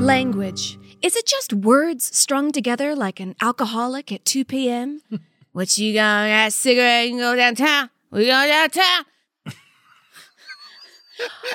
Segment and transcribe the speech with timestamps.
[0.00, 0.78] Language.
[1.02, 5.02] Is it just words strung together like an alcoholic at 2 p.m.?
[5.52, 7.90] what you gonna get a cigarette and go downtown?
[8.10, 9.04] We go downtown.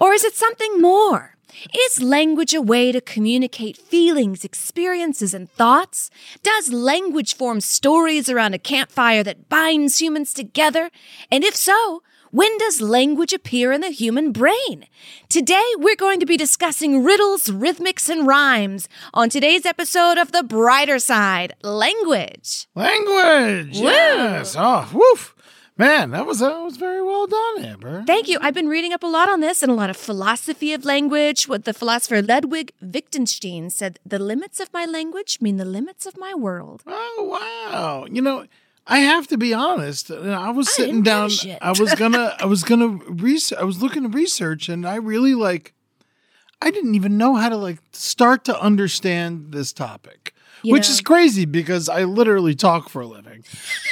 [0.01, 1.35] or is it something more?
[1.75, 6.11] Is language a way to communicate feelings, experiences, and thoughts?
[6.43, 10.91] Does language form stories around a campfire that binds humans together?
[11.31, 12.03] And if so,
[12.37, 14.85] when does language appear in the human brain?
[15.27, 20.43] Today, we're going to be discussing riddles, rhythmics, and rhymes on today's episode of The
[20.43, 22.67] Brighter Side Language.
[22.75, 23.79] Language.
[23.79, 23.85] Woo.
[23.85, 24.55] Yes.
[24.55, 25.33] Oh, woof.
[25.79, 28.03] Man, that was that was very well done, Amber.
[28.05, 28.37] Thank you.
[28.39, 31.47] I've been reading up a lot on this and a lot of philosophy of language.
[31.47, 36.17] What the philosopher Ludwig Wittgenstein said the limits of my language mean the limits of
[36.17, 36.83] my world.
[36.85, 37.39] Oh
[37.71, 38.05] wow!
[38.11, 38.45] You know,
[38.87, 40.09] I have to be honest.
[40.11, 41.29] I was sitting a down.
[41.61, 42.35] I was gonna.
[42.39, 43.59] I was gonna research.
[43.59, 45.73] I was looking to research, and I really like.
[46.61, 50.33] I didn't even know how to like start to understand this topic,
[50.63, 50.93] You which know.
[50.93, 53.43] is crazy because I literally talk for a living,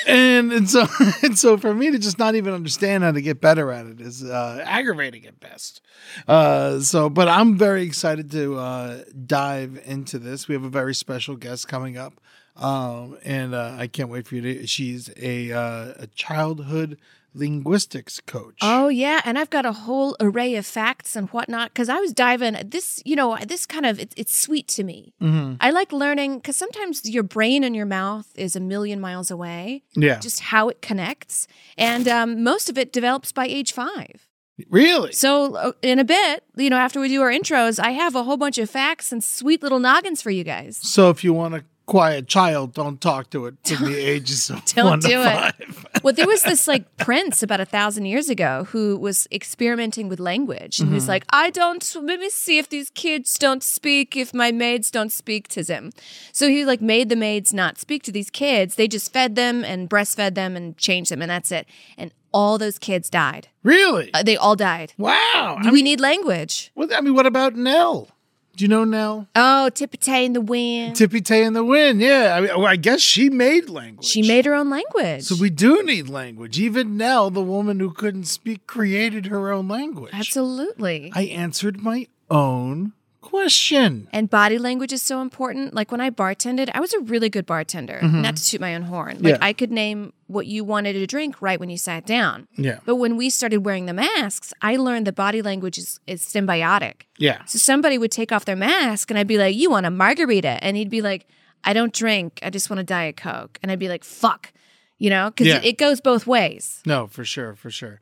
[0.08, 0.88] and and so
[1.22, 4.02] and so for me to just not even understand how to get better at it
[4.02, 5.82] is uh, aggravating at best.
[6.28, 10.48] Uh, so, but I'm very excited to uh, dive into this.
[10.48, 12.20] We have a very special guest coming up.
[12.56, 14.68] Um, and uh, I can't wait for you to.
[14.68, 16.98] She's a uh, a childhood
[17.34, 18.58] linguistics coach.
[18.62, 22.14] Oh yeah, and I've got a whole array of facts and whatnot because I was
[22.14, 23.02] diving this.
[23.06, 25.14] You know, this kind of it's, it's sweet to me.
[25.22, 25.56] Mm-hmm.
[25.60, 29.84] I like learning because sometimes your brain and your mouth is a million miles away.
[29.96, 34.28] yeah, Just how it connects, and um, most of it develops by age five.
[34.70, 35.12] really.
[35.12, 38.24] So uh, in a bit, you know, after we do our intros, I have a
[38.24, 40.78] whole bunch of facts and sweet little noggins for you guys.
[40.78, 44.64] So if you want a quiet child, don't talk to it from the ages of
[44.76, 45.24] Don't one do to it.
[45.24, 45.86] five.
[46.04, 50.20] Well, there was this like prince about a thousand years ago who was experimenting with
[50.20, 50.96] language, and he Mm-hmm.
[50.96, 51.96] was like, "I don't.
[52.02, 54.16] Let me see if these kids don't speak.
[54.16, 55.92] If my maids don't speak to them."
[56.32, 58.76] So he like made the maids not speak to these kids.
[58.76, 61.68] They just fed them and breastfed them and changed them, and that's it.
[61.98, 63.48] And all those kids died.
[63.64, 64.14] Really?
[64.14, 64.94] Uh, they all died.
[64.98, 65.58] wow.
[65.60, 66.72] I we mean, need language.
[66.76, 68.10] Well, I mean, what about Nell?
[68.56, 69.28] Do you know Nell?
[69.36, 70.96] Oh, tippy Tay in the wind.
[70.96, 72.00] Tippy Tay in the Wind.
[72.00, 72.36] Yeah.
[72.38, 74.06] I mean, well, I guess she made language.
[74.06, 75.24] she made her own language.
[75.24, 76.58] So we do need language.
[76.58, 80.12] Even Nell, the woman who couldn't speak, created her own language.
[80.14, 81.12] Absolutely.
[81.14, 82.94] I answered my own
[83.26, 84.08] question.
[84.14, 85.74] And body language is so important.
[85.74, 88.00] Like when I bartended, I was a really good bartender.
[88.02, 88.22] Mm-hmm.
[88.22, 89.18] Not to toot my own horn.
[89.22, 89.38] Like Yeah.
[89.42, 92.48] I could name what you wanted to drink right when you sat down.
[92.56, 92.80] Yeah.
[92.86, 97.02] But when we started wearing the masks, I learned that body language is, is symbiotic.
[97.18, 97.44] Yeah.
[97.46, 100.64] So somebody would take off their mask and I'd be like, You want a margarita?
[100.64, 101.28] And he'd be like,
[101.64, 102.40] I don't drink.
[102.44, 103.60] I just want a Diet Coke.
[103.62, 104.54] And I'd be like, Fuck.
[104.98, 105.58] You know, because Yeah.
[105.58, 106.82] it, it goes both ways.
[106.86, 108.00] No, for sure, for sure.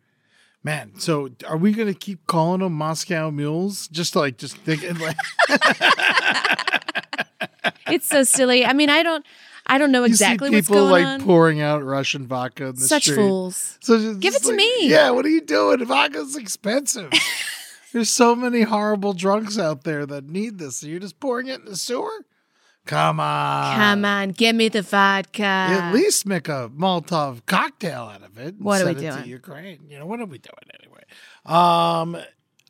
[0.63, 3.87] Man, so are we gonna keep calling them Moscow mules?
[3.89, 5.17] Just like, just thinking like
[7.87, 8.65] It's so silly.
[8.65, 9.25] I mean, I don't.
[9.65, 11.21] I don't know exactly you see what's people going like on.
[11.21, 13.15] pouring out Russian vodka in the Such street.
[13.15, 13.77] fools.
[13.81, 14.89] So just, Give it to like, me.
[14.89, 15.85] Yeah, what are you doing?
[15.85, 17.09] Vodka's expensive.
[17.93, 20.77] There's so many horrible drunks out there that need this.
[20.77, 22.25] So you're just pouring it in the sewer?
[22.85, 23.75] Come on.
[23.77, 25.43] Come on, give me the vodka.
[25.43, 28.55] At least make a Molotov cocktail out of it.
[28.59, 29.23] What are we doing?
[29.23, 29.79] To Ukraine.
[29.89, 31.03] You know what are we doing anyway?
[31.45, 32.17] Um,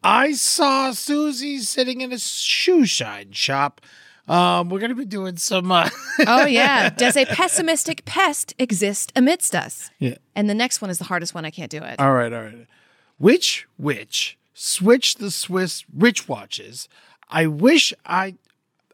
[0.03, 3.81] I saw Susie sitting in a shoe shine shop
[4.27, 5.71] Um, we're gonna be doing some.
[5.71, 5.89] Uh,
[6.27, 6.89] Oh, yeah.
[6.91, 9.89] Does a pessimistic pest exist amidst us?
[9.99, 10.15] yeah.
[10.35, 11.43] And the next one is the hardest one.
[11.43, 11.99] I can't do it.
[11.99, 12.67] All right, all right.
[13.17, 16.87] Which witch switched the Swiss rich watches?
[17.29, 18.35] I wish I,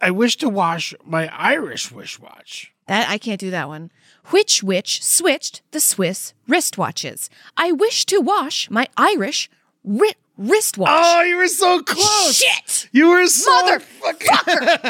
[0.02, 2.72] I wish to wash my Irish wish watch.
[2.88, 3.92] That I can't do that one.
[4.32, 7.30] Which witch switched the Swiss wristwatches?
[7.58, 9.50] I wish to wash my Irish
[9.84, 10.90] ri- wristwatch.
[10.92, 12.36] Oh, you were so close.
[12.38, 12.90] Shit!
[12.92, 14.78] You were so Motherfucker!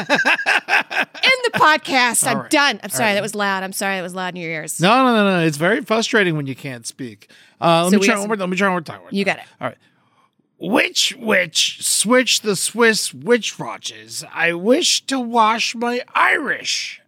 [1.22, 2.26] End the podcast.
[2.26, 2.50] I'm right.
[2.50, 2.80] done.
[2.82, 3.14] I'm sorry.
[3.14, 3.62] That was loud.
[3.62, 4.80] I'm sorry that was loud in your ears.
[4.80, 5.44] No, no, no, no.
[5.46, 7.30] It's very frustrating when you can't speak.
[7.60, 8.36] Uh, let So me try one some- more.
[8.36, 9.00] Let me try one more time.
[9.10, 9.44] You got it.
[9.60, 9.78] All right.
[10.60, 14.22] Which witch switch the Swiss witch watches?
[14.30, 17.00] I wish to wash my Irish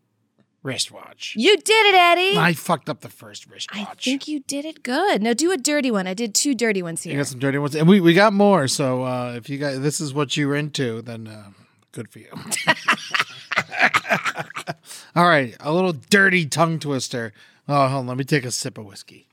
[0.62, 1.34] wristwatch.
[1.36, 2.38] You did it, Eddie.
[2.38, 3.86] I fucked up the first wristwatch.
[3.90, 5.22] I think you did it good.
[5.22, 6.06] Now do a dirty one.
[6.06, 7.12] I did two dirty ones here.
[7.12, 8.68] You got some dirty ones, and we, we got more.
[8.68, 11.50] So uh, if you guys, this is what you're into, then uh,
[11.92, 12.30] good for you.
[15.14, 17.34] All right, a little dirty tongue twister.
[17.68, 19.26] Oh, hold on, let me take a sip of whiskey.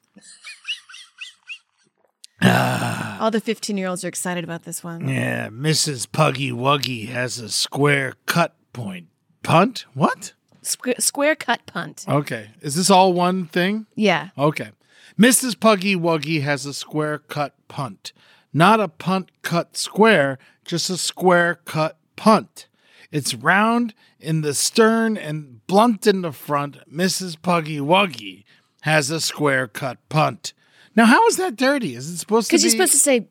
[2.42, 5.08] All the 15 year olds are excited about this one.
[5.08, 6.10] Yeah, Mrs.
[6.12, 9.08] Puggy Wuggy has a square cut point
[9.44, 9.86] punt.
[9.94, 10.34] What?
[10.64, 12.06] Squ- square cut punt.
[12.08, 13.88] Okay, is this all one thing?
[13.96, 14.30] Yeah.
[14.38, 14.70] Okay.
[15.18, 15.60] Mrs.
[15.60, 18.14] Puggy Wuggy has a square cut punt.
[18.54, 22.68] Not a punt cut square, just a square cut punt.
[23.12, 26.78] It's round in the stern and blunt in the front.
[26.92, 27.42] Mrs.
[27.42, 28.44] Puggy Wuggy
[28.82, 30.54] has a square cut punt.
[30.96, 31.96] Now, how is that dirty?
[31.96, 32.58] Is it supposed to be?
[32.58, 33.28] Because you're supposed to say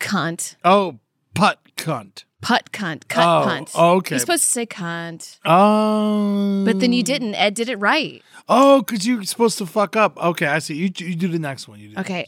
[0.00, 0.98] cunt, Oh,
[1.34, 2.24] putt cunt.
[2.40, 3.70] putt cunt, cut Oh, punt.
[3.74, 4.14] okay.
[4.14, 5.38] You're supposed to say cunt.
[5.44, 6.64] Oh.
[6.64, 7.34] But then you didn't.
[7.34, 8.22] Ed did it right.
[8.48, 10.16] Oh, because you're supposed to fuck up.
[10.18, 10.74] Okay, I see.
[10.74, 11.78] You, you do the next one.
[11.78, 12.00] You do.
[12.00, 12.26] Okay.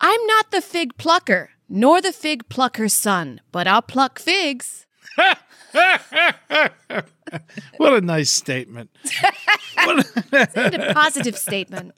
[0.00, 4.83] I'm not the fig plucker, nor the fig plucker's son, but I'll pluck figs.
[7.78, 8.90] What a nice statement.
[9.76, 11.94] A positive statement.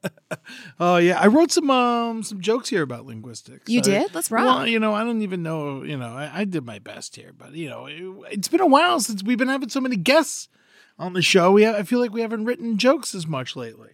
[0.81, 3.69] Oh yeah, I wrote some um some jokes here about linguistics.
[3.71, 4.15] You I- did?
[4.15, 4.45] Let's rock.
[4.45, 5.83] Well, you know, I don't even know.
[5.83, 8.03] You know, I, I did my best here, but you know, it,
[8.33, 10.49] it's been a while since we've been having so many guests
[10.99, 11.53] on the show.
[11.53, 13.91] We I feel like we haven't written jokes as much lately.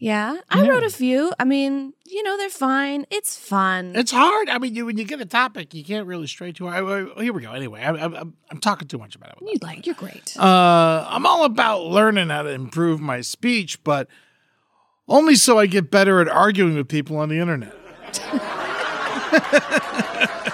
[0.00, 0.38] Yeah.
[0.48, 1.30] I wrote a few.
[1.38, 3.04] I mean, you know, they're fine.
[3.10, 3.92] It's fun.
[3.94, 4.48] It's hard.
[4.48, 6.84] I mean, you, when you get a topic, you can't really stray too hard.
[6.84, 7.52] Well, Here we go.
[7.52, 9.42] Anyway, I, I, I'm I'm talking too much about it.
[9.42, 10.34] you like, you're great.
[10.38, 14.08] Uh, I'm all about learning how to improve my speech, but
[15.06, 17.74] only so I get better at arguing with people on the internet.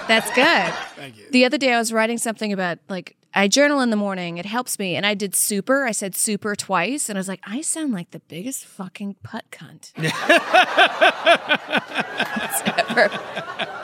[0.07, 0.73] That's good.
[0.95, 1.23] Thank you.
[1.31, 4.39] The other day I was writing something about like I journal in the morning.
[4.39, 4.95] It helps me.
[4.95, 5.85] And I did super.
[5.85, 7.07] I said super twice.
[7.07, 9.93] And I was like, I sound like the biggest fucking putt cunt.
[12.89, 13.83] ever.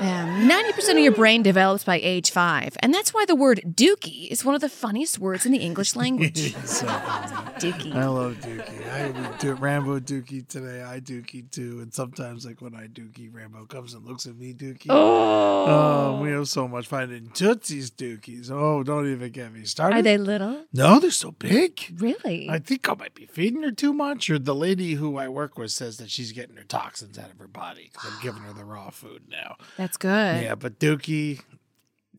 [0.00, 2.76] Yeah, 90% of your brain develops by age five.
[2.80, 5.96] And that's why the word dookie is one of the funniest words in the English
[5.96, 6.54] language.
[6.70, 7.94] So, dookie.
[7.94, 8.90] I love Dookie.
[8.90, 10.82] I do Rambo Dookie today.
[10.82, 11.80] I Dookie too.
[11.80, 14.86] And sometimes, like when I Dookie, Rambo comes and looks at me Dookie.
[14.88, 17.10] Oh, oh we have so much fun.
[17.10, 18.50] And Tootsie's Dookies.
[18.50, 19.96] Oh, don't even get me started.
[19.96, 20.64] Are they little?
[20.72, 21.80] No, they're so big.
[21.98, 22.48] Really?
[22.48, 25.58] I think I might be feeding her too much, or the lady who I work
[25.58, 28.52] with says that she's getting her toxins out of her body because I'm giving her
[28.52, 29.56] the raw food now.
[29.76, 30.42] That's good.
[30.42, 31.40] Yeah, but Dookie,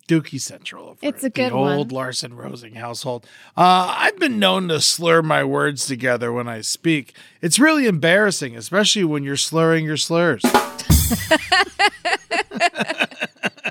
[0.08, 0.98] Dookie Central.
[1.02, 2.04] It's at a good the old one.
[2.04, 3.26] Larson Rosing household.
[3.56, 7.16] Uh, I've been known to slur my words together when I speak.
[7.42, 10.44] It's really embarrassing, especially when you're slurring your slurs.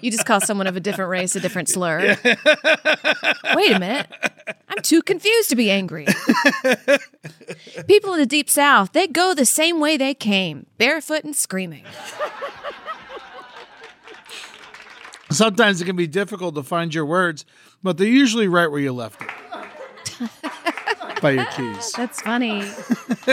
[0.02, 2.16] You just call someone of a different race a different slur.
[3.54, 4.06] Wait a minute.
[4.68, 6.06] I'm too confused to be angry.
[7.86, 11.84] People in the deep south, they go the same way they came, barefoot and screaming.
[15.30, 17.44] Sometimes it can be difficult to find your words,
[17.82, 19.28] but they're usually right where you left it.
[21.22, 21.92] By your keys.
[21.92, 22.62] That's funny.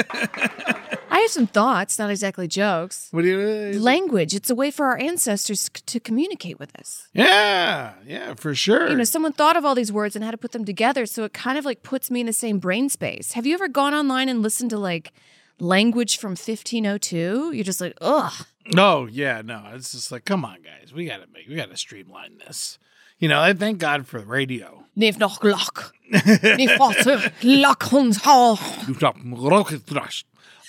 [1.10, 3.08] I have some thoughts, not exactly jokes.
[3.12, 3.28] What do
[3.72, 3.80] you?
[3.80, 7.08] Language, it's a way for our ancestors c- to communicate with us.
[7.14, 8.90] Yeah, yeah, for sure.
[8.90, 11.24] You know, someone thought of all these words and how to put them together, so
[11.24, 13.32] it kind of like puts me in the same brain space.
[13.34, 15.14] Have you ever gone online and listened to like
[15.60, 17.52] language from 1502?
[17.54, 18.34] You're just like, ugh.
[18.76, 22.38] Oh yeah, no, it's just like, come on, guys, we gotta make, we gotta streamline
[22.40, 22.80] this.
[23.20, 24.84] You know, I thank God for the radio.
[24.98, 25.92] Nif noch glock.
[26.12, 28.60] Nif vater lock ons hal.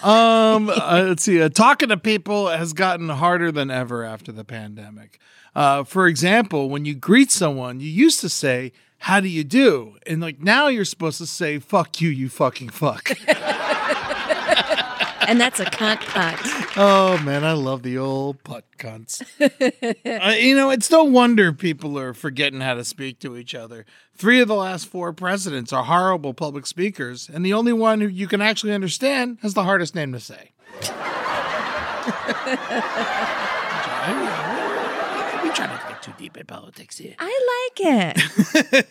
[0.03, 1.43] Um, uh, let's see.
[1.43, 5.19] Uh, talking to people has gotten harder than ever after the pandemic.
[5.55, 9.97] Uh, for example, when you greet someone, you used to say, "How do you do?"
[10.07, 13.11] and like now you're supposed to say, "Fuck you, you fucking fuck."
[15.29, 16.39] and that's a cunt punt.
[16.77, 19.23] Oh man, I love the old putt cunts.
[19.41, 23.85] uh, you know, it's no wonder people are forgetting how to speak to each other.
[24.17, 28.09] Three of the last four presidents are horrible public speakers, and the only one who
[28.09, 30.53] you can actually understand has the hardest name to say.
[30.81, 30.85] we
[35.51, 37.15] try not to get too deep in politics here.
[37.19, 38.19] I like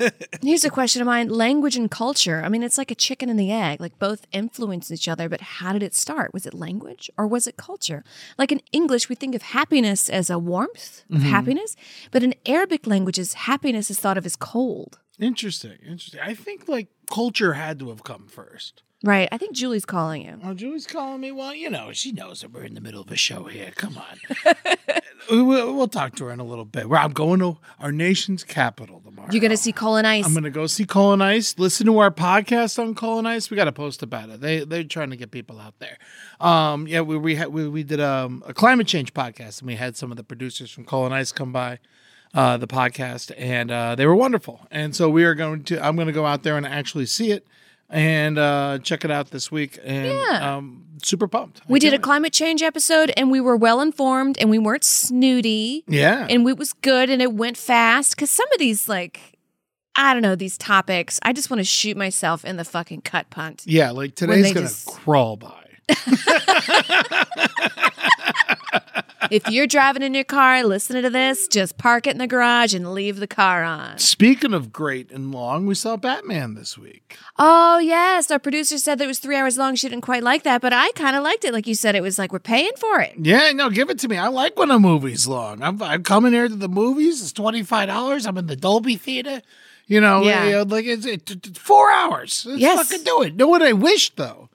[0.05, 0.39] it.
[0.41, 2.41] Here's a question of mine language and culture.
[2.43, 5.41] I mean, it's like a chicken and the egg, like both influence each other, but
[5.41, 6.33] how did it start?
[6.33, 8.03] Was it language or was it culture?
[8.37, 11.29] Like in English, we think of happiness as a warmth of mm-hmm.
[11.29, 11.75] happiness,
[12.11, 14.99] but in Arabic languages, happiness is thought of as cold.
[15.19, 16.19] Interesting, interesting.
[16.21, 18.83] I think like culture had to have come first.
[19.03, 19.29] Right.
[19.31, 20.39] I think Julie's calling you.
[20.43, 21.31] Oh, Julie's calling me.
[21.31, 23.71] Well, you know, she knows that we're in the middle of a show here.
[23.75, 24.55] Come on.
[25.29, 26.89] we'll, we'll talk to her in a little bit.
[26.89, 29.29] Where I'm going to our nation's capital tomorrow.
[29.31, 30.25] You're going to see Colin Ice.
[30.25, 31.59] I'm going to go see Colin Ice.
[31.59, 33.51] Listen to our podcast on Colin Ice.
[33.51, 34.41] We got to post about it.
[34.41, 35.99] They they're trying to get people out there.
[36.39, 39.75] Um, yeah, we we had, we, we did um, a climate change podcast, and we
[39.75, 41.77] had some of the producers from Colin Ice come by
[42.33, 44.65] uh, the podcast, and uh, they were wonderful.
[44.71, 45.85] And so we are going to.
[45.85, 47.45] I'm going to go out there and actually see it
[47.89, 49.79] and uh, check it out this week.
[49.83, 50.55] And Yeah.
[50.57, 51.61] um, super pumped.
[51.61, 54.57] I we did a can't- climate change episode and we were well informed and we
[54.59, 55.83] weren't snooty.
[55.87, 56.27] Yeah.
[56.29, 59.19] And it was good and it went fast because some of these, like,
[59.95, 63.29] I don't know, these topics, I just want to shoot myself in the fucking cut
[63.29, 63.63] punt.
[63.65, 65.53] yeah, like today's gonna just- crawl by.
[69.31, 72.73] if you're driving in your car listening to this, just park it in the garage
[72.73, 73.97] and leave the car on.
[73.97, 77.17] Speaking of great and long, we saw Batman this week.
[77.37, 78.29] Oh, yes.
[78.31, 79.75] Our producer said that it was three hours long.
[79.75, 81.53] She didn't quite like that, but I kind of liked it.
[81.53, 83.13] Like you said, it was like we're paying for it.
[83.17, 84.17] Yeah, no, give it to me.
[84.17, 85.61] I like when a movie's long.
[85.61, 87.21] I'm, I'm coming here to the movies.
[87.21, 88.25] It's twenty five dollars.
[88.25, 89.41] I'm in the Dolby Theater.
[89.85, 90.45] You know, Yeah.
[90.45, 92.45] you know, like it's, it's, it's four hours.
[92.45, 92.89] Let's Yes.
[92.89, 93.35] fucking do it.
[93.35, 94.49] Know what I wish though?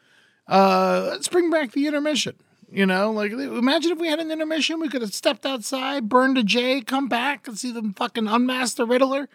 [0.47, 2.35] Uh, let's bring back the intermission.
[2.73, 6.39] You know, like imagine if we had an intermission, we could have stepped outside, burned
[6.39, 9.29] a J, come back and see them fucking unmask the Riddler.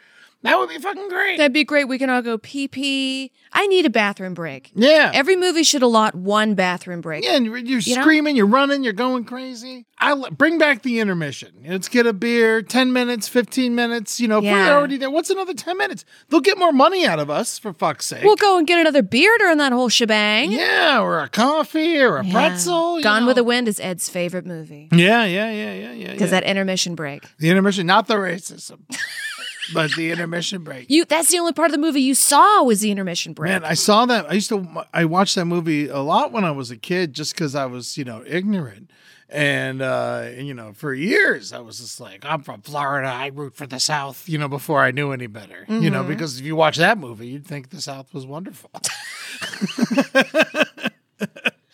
[0.44, 1.38] That would be fucking great.
[1.38, 1.86] That'd be great.
[1.88, 3.32] We can all go pee pee.
[3.52, 4.72] I need a bathroom break.
[4.76, 5.12] yeah.
[5.14, 7.24] Every movie should allot one bathroom break.
[7.24, 8.02] Yeah, and you're, you're You know?
[8.02, 9.86] screaming, you're running, you're going crazy.
[10.00, 11.64] I bring back the intermission.
[11.66, 14.20] Let's get a beer, ten minutes, fifteen minutes.
[14.20, 14.54] You know, if Yeah.
[14.68, 15.10] we're already there.
[15.10, 16.06] What's another ten minutes?
[16.30, 18.24] They'll get more money out of us for fuck's sake.
[18.24, 20.52] We'll go and get another beer during that whole shebang.
[20.52, 22.32] yeah, or a coffee, or a Yeah.
[22.32, 23.02] pretzel.
[23.02, 23.28] Gone know.
[23.28, 26.12] with the Wind is Ed's favorite movie Yeah, yeah, yeah, yeah, yeah.
[26.12, 26.42] because yeah.
[26.42, 27.24] that intermission break.
[27.40, 28.80] the intermission, not the racism,
[29.74, 30.90] but the intermission break.
[30.90, 33.52] You that's the only part of the movie you saw was the intermission break.
[33.52, 34.30] Man, I saw that.
[34.30, 34.86] I used to.
[34.94, 37.98] I watched that movie a lot when I was a kid, just because I was,
[37.98, 38.92] you know, ignorant.
[39.30, 43.10] And uh, and, you know, for years I was just like, I'm from Florida.
[43.10, 44.30] I root for the South.
[44.30, 45.66] You know, before I knew any better.
[45.68, 48.72] You know, because if you watch that movie, you'd think the South was wonderful.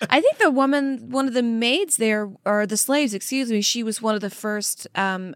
[0.09, 3.83] I think the woman, one of the maids there, or the slaves, excuse me, she
[3.83, 5.35] was one of the first um,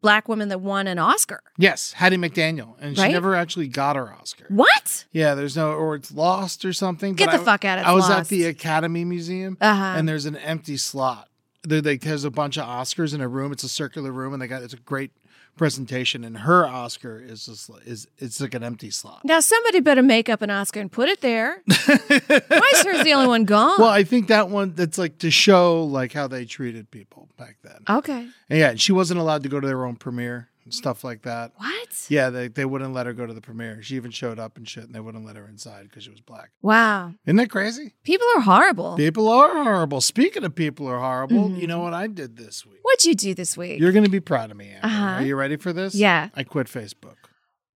[0.00, 1.40] black woman that won an Oscar.
[1.56, 3.12] yes, Hattie McDaniel, and she Right?
[3.12, 4.44] never actually got her Oscar.
[4.48, 5.04] What?
[5.12, 7.14] Yeah, there's no, or it's lost or something.
[7.14, 9.94] Get the I- fuck out, it's I was at the Academy Museum, Uh-huh.
[9.96, 11.28] and there's an empty slot.
[11.64, 13.50] There, like, there's a bunch of Oscars in a room.
[13.52, 15.10] It's a circular room, and they got it's a great
[15.58, 16.24] presentation.
[16.24, 19.20] And her Oscar is just is it's like an empty slot.
[19.24, 21.62] Now somebody better make up an Oscar and put it there.
[21.86, 23.78] Why is hers the only one gone?
[23.78, 27.56] Well, I think that one that's like to show like how they treated people back
[27.62, 27.82] then.
[27.98, 28.28] okay.
[28.48, 31.52] And yeah, she wasn't allowed to go to their own premiere and stuff like that.
[31.56, 32.06] What?
[32.10, 33.80] Yeah, they, they wouldn't let her go to the premiere.
[33.82, 36.20] She even showed up and shit, and they wouldn't let her inside because she was
[36.20, 36.50] black.
[36.60, 37.14] Wow.
[37.24, 37.94] Isn't that crazy?
[38.04, 38.96] People are horrible.
[38.96, 40.02] People are horrible.
[40.02, 41.60] Speaking of people are horrible, Mm-hmm.
[41.60, 42.80] you know what I did this week?
[42.82, 43.80] What'd you do this week?
[43.80, 44.86] You're going to be proud of me, Amber.
[44.86, 45.04] Uh-huh.
[45.04, 45.94] Are you ready for this?
[45.94, 46.28] Yeah.
[46.34, 47.16] I quit Facebook.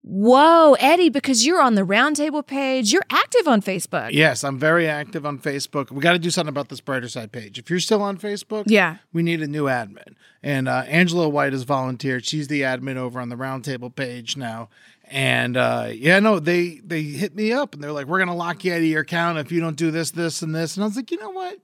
[0.05, 2.93] Whoa, Eddie, because you're on the roundtable page.
[2.93, 4.11] You're active on Facebook.
[4.13, 5.93] Yes, I'm very active on Facebook.
[5.93, 7.57] We got to do something about this brighter side page.
[7.57, 8.97] If you're still on Facebook, Yeah.
[9.13, 10.15] we need a new admin.
[10.43, 12.25] And uh, Angela White has volunteered.
[12.27, 14.71] She's the admin over on the roundtable page now.
[15.09, 18.65] And uh, yeah, no, they they hit me up and they're like, "We're gonna lock
[18.65, 20.87] you out of your account if you don't do this, this, and this." And I
[20.87, 21.59] was like, "You know what?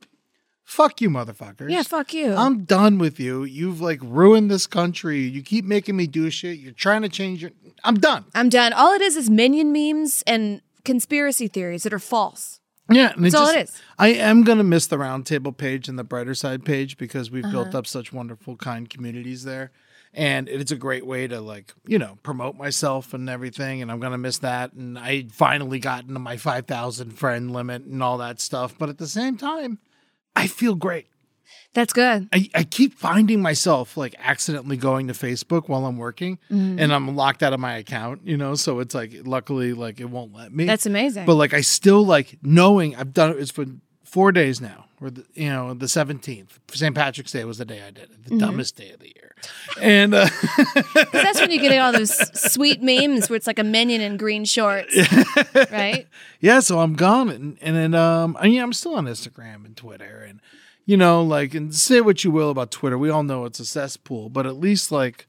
[0.68, 1.70] Fuck you, motherfuckers.
[1.70, 2.34] Yeah, fuck you.
[2.34, 3.42] I'm done with you.
[3.44, 5.20] You've like ruined this country.
[5.20, 6.58] You keep making me do shit.
[6.58, 7.52] You're trying to change your.
[7.84, 8.26] I'm done.
[8.34, 8.74] I'm done.
[8.74, 12.60] All it is is minion memes and conspiracy theories that are false.
[12.90, 13.80] Yeah, and That's all it is.
[13.98, 17.52] I am gonna miss the roundtable page and the brighter side page because we've Uh-huh.
[17.64, 19.70] built up such wonderful, kind communities there,
[20.12, 23.80] and it's a great way to like you know promote myself and everything.
[23.80, 24.74] And I'm gonna miss that.
[24.74, 28.74] And I finally got into my five thousand friend limit and all that stuff.
[28.78, 29.78] But at the same time,
[30.38, 31.06] I feel great.
[31.74, 32.28] That's good.
[32.32, 36.78] I, I keep finding myself like accidentally going to Facebook while I'm working Mm-hmm.
[36.78, 40.06] and I'm locked out of my account, you know, so it's like luckily like it
[40.06, 40.64] won't let me.
[40.64, 41.26] That's amazing.
[41.26, 43.66] But like I still like knowing I've done it for
[44.04, 44.86] four days now.
[45.00, 46.92] Or the, you know, the seventeenth, St.
[46.94, 48.38] Patrick's Day was the day I did it, the Mm-hmm.
[48.38, 49.34] dumbest day of the year.
[49.80, 50.28] And uh,
[51.12, 52.12] that's when you get all those
[52.52, 54.96] sweet memes where it's like a minion in green shorts,
[55.70, 56.08] right?
[56.40, 59.76] yeah, so I'm gone, and and then um, I mean, I'm still on Instagram and
[59.76, 60.40] Twitter, and
[60.84, 63.64] you know, like, and say what you will about Twitter, we all know it's a
[63.66, 65.28] cesspool, but at least like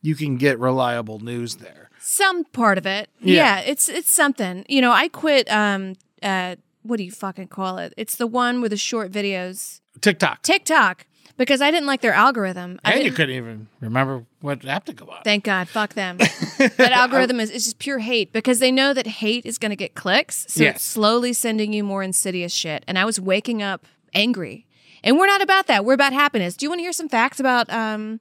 [0.00, 1.90] you can get reliable news there.
[1.98, 3.34] Some part of it, Yeah.
[3.56, 3.60] yeah.
[3.66, 4.64] It's it's something.
[4.68, 5.50] You know, I quit.
[5.50, 6.54] Um, uh,
[6.88, 7.94] what do you fucking call it?
[7.96, 12.80] It's the one with the short videos, TikTok, TikTok, because I didn't like their algorithm.
[12.84, 15.22] I and you didn't- couldn't even remember what app to go on.
[15.24, 15.68] Thank God.
[15.68, 16.16] Fuck them.
[16.18, 19.76] that algorithm is, is just pure hate because they know that hate is going to
[19.76, 20.46] get clicks.
[20.48, 20.76] So Yes.
[20.76, 22.84] it's slowly sending you more insidious shit.
[22.88, 24.66] And I was waking up angry.
[25.04, 25.84] And we're not about that.
[25.84, 26.56] We're about happiness.
[26.56, 28.18] Do you want to hear some facts about um,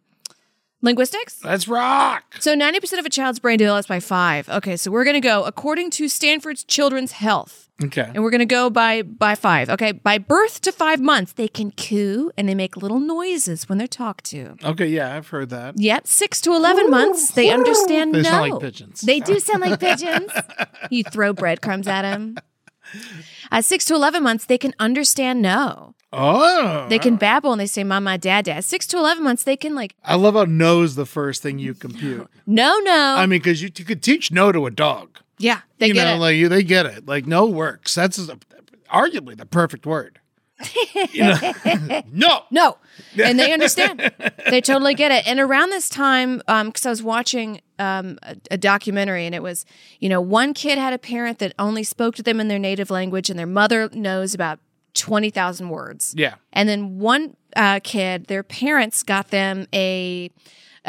[0.82, 1.44] linguistics?
[1.44, 2.24] Let's rock.
[2.40, 4.48] So 90% of a child's brain develops by five.
[4.50, 7.64] Okay, so we're going to go according to Stanford's Children's Health.
[7.84, 8.10] Okay.
[8.12, 9.70] And we're going to go by by 5.
[9.70, 13.78] Okay, by birth to 5 months, they can coo and they make little noises when
[13.78, 14.56] they're talked to.
[14.64, 15.78] Okay, yeah, I've heard that.
[15.78, 18.30] Yep, 6 to 11 months, they understand They no.
[18.30, 19.02] sound like pigeons.
[19.02, 20.32] They do sound like pigeons.
[20.90, 22.38] You throw breadcrumbs at them.
[23.52, 25.94] At 6 to 11 months, they can understand no.
[26.14, 28.64] Oh, They can babble and they say mama, dad, dad.
[28.64, 31.60] 6 to 11 months, they can like I love how no is the first thing
[31.60, 32.28] you compute.
[32.48, 33.16] no, no.
[33.18, 35.20] I mean, because you, you could teach no to a dog.
[35.38, 36.20] yeah, they you get know, it.
[36.20, 37.06] like you, they get it.
[37.08, 37.94] Like no works.
[37.94, 38.38] That's a,
[38.92, 40.20] arguably the perfect word.
[41.12, 42.02] You know?
[42.12, 42.44] no.
[42.52, 42.78] No.
[43.24, 44.12] And they understand.
[44.50, 45.28] they totally get it.
[45.28, 49.66] And around this time, because I was watching um, a, a documentary, and it was,
[50.00, 52.90] you know, one kid had a parent that only spoke to them in their native
[52.90, 54.60] language, and their mother knows about
[54.98, 56.14] 20,000 words.
[56.18, 56.36] Yeah.
[56.54, 60.30] And then one uh, kid, their parents got them a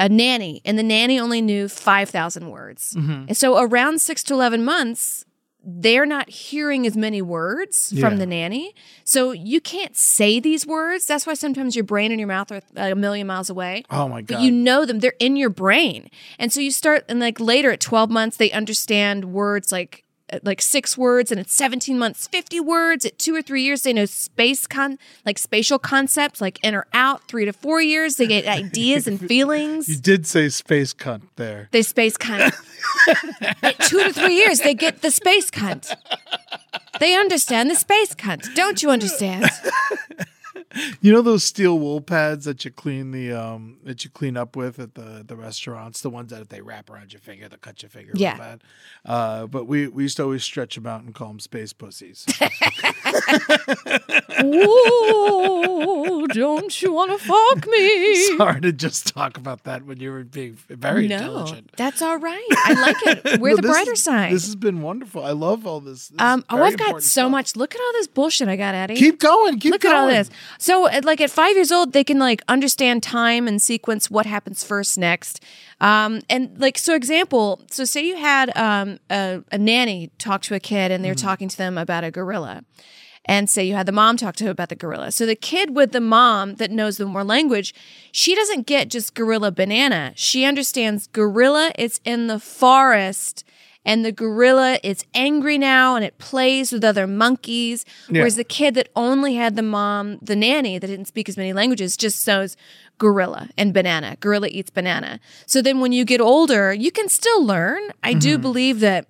[0.01, 2.95] a nanny, and the nanny only knew 5,000 words.
[2.97, 5.25] And so around six to 11 months,
[5.65, 8.01] they're not hearing as many words Yeah.
[8.09, 8.77] from the nanny.
[9.03, 11.05] So you can't say these words.
[11.07, 13.83] That's why sometimes your brain and your mouth are a million miles away.
[13.91, 14.37] Oh my god.
[14.37, 16.11] But you know them, they're in your brain.
[16.39, 20.39] And so you start, and like later at 12 months, they understand words like, Uh,
[20.43, 23.05] like six words, and at 17 months, 50 words.
[23.05, 26.87] At two or three years, they know space con, like spatial concepts, like in or
[26.93, 27.27] out.
[27.29, 29.89] Three to four years, they get ideas and feelings.
[29.89, 31.69] you did say space cunt there.
[31.71, 32.53] They space cunt.
[33.63, 35.95] At two to three years, they get the space cunt.
[37.01, 38.55] They understand the space cunt.
[38.55, 39.49] Don't you understand?
[41.01, 44.57] You know those steel wool pads that you clean the um that you clean up
[44.57, 47.57] with at the the restaurants, the ones that if they wrap around your finger, they
[47.57, 48.37] cut your finger real Yeah.
[48.37, 48.63] bad.
[49.05, 52.27] Uh, but we we used to always stretch them out and call them space pussies.
[54.99, 58.37] Ooh, don't you want to fuck me?
[58.37, 61.71] Sorry to just talk about that when you were being very no, intelligent.
[61.77, 62.47] that's all right.
[62.51, 63.41] I like it.
[63.41, 64.33] We're No, the brighter is- side.
[64.33, 65.25] This has been wonderful.
[65.25, 66.09] I love all this.
[66.09, 67.31] This um, oh, I've got so stuff.
[67.31, 67.57] much.
[67.57, 68.97] Look at all this bullshit I got, Eddie.
[68.97, 69.59] Keep going.
[69.59, 69.95] Keep Look going.
[69.95, 70.31] at all this.
[70.59, 74.27] So, at, like at five years old, they can like understand time and sequence what
[74.27, 75.43] happens first, next.
[75.81, 77.61] Um, and like so, example.
[77.71, 81.49] So, say you had um, a, a nanny talk to a kid, and they're talking
[81.49, 82.65] to them about a gorilla.
[83.25, 85.13] And say you had the mom talk to him about the gorilla.
[85.13, 87.75] So the kid with the mom that knows the more language,
[88.11, 90.15] she doesn't get just gorilla banana.
[90.17, 91.71] She understands gorilla.
[91.77, 93.45] It's in the forest
[93.89, 97.87] and the gorilla is angry now and it plays with other monkeys.
[98.11, 101.55] Whereas the kid that only had the mom, the nanny that didn't speak as many
[101.55, 102.55] languages, just knows
[102.99, 104.17] gorilla and banana.
[104.21, 105.21] Gorilla eats banana.
[105.47, 107.81] So then when you get older, you can still learn.
[108.03, 108.43] I do mm-hmm.
[108.43, 109.07] believe that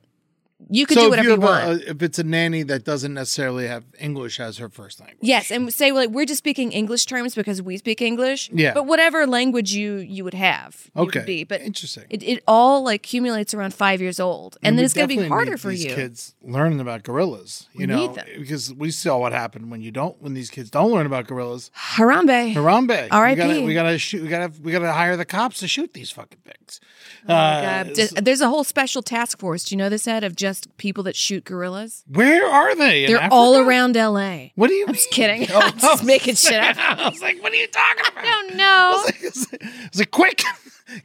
[0.71, 1.83] you could so do whatever you you, want.
[1.83, 5.19] a, if it's a nanny that doesn't necessarily have English as her first language.
[5.23, 8.51] Yes, and say like we're just speaking English terms because we speak English.
[8.53, 8.75] Yeah.
[8.75, 11.21] But whatever language you you would have, you Okay.
[11.21, 11.45] would be.
[11.45, 12.05] But Interesting.
[12.11, 15.29] It, it all like accumulates around five years old, and, then it's going to be
[15.29, 15.95] harder for these you.
[15.95, 18.27] Kids learning about gorillas, you We know, need them.
[18.39, 21.71] because we saw what happened when you don't when these kids don't learn about gorillas.
[21.77, 22.53] Harambe.
[22.55, 23.37] Harambe, we R.I.P..
[23.37, 24.23] gotta, we gotta shoot.
[24.23, 26.81] We gotta we gotta hire the cops to shoot these fucking things.
[27.29, 27.85] Oh Uh.
[28.23, 29.65] There's a whole special task force.
[29.65, 32.05] Do you know this, Ed, of just people that shoot gorillas?
[32.09, 33.07] Where are they?
[33.07, 34.53] They're all around L.A.
[34.55, 34.87] What do you?
[34.89, 35.47] I'm just kidding.
[35.51, 36.77] Oh, I'm just making shit up.
[36.81, 38.25] I was like, what are you talking about?
[38.25, 38.65] I don't know.
[38.65, 40.43] I was like, quick,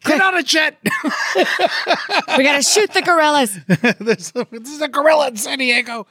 [0.06, 0.78] get on a jet.
[2.38, 3.58] We got to shoot the gorillas.
[4.00, 6.08] this, this is a gorilla in San Diego.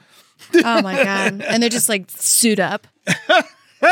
[0.63, 1.41] Oh my god!
[1.41, 2.85] And they're just like suit up.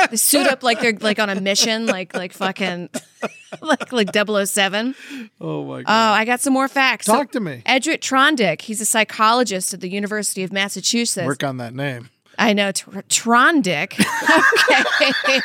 [0.10, 2.90] They suit up like they're like on a mission, like like fucking
[3.62, 4.96] like like 007.
[5.40, 5.86] Oh my oh, god.
[5.88, 7.06] Oh, I got some more facts.
[7.06, 7.62] Talk to me.
[7.66, 11.26] Edric Trondick, he's a psychologist at the University of Massachusetts.
[11.26, 12.10] Work on that name.
[12.38, 14.00] I know Tr- Trondick.
[15.02, 15.42] okay.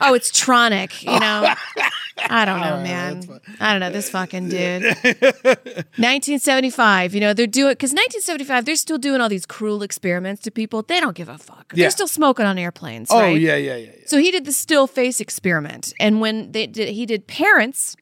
[0.00, 1.02] oh, it's Tronick.
[1.02, 1.54] You know.
[2.18, 3.40] I don't know, right, man.
[3.60, 4.82] I don't know this fucking dude.
[4.82, 7.14] 1975.
[7.14, 10.82] You know they're doing because 1975 they're still doing all these cruel experiments to people.
[10.82, 11.72] They don't give a fuck.
[11.74, 11.84] Yeah.
[11.84, 13.10] They're still smoking on airplanes.
[13.10, 13.40] Oh right?
[13.40, 14.02] yeah, yeah, yeah, yeah.
[14.06, 17.96] So he did the still face experiment, and when they did, he did parents.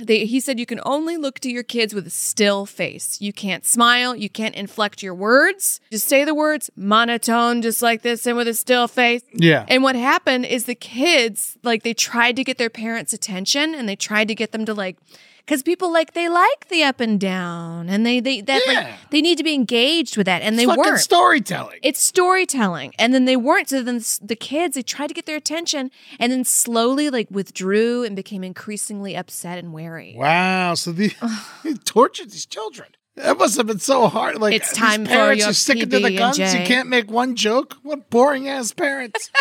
[0.00, 3.20] They, he said you can only look to your kids with a still face.
[3.20, 4.16] You can't smile.
[4.16, 5.80] You can't inflect your words.
[5.90, 9.22] Just say the words monotone, just like this, and with a still face.
[9.32, 9.64] Yeah.
[9.68, 13.88] And what happened is the kids, like, they tried to get their parents' attention, and
[13.88, 14.96] they tried to get them to like,
[15.44, 18.72] because people like they like the up and down, and they they that Yeah.
[18.72, 21.00] like they need to be engaged with that, and they fucking weren't.
[21.00, 21.78] storytelling.
[21.82, 22.94] It's storytelling.
[22.98, 23.68] And then they weren't.
[23.68, 28.04] So then the kids, they tried to get their attention and then slowly like withdrew
[28.04, 30.14] and became increasingly upset and wary.
[30.16, 30.74] Wow.
[30.74, 31.12] So the
[31.62, 32.88] he tortured these children.
[33.16, 34.38] That must have been so hard.
[34.40, 36.38] Like It's time for parents your are sticking to the guns.
[36.38, 37.76] You can't make one joke.
[37.82, 39.30] What boring ass parents.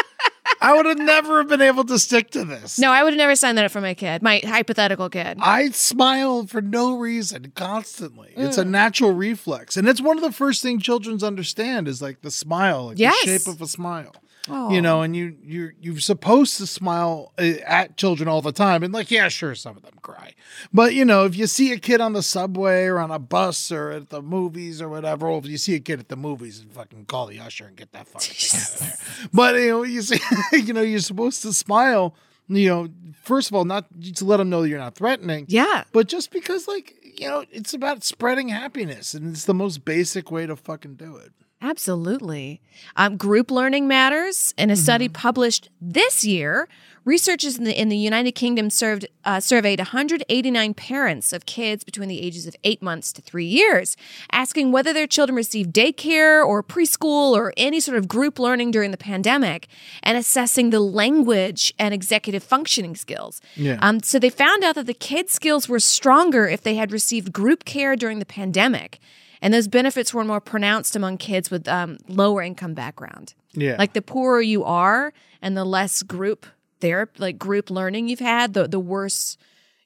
[0.61, 2.77] I would have never have been able to stick to this.
[2.79, 5.37] No, I would have never signed that up for my kid, my hypothetical kid.
[5.41, 8.33] I smile for no reason constantly.
[8.35, 8.61] It's Mm.
[8.61, 9.77] a natural reflex.
[9.77, 13.23] And it's one of the first things children's understand is like the smile, like Yes.
[13.23, 14.13] the shape of a smile.
[14.47, 14.71] Oh.
[14.71, 18.83] You know, and you you you're supposed to smile uh, at children all the time,
[18.83, 20.33] and like, yeah, sure, some of them cry,
[20.73, 23.71] but you know, if you see a kid on the subway or on a bus
[23.71, 26.59] or at the movies or whatever, or if you see a kid at the movies,
[26.59, 29.29] and fucking call the usher and get that fucking thing out of there.
[29.33, 30.19] But you know, you see,
[30.53, 32.15] you know, you're supposed to smile.
[32.47, 32.87] You know,
[33.21, 35.83] first of all, not to let them know you're not threatening, Yeah.
[35.91, 40.31] but just because, like, you know, it's about spreading happiness, and it's the most basic
[40.31, 41.31] way to fucking do it.
[41.61, 42.61] Absolutely.
[42.95, 44.53] Um, group learning matters.
[44.57, 46.69] In a study published this year,
[47.03, 52.07] researchers in the, in the United Kingdom served, uh, surveyed 189 parents of kids between
[52.07, 53.97] the ages of eight months to three years,
[54.31, 58.91] asking whether their children received daycare or preschool or any sort of group learning during
[58.91, 59.67] the pandemic,
[60.01, 63.41] and assessing the language and executive functioning skills.
[63.55, 63.79] Yeah.
[63.81, 67.33] Um, so they found out that the kids' skills were stronger if they had received
[67.33, 68.99] group care during the pandemic.
[69.41, 73.33] And those benefits were more pronounced among kids with um, lower income background.
[73.53, 73.75] Yeah.
[73.79, 76.45] Like the poorer you are and the less group
[76.81, 79.37] therapy, like group learning you've had, the, the worse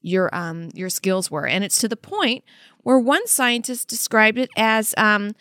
[0.02, 1.48] your um, your skills were.
[1.48, 2.44] And it's to the point
[2.82, 5.34] where one scientist described it as um,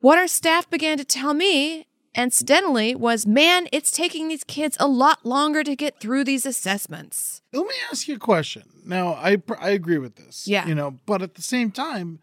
[0.00, 4.88] what our staff began to tell me, incidentally, was man, it's taking these kids a
[4.88, 7.42] lot longer to get through these assessments.
[7.52, 8.62] Let me ask you a question.
[8.86, 10.48] Now, I I agree with this.
[10.48, 10.66] Yeah.
[10.66, 12.20] You know, but at the same time,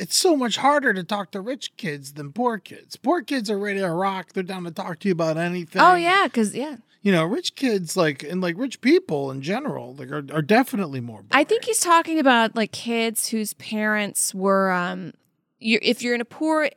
[0.00, 2.96] it's so much harder to talk to rich kids than poor kids.
[2.96, 4.32] Poor kids are ready to rock.
[4.32, 5.82] They're down to talk to you about anything.
[5.82, 6.76] Oh, yeah, because, yeah.
[7.02, 11.00] You know, rich kids like and like rich people in general like are, are definitely
[11.00, 11.24] more.
[11.30, 15.14] I think he's talking about like kids whose parents were um
[15.60, 16.70] you're, if you're in a poor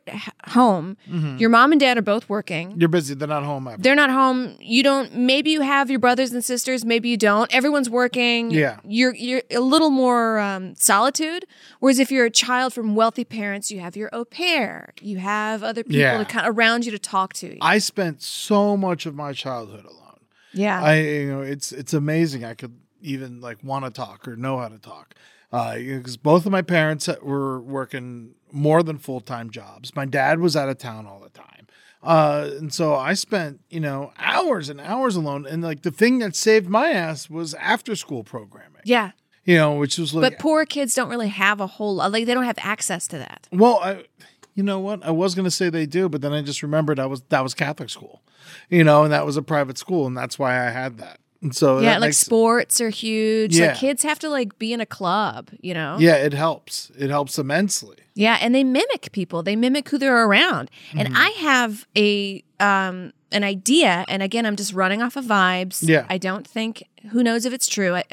[0.48, 1.38] home, Mm-hmm.
[1.38, 2.74] your mom and dad are both working.
[2.78, 3.14] you're busy.
[3.14, 3.80] They're not home ever.
[3.82, 4.56] They're not home.
[4.60, 5.14] You don't.
[5.14, 6.84] Maybe you have your brothers and sisters.
[6.84, 7.52] Maybe you don't.
[7.54, 8.50] Everyone's working.
[8.50, 8.78] Yeah.
[8.84, 11.46] You're you're a little more um, solitude.
[11.80, 14.92] Whereas if you're a child from wealthy parents, you have your au pair.
[15.00, 16.18] You have other people Yeah.
[16.18, 17.56] to kind of around you to talk to.
[17.60, 20.20] I spent so much of my childhood alone.
[20.52, 20.82] yeah.
[20.82, 22.44] I you know it's it's amazing.
[22.44, 25.14] I could even like want to talk or know how to talk.
[25.50, 29.94] Because both of my parents were working more than full time jobs.
[29.94, 31.66] My dad was out of town all the time,
[32.02, 35.46] uh, and so I spent you know hours and hours alone.
[35.46, 38.82] And like the thing that saved my ass was after school programming.
[38.84, 39.10] yeah.
[39.46, 42.10] You know, which was like But poor kids don't really have a whole lot.
[42.12, 43.46] Like they don't have access to that.
[43.52, 44.04] Well, I,
[44.54, 45.04] you know what?
[45.04, 47.42] I was going to say they do, but then I just remembered I was that
[47.42, 48.22] was Catholic school,
[48.70, 51.20] you know, and that was a private school, and that's why I had that.
[51.44, 53.56] And so yeah, like makes- sports are huge.
[53.56, 53.66] Yeah.
[53.68, 55.96] Like kids have to like be in a club, you know?
[56.00, 56.90] Yeah, it helps.
[56.98, 57.96] It helps immensely.
[58.14, 59.42] Yeah, and they mimic people.
[59.42, 60.70] They mimic who they're around.
[60.96, 61.16] And Mm-hmm.
[61.16, 65.86] I have a um an idea, and again, I'm just running off of vibes.
[65.86, 66.06] Yeah.
[66.08, 67.94] I don't think who knows if it's true.
[67.96, 68.04] I,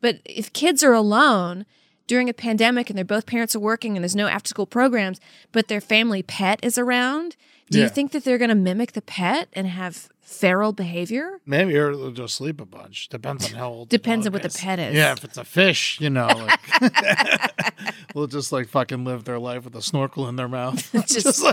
[0.00, 1.66] but if kids are alone
[2.06, 5.20] during a pandemic and they're both parents are working and there's no after school programs,
[5.52, 7.36] but their family pet is around,
[7.68, 7.84] do Yeah.
[7.84, 11.40] you think that they're going to mimic the pet and have feral behavior?
[11.44, 13.08] Maybe or they'll just sleep a bunch.
[13.08, 13.88] Depends on how old.
[13.88, 14.94] Depends on what the pet is.
[14.94, 16.60] Yeah, if it's a fish, you know, like,
[18.14, 20.90] they'll just like fucking live their life with a snorkel in their mouth.
[21.06, 21.44] Just,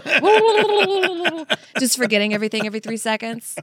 [1.79, 3.55] just forgetting everything every three seconds.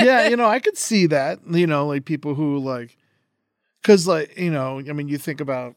[0.00, 1.40] yeah, you know, I could see that.
[1.48, 2.96] You know, like people who like,
[3.80, 5.74] because like you know, I mean, you think about,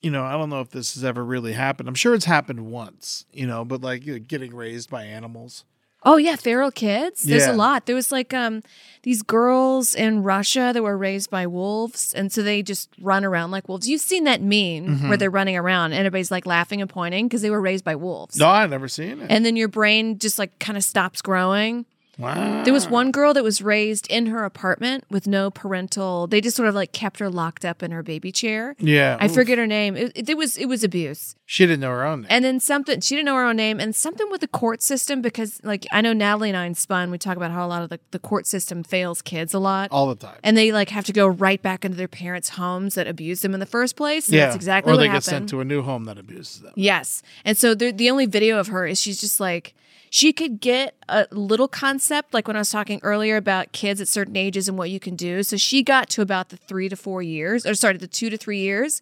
[0.00, 1.88] you know, I don't know if this has ever really happened.
[1.88, 5.64] I'm sure it's happened once, you know, but like you know, getting raised by animals.
[6.02, 7.22] Oh yeah, feral kids.
[7.24, 7.52] There's Yeah.
[7.52, 7.86] a lot.
[7.86, 8.62] There was like um
[9.02, 13.50] these girls in Russia that were raised by wolves, and so they just run around
[13.50, 13.88] like wolves.
[13.88, 14.50] You've seen that meme
[14.96, 15.08] Mm-hmm.
[15.08, 17.96] where they're running around and everybody's like laughing and pointing because they were raised by
[17.96, 18.38] wolves.
[18.38, 19.26] No, I've never seen it.
[19.30, 21.84] And then your brain just like kind of stops growing.
[22.20, 22.62] Wow.
[22.64, 26.26] There was one girl that was raised in her apartment with no parental.
[26.26, 28.76] They just sort of like kept her locked up in her baby chair.
[28.78, 29.16] Yeah.
[29.18, 29.34] I Oof.
[29.34, 29.96] forget her name.
[29.96, 31.34] It, it, it was it was abuse.
[31.46, 32.28] She didn't know her own name.
[32.30, 35.22] And then something she didn't know her own name and something with the court system
[35.22, 37.82] because like I know Natalie and I in Spun we talk about how a lot
[37.82, 39.88] of the, the court system fails kids a lot.
[39.90, 40.38] all the time.
[40.44, 43.54] and they like have to go right back into their parents' homes that abused them
[43.54, 44.28] in the first place.
[44.28, 44.46] And yeah.
[44.46, 45.24] that's exactly or what they happened.
[45.24, 46.72] get sent to a new home that abuses them.
[46.76, 47.22] Yes.
[47.44, 49.74] And so the only video of her is she's just like
[50.10, 54.08] she could get a little concept like when I was talking earlier about kids at
[54.08, 55.42] certain ages and what you can do.
[55.44, 58.36] So she got to about the 3 to 4 years or sorry, the 2 to
[58.36, 59.00] 3 years.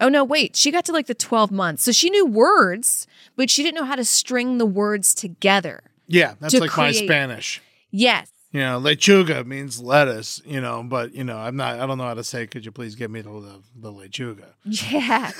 [0.00, 0.56] Oh no, wait.
[0.56, 1.82] She got to like the 12 months.
[1.82, 3.06] So she knew words,
[3.36, 5.82] but she didn't know how to string the words together.
[6.06, 7.60] Yeah, that's To like my Spanish.
[7.90, 8.31] Yes.
[8.52, 12.04] You know, lechuga means lettuce, you know, but you know, I'm not I don't know
[12.04, 14.44] how to say could you please give me the the, lechuga.
[14.64, 15.30] Yeah.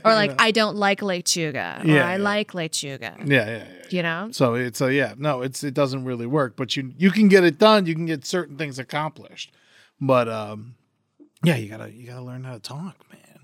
[0.04, 2.22] or like I don't like lechuga or Yeah, I yeah.
[2.22, 3.26] like lechuga.
[3.26, 3.64] Yeah, yeah, yeah.
[3.88, 4.28] You know?
[4.32, 7.44] So it's a yeah, no, it's it doesn't really work, but you you can get
[7.44, 9.52] it done, you can get certain things accomplished.
[9.98, 10.74] But um
[11.42, 13.40] yeah, you got to you got to learn how to talk, man.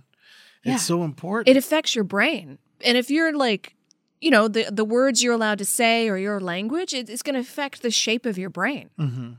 [0.62, 1.48] It's so important.
[1.48, 2.58] it affects your brain.
[2.84, 3.75] And if you're like,
[4.20, 7.34] you know, the the words you're allowed to say or your language, it, it's going
[7.34, 8.90] to affect the shape of your brain.
[8.98, 9.32] Mm-hmm.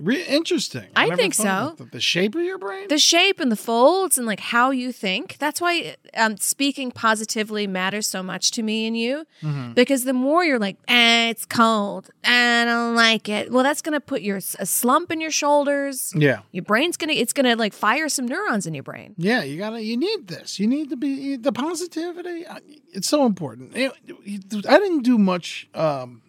[0.00, 0.86] Re- interesting.
[0.96, 1.76] I never think so.
[1.92, 2.88] The shape of your brain?
[2.88, 5.36] The shape and the folds and like how you think.
[5.38, 9.26] That's why um, speaking positively matters so much to me and you.
[9.42, 9.72] Mm-hmm.
[9.74, 13.52] Because the more you're like, eh, it's cold, I don't like it.
[13.52, 16.12] Well, that's going to put your a slump in your shoulders.
[16.16, 16.40] yeah.
[16.52, 19.14] Your brain's gonna, it's gonna like fire some neurons in your brain.
[19.18, 19.82] Yeah, you gotta.
[19.82, 20.58] You need this.
[20.58, 22.44] You need to be the positivity.
[22.92, 23.76] It's so important.
[23.76, 23.90] I
[24.78, 26.22] didn't do much um,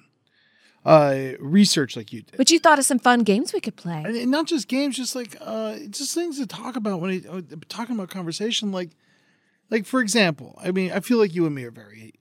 [0.86, 2.38] uh, research like you did.
[2.38, 4.04] But you thought of some fun games we could play.
[4.06, 7.42] And not just games, just like uh, just things to talk about when he, uh,
[7.70, 8.72] talking about conversation.
[8.72, 8.92] Like,
[9.70, 12.14] like for example, I mean, I feel like you and me are very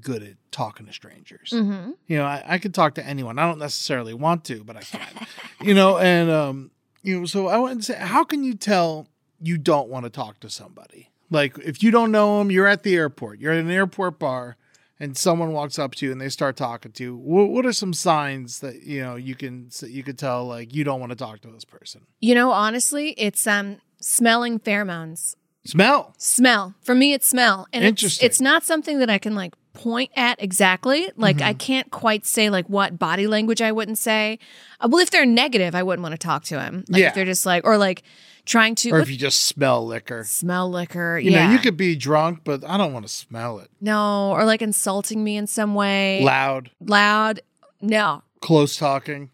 [0.00, 1.50] good at talking to strangers.
[1.52, 1.92] Mm-hmm.
[2.06, 3.38] You know, I, I could talk to anyone.
[3.38, 5.26] I don't necessarily want to, but I can.
[5.62, 6.70] you know, and um,
[7.02, 9.08] you know, so I wanted to say, how can you tell
[9.40, 11.10] you don't want to talk to somebody?
[11.30, 13.40] Like, if you don't know them, you're at the airport.
[13.40, 14.56] You're at an airport bar,
[15.02, 17.16] and someone walks up to you and they start talking to you.
[17.16, 20.84] What, what are some signs that you know you can you could tell like you
[20.84, 22.02] don't want to talk to this person?
[22.20, 25.34] You know, honestly, it's um smelling pheromones.
[25.64, 26.14] Smell.
[26.18, 26.74] Smell.
[26.82, 27.66] For me, it's smell.
[27.72, 28.26] And Interesting.
[28.26, 31.10] It's, it's not something that I can like point at exactly.
[31.16, 31.46] Like Mm-hmm.
[31.48, 34.38] I can't quite say like what body language I wouldn't say.
[34.80, 36.84] Uh, well, if they're negative, I wouldn't want to talk to him.
[36.88, 37.08] Like Yeah.
[37.08, 38.02] if they're just like or like
[38.44, 40.24] trying to Or if you just smell liquor.
[40.24, 41.18] smell liquor.
[41.18, 41.46] You yeah.
[41.46, 43.68] know, you could be drunk, but I don't want to smell it.
[43.80, 46.22] no, or like insulting me in some way.
[46.22, 47.40] Loud, Loud.
[47.80, 48.22] No.
[48.40, 49.30] close talking,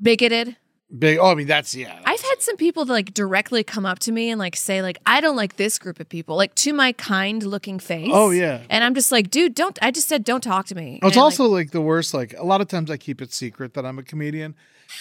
[0.00, 0.56] Bigoted.
[0.98, 1.18] big.
[1.18, 1.98] Oh, I mean, that's yeah.
[2.04, 4.98] I've had some people that like directly come up to me and like say like
[5.06, 8.10] I don't like this group of people like to my kind looking face.
[8.12, 8.60] Oh, yeah.
[8.68, 10.98] And I'm just like, dude, don't I just said don't talk to me.
[11.02, 12.14] Oh, it's And, like, also like, the worst.
[12.14, 14.54] Like a lot of times, I keep it secret that I'm a comedian,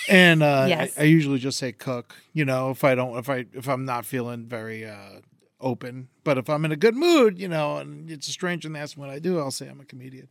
[0.07, 0.97] and uh, Yes.
[0.97, 2.15] I, I usually just say cook.
[2.33, 5.21] You know, if I don't, if I if I'm not feeling very uh,
[5.59, 8.73] open, but if I'm in a good mood, you know, and it's a stranger and
[8.73, 10.29] me what I do, I'll say I'm a comedian,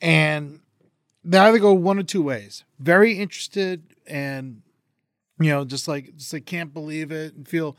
[0.00, 0.60] and
[1.24, 4.62] they either go one or two ways: very interested and
[5.40, 7.76] you know, just like just like can't believe it and feel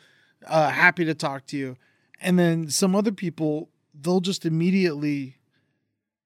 [0.48, 1.78] uh, happy to talk to you,
[2.22, 5.38] and then some other people they'll just immediately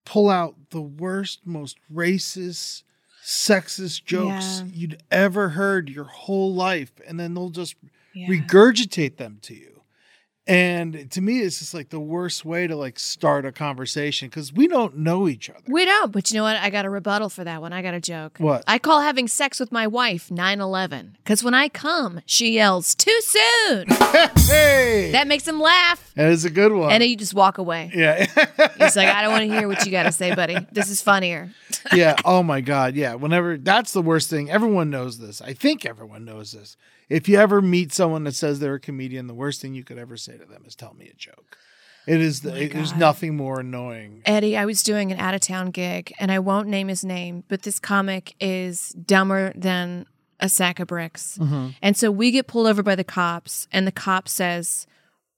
[0.06, 2.82] pull out the worst, most racist,
[3.24, 4.72] sexist jokes Yeah.
[4.74, 7.76] you'd ever heard your whole life, and then they'll just
[8.14, 8.28] Yeah.
[8.28, 9.79] regurgitate them to you.
[10.50, 14.52] And to me, it's just like the worst way to like start a conversation because
[14.52, 15.60] we don't know each other.
[15.68, 16.56] We don't, but you know what?
[16.58, 17.72] I got a rebuttal for that one.
[17.72, 18.38] I got a joke.
[18.40, 18.64] What?
[18.66, 21.18] I call having sex with my wife 9 11.
[21.24, 23.86] Because when I come, she yells, too soon.
[24.48, 26.12] hey, that makes him laugh.
[26.16, 26.92] that is a good one.
[26.92, 27.92] And then you just walk away.
[27.94, 28.26] yeah,
[28.78, 30.58] He's like, I don't want to hear what you got to say, buddy.
[30.72, 31.52] This is funnier.
[31.94, 32.16] yeah.
[32.26, 32.96] Oh my God.
[32.96, 33.14] Yeah.
[33.14, 34.50] Whenever that's the worst thing.
[34.50, 35.42] Everyone knows this.
[35.42, 36.76] I think everyone knows this.
[37.10, 39.98] If you ever meet someone that says they're a comedian, the worst thing you could
[39.98, 41.58] ever say to them is "Tell me a joke."
[42.08, 42.42] It is.
[42.42, 44.22] The, oh it- there's nothing more annoying.
[44.26, 47.44] Eddie, I was doing an out of town gig, and I won't name his name,
[47.48, 50.06] but this comic is dumber than
[50.40, 51.38] a sack of bricks.
[51.40, 51.70] Mm-hmm.
[51.82, 54.88] And so we get pulled over by the cops, and the cop says,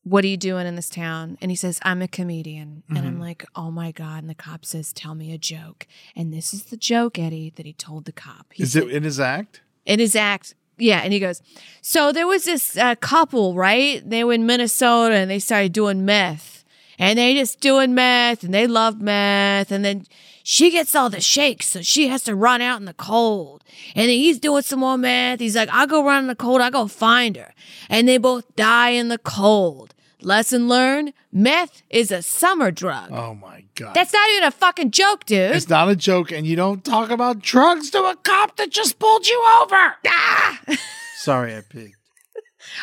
[0.04, 1.38] What are you doing in this town?
[1.42, 2.84] And he says, I'm a comedian.
[2.90, 3.22] And I'm mm-hmm.
[3.22, 4.20] like, Oh my God.
[4.20, 5.88] And the cop says, Tell me a joke.
[6.16, 8.54] And this is the joke, Eddie, that he told the cop.
[8.54, 9.62] He Is said, it in his act?
[9.86, 10.54] in his act.
[10.82, 11.44] Yeah, and he goes,
[11.82, 14.02] so there was this uh, couple, right?
[14.04, 16.64] They were in Minnesota and they started doing meth,
[16.98, 20.08] and they just doing meth, and they loved meth, and then
[20.42, 23.64] she gets all the shakes, so she has to run out in the cold,
[23.96, 25.40] and then he's doing some more meth.
[25.40, 27.54] He's like, I'll go run in the cold, I'll go find her,
[27.88, 29.94] and they both die in the cold.
[30.24, 33.12] Lesson learned meth is a summer drug.
[33.12, 33.94] Oh my god.
[33.94, 35.56] That's not even a fucking joke, dude.
[35.56, 39.00] it's not a joke, and you don't talk about drugs to a cop that just
[39.00, 39.96] pulled you over.
[40.08, 40.60] Ah!
[41.18, 41.98] Sorry, I peeked.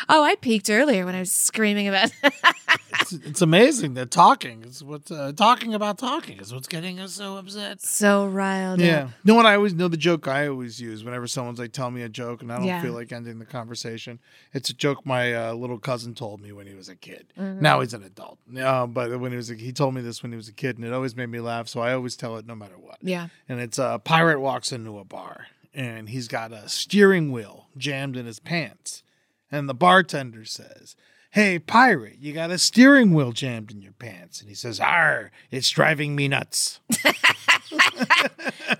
[0.07, 2.11] Oh, I peaked earlier when I was screaming about
[3.01, 7.13] It's, it's amazing that talking is what uh, talking about talking is what's getting us
[7.13, 7.81] so upset.
[7.81, 9.03] so riled Yeah.
[9.05, 9.09] up.
[9.23, 11.89] You know what I always know the joke I always use whenever someone's like tell
[11.91, 12.81] me a joke and I don't Yeah.
[12.81, 14.19] feel like ending the conversation.
[14.53, 17.27] It's a joke my uh, little cousin told me when he was a kid.
[17.39, 17.61] Mm-hmm.
[17.61, 18.37] Now he's an adult.
[18.59, 20.77] Uh, but when he was a, he told me this when he was a kid
[20.77, 22.97] and it always made me laugh, so I always tell it no matter what.
[23.01, 23.29] Yeah.
[23.47, 28.17] And it's a pirate walks into a bar and he's got a steering wheel jammed
[28.17, 29.03] in his pants.
[29.51, 30.95] And the bartender says,
[31.31, 34.39] Hey, pirate, you got a steering wheel jammed in your pants.
[34.41, 36.79] And he says, Arr, it's driving me nuts.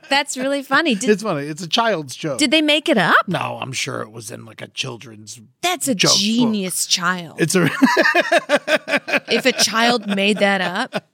[0.09, 0.95] That's really funny.
[0.95, 1.45] Did, It's funny.
[1.45, 2.39] It's a child's joke.
[2.39, 3.27] did they make it up?
[3.27, 5.39] no, I'm sure it was in like a children's.
[5.61, 6.19] That's a joke book.
[6.19, 7.39] genius child.
[7.39, 7.65] It's a
[9.27, 11.07] if a child made that up,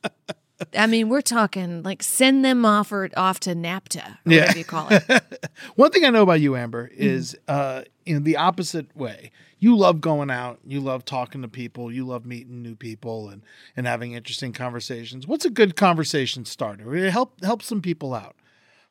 [0.77, 4.39] I mean, we're talking like send them off or off to NAPTA, or Yeah.
[4.41, 5.49] whatever you call it.
[5.75, 7.03] one thing I know about you, Amber, Mm-hmm.
[7.03, 9.31] is uh, in the opposite way.
[9.59, 10.59] You love going out.
[10.65, 11.91] You love talking to people.
[11.91, 13.41] You love meeting new people and
[13.75, 15.25] and having interesting conversations.
[15.27, 16.95] What's a good conversation starter?
[16.95, 18.35] It help help some people out.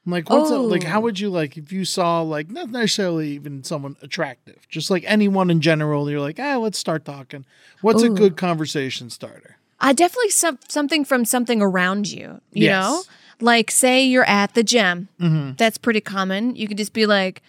[0.06, 0.88] I'm Like what's a, like Oh.
[0.88, 5.04] how would you like if you saw like not necessarily even someone attractive, just like
[5.06, 6.10] anyone in general.
[6.10, 7.44] You're like, ah, let's start talking.
[7.80, 9.56] What's a good conversation starter?
[9.80, 12.82] I definitely some, something from something around you, you Yes.
[12.84, 13.02] know?
[13.40, 15.08] Like, say you're at the gym.
[15.20, 15.52] Mm-hmm.
[15.56, 16.54] That's pretty common.
[16.56, 17.42] You could just be like,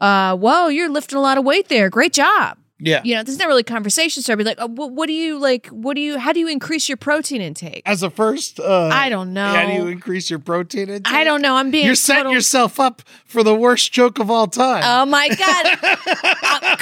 [0.00, 1.90] uh, whoa, you're lifting a lot of weight there.
[1.90, 2.58] Great job.
[2.80, 3.00] Yeah.
[3.02, 4.36] You know, there's not really conversation starter.
[4.36, 5.66] Be like, oh, what, what do you like?
[5.66, 7.82] What do you, how do you increase your protein intake?
[7.84, 9.48] As a first, uh, I don't know.
[9.48, 11.12] How do you increase your protein intake?
[11.12, 11.56] I don't know.
[11.56, 14.84] I'm being You're setting total- yourself up for the worst joke of all time.
[14.86, 15.78] Oh my god!
[16.44, 16.76] I'm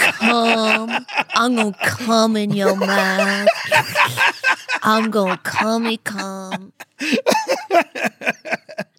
[0.99, 1.07] come.
[1.35, 3.49] I'm gonna come in your mouth.
[4.83, 6.75] I'm gonna come and come.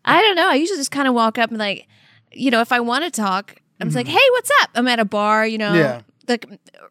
[0.04, 0.50] I don't know.
[0.50, 1.88] I usually just kind of walk up and like,
[2.32, 4.70] you know, if I want to talk, I'm just like, hey, what's up?
[4.76, 5.78] I'm at a bar, you know, Mm-hmm.
[5.78, 6.02] Yeah.
[6.28, 6.46] like,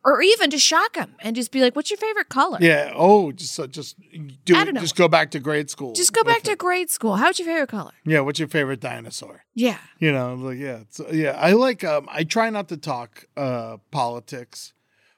[0.04, 2.58] or even just shock them and just be like, what's your favorite color?
[2.60, 2.92] yeah.
[2.94, 3.96] Oh, just so just
[4.44, 4.54] do.
[4.56, 4.80] I it- don't know.
[4.80, 5.92] Just go back to grade school.
[5.94, 6.58] Just go back to it.
[6.58, 7.16] grade school.
[7.16, 7.92] How's your favorite color?
[8.04, 8.20] Yeah.
[8.20, 9.44] What's your favorite dinosaur?
[9.54, 9.78] Yeah.
[9.98, 10.80] You know, like yeah,
[11.12, 11.32] yeah.
[11.32, 11.82] I like.
[11.84, 14.72] Um, I try not to talk uh politics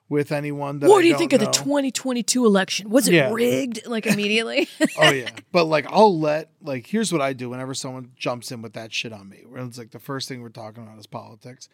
[0.09, 0.79] with anyone.
[0.81, 2.91] That what do you think of the 2022 election?
[2.91, 3.33] Was it Yeah.
[3.33, 3.87] rigged?
[3.87, 4.69] Like immediately?
[4.99, 8.63] oh yeah, but like I'll let like here's what I do whenever someone jumps in
[8.63, 9.45] with that shit on me.
[9.47, 11.69] Where it's like the first thing we're talking about is politics.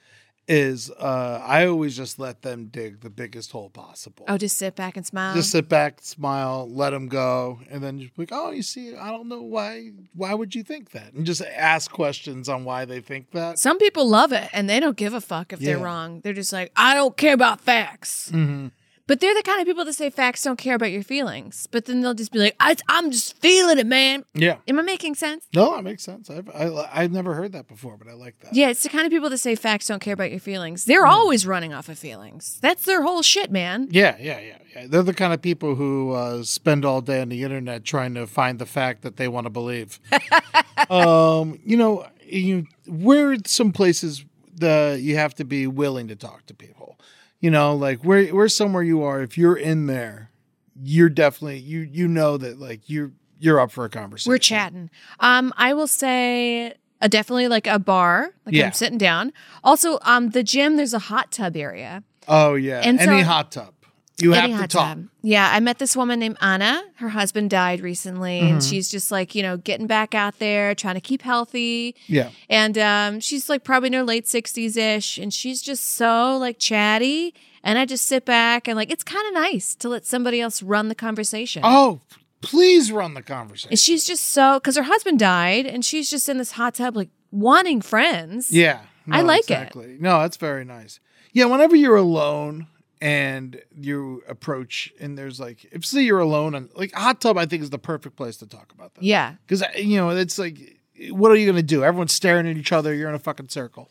[0.47, 4.27] Is uh I always just let them dig the biggest hole possible.
[4.29, 5.35] oh, just sit back and smile.
[5.35, 8.95] Just sit back, smile, let them go, and then just be like, "Oh, you see,
[8.95, 9.93] I don't know why.
[10.15, 13.59] Why would you think that?" And just ask questions on why they think that.
[13.59, 16.21] Some people love it and they don't give a fuck if they're wrong.
[16.21, 18.31] They're just like, I don't care about facts.
[18.31, 18.67] Mm-hmm.
[19.07, 21.67] But they're the kind of people that say facts don't care about your feelings.
[21.71, 24.25] But then they'll just be like, I, I'm just feeling it, man.
[24.33, 25.47] Yeah, Am I making sense?
[25.55, 26.31] no, that makes sense.
[26.31, 28.55] I've I, I've never heard that before, but I like that.
[28.55, 30.87] Yeah, it's the kind of people that say facts don't care about your feelings.
[30.87, 32.59] They're always running off of feelings.
[32.63, 33.89] That's their whole shit, man.
[33.91, 34.87] Yeah, yeah, yeah, yeah.
[34.89, 38.27] They're the kind of people who uh, spend all day on the internet trying to
[38.27, 40.01] find the fact that they want to believe.
[40.91, 46.17] um, you know, you where are some places the you have to be willing to
[46.17, 46.99] talk to people.
[47.41, 49.21] You know, like where where's somewhere you are.
[49.23, 50.31] If you're in there,
[50.83, 54.31] you're definitely you you know that like you're you're up for a conversation.
[54.31, 54.89] We're chatting.
[55.21, 58.67] Um, I will say uh, definitely like a bar, like Yeah.
[58.67, 59.33] I'm sitting down.
[59.63, 62.03] Also, um, the gym, there's a hot tub area.
[62.29, 63.75] Oh yeah, And any so- hot tub.
[64.21, 64.99] You have to talk.
[65.23, 66.83] Yeah, I met this woman named Anna.
[66.97, 68.71] Her husband died recently, and Mm-hmm.
[68.71, 71.97] she's just like, you know, getting back out there, trying to keep healthy.
[72.07, 72.31] Yeah.
[72.49, 76.59] And um, she's like probably in her late 60s ish, and she's just so like
[76.59, 77.35] chatty.
[77.65, 80.63] And I just sit back and like, it's kind of nice to let somebody else
[80.63, 81.63] run the conversation.
[81.65, 82.01] Oh,
[82.43, 83.71] please run the conversation.
[83.71, 86.95] And she's just so, because her husband died, and she's just in this hot tub,
[86.95, 88.51] like wanting friends.
[88.53, 88.81] Yeah.
[89.11, 89.51] I no, like it.
[89.55, 89.97] exactly.
[89.99, 91.01] No, that's very nice.
[91.33, 92.69] Yeah, whenever you're alone
[93.05, 97.45] and you approach and there's like if say you're alone and like hot tub I
[97.45, 99.05] think is the perfect place to talk about that.
[99.05, 99.35] Yeah.
[99.47, 101.85] Cuz uh, you know, it's like what are you going to do?
[101.85, 103.91] Everyone's staring at each other, you're in a fucking circle.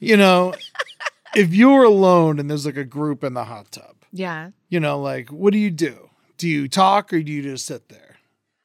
[0.00, 0.54] You know,
[1.36, 4.50] if you're alone and there's like a group in the hot tub, Yeah.
[4.70, 6.08] you know, like what do you do?
[6.38, 8.16] Do you talk or do you just sit there?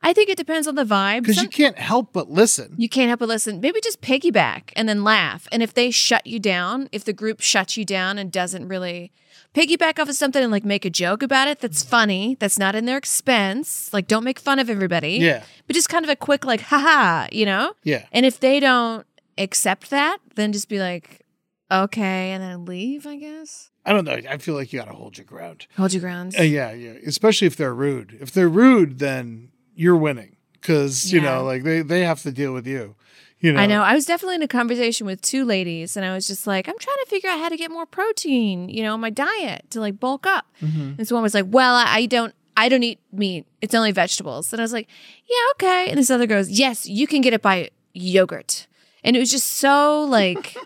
[0.02, 1.26] I think it depends on the vibe.
[1.26, 2.76] Cuz you can't help but listen.
[2.78, 3.60] You can't help but listen.
[3.60, 5.50] Maybe just piggyback and then laugh.
[5.52, 9.12] And if they shut you down, if the group shuts you down and doesn't really
[9.54, 12.76] piggyback off of something and like make a joke about it that's funny, that's not
[12.76, 15.18] in their expense, like don't make fun of everybody.
[15.18, 15.44] Yeah.
[15.68, 17.74] But just kind of a quick like, haha, you know?
[17.84, 18.06] Yeah.
[18.12, 19.06] And if they don't
[19.38, 21.26] accept that, then just be like,
[21.72, 23.72] okay, and then leave, I guess.
[23.86, 24.20] I don't know.
[24.30, 25.66] I feel like you got to hold your ground.
[25.78, 26.38] Hold your grounds.
[26.38, 26.94] Uh, yeah, yeah.
[27.06, 28.18] Especially if they're rude.
[28.20, 32.54] If they're rude, then you're winning because you know, like they they have to deal
[32.54, 32.96] with you.
[33.42, 33.60] You know.
[33.60, 33.82] I know.
[33.82, 36.78] I was definitely in a conversation with two ladies, and I was just like, I'm
[36.78, 40.00] trying to figure out how to get more protein, you know, my diet to like
[40.00, 40.46] bulk up.
[40.62, 40.96] Mm-hmm.
[40.98, 42.34] And so one was like, Well, I I don't.
[42.58, 43.46] I don't eat meat.
[43.62, 44.52] It's only vegetables.
[44.52, 44.90] And I was like,
[45.30, 45.90] yeah, okay.
[45.90, 48.68] And this other girl goes, yes, you can get it by yogurt.
[49.02, 50.58] And it was just so like,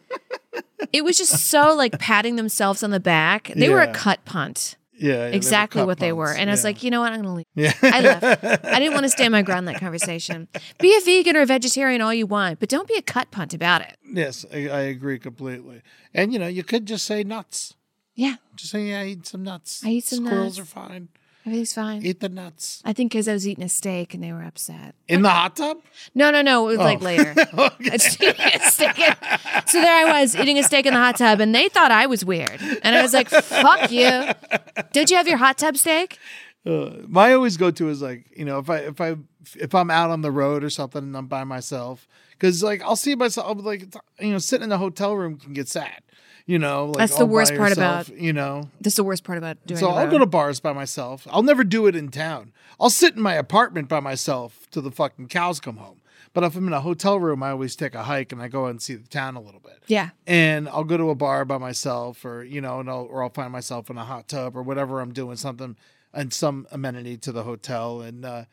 [0.92, 3.52] it was just so like patting themselves on the back.
[3.56, 4.76] They were a cut punt.
[5.04, 6.32] Yeah, yeah, exactly what they were.
[6.34, 7.12] And I was like, you know what?
[7.12, 7.46] I'm going to leave.
[7.56, 7.74] Yeah.
[7.82, 8.24] I left.
[8.66, 10.48] I didn't want to stand my ground in that conversation.
[10.80, 13.54] Be a vegan or a vegetarian all you want, but don't be a cut punt
[13.54, 13.98] about it.
[14.06, 15.82] yes, I, I agree completely.
[16.14, 17.76] And you know, you could just say nuts.
[18.16, 19.84] Yeah, Just say, yeah, I eat some nuts.
[19.84, 20.70] I eat some Squirrels nuts.
[20.70, 21.10] are fine.
[21.46, 22.06] Everything's fine.
[22.06, 22.82] Eat the nuts.
[22.86, 24.96] I think because I was eating a steak and they were upset.
[25.08, 25.78] In the hot tub?
[26.16, 26.68] No, no, no.
[26.70, 27.06] It was like Oh.
[27.06, 27.34] later.
[27.54, 29.16] I was eating a steak in-
[29.68, 32.06] so there I was eating a steak in the hot tub, and they thought I
[32.06, 32.60] was weird.
[32.84, 34.30] And I was like, "Fuck you!
[34.92, 36.18] Did you have your hot tub steak?"
[36.66, 39.16] Uh, my always go to is like you know if I if I
[39.56, 42.96] if I'm out on the road or something and I'm by myself because like I'll
[42.96, 46.02] see myself I'll be like you know sitting in a hotel room can get sad
[46.46, 48.70] you know like That's the worst part yourself, about- you know?
[48.82, 49.80] That's the worst part about doing.
[49.80, 51.28] so it I'll go to bars by myself.
[51.32, 52.52] I'll never do it in town.
[52.80, 56.02] I'll sit in my apartment by myself till the fucking cows come home.
[56.34, 58.66] But if I'm in a hotel room I always take a hike and I go
[58.66, 59.84] and see the town a little bit.
[59.88, 60.10] Yeah.
[60.26, 63.30] and I'll go to a bar by myself, or you know, and I'll, or I'll
[63.30, 65.76] find myself in a hot tub or whatever I'm doing something
[66.14, 68.44] and some amenity to the hotel, and uh,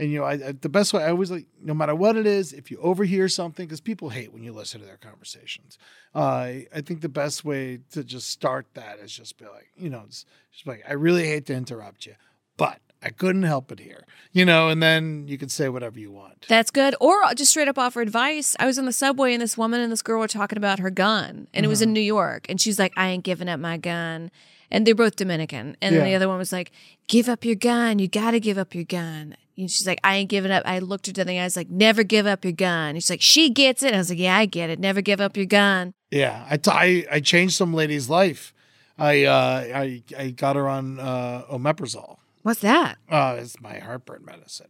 [0.00, 2.26] and you know, I, I the best way I always like, no matter what it
[2.26, 5.76] is, if you overhear something, because people hate when you listen to their conversations,
[6.14, 9.68] uh, I I think the best way to just start that is just be like,
[9.76, 12.14] you know, it's just like, I really hate to interrupt you,
[12.56, 16.10] but I couldn't help it here, you know, and then you can say whatever you
[16.10, 16.46] want.
[16.48, 16.94] That's good.
[16.98, 18.56] Or just straight up offer advice.
[18.58, 20.90] I was on the subway and this woman and this girl were talking about her
[20.90, 21.46] gun.
[21.52, 22.46] And it was in New York.
[22.48, 24.30] And she's like, I ain't giving up my gun.
[24.70, 25.76] And they're both Dominican.
[25.82, 26.72] And then the other one was like,
[27.06, 27.98] Give up your gun.
[27.98, 29.36] You got to give up your gun.
[29.60, 30.62] And she's like, I ain't giving up.
[30.66, 32.90] I looked her dead in the eyes, like, Never give up your gun.
[32.90, 33.88] And she's like, She gets it.
[33.88, 34.78] And I was like, Yeah, I get it.
[34.78, 35.94] Never give up your gun.
[36.10, 38.52] Yeah, I, t- I, I changed some lady's life.
[38.98, 42.18] I uh, I I got her on uh, omeprazole.
[42.42, 42.98] What's that?
[43.08, 44.68] Uh, it's my heartburn medicine.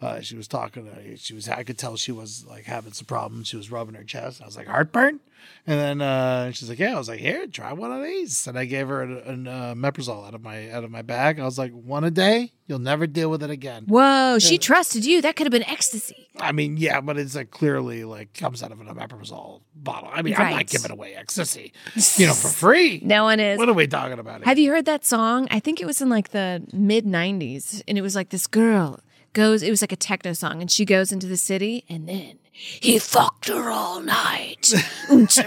[0.00, 3.06] Uh, she was talking to she was I could tell she was like having some
[3.06, 3.48] problems.
[3.48, 4.40] She was rubbing her chest.
[4.40, 5.18] I was like heartburn,
[5.66, 6.94] and then uh, she's like, yeah.
[6.94, 10.26] I was like, here, try one of these, and I gave her an, uh, omeprazole
[10.26, 11.38] out of my out of my bag.
[11.38, 13.84] I was like, one a day, you'll never deal with it again.
[13.86, 15.22] Whoa, she trusted you.
[15.22, 16.28] That could have been ecstasy.
[16.40, 20.10] I mean, yeah, but it's like clearly like comes out of an omeprazole bottle.
[20.12, 21.72] I mean, I'm not giving away ecstasy,
[22.16, 23.00] you know, for free.
[23.12, 23.58] No one is.
[23.58, 24.38] What are we talking about?
[24.38, 24.44] here?
[24.46, 25.46] Have you heard that song?
[25.50, 27.82] I think it was in like the mid 90s.
[27.86, 29.00] And it was like this girl
[29.32, 30.60] goes, it was like a techno song.
[30.60, 34.72] And she goes into the city and then he fucked her all night.
[35.08, 35.44] I'm going to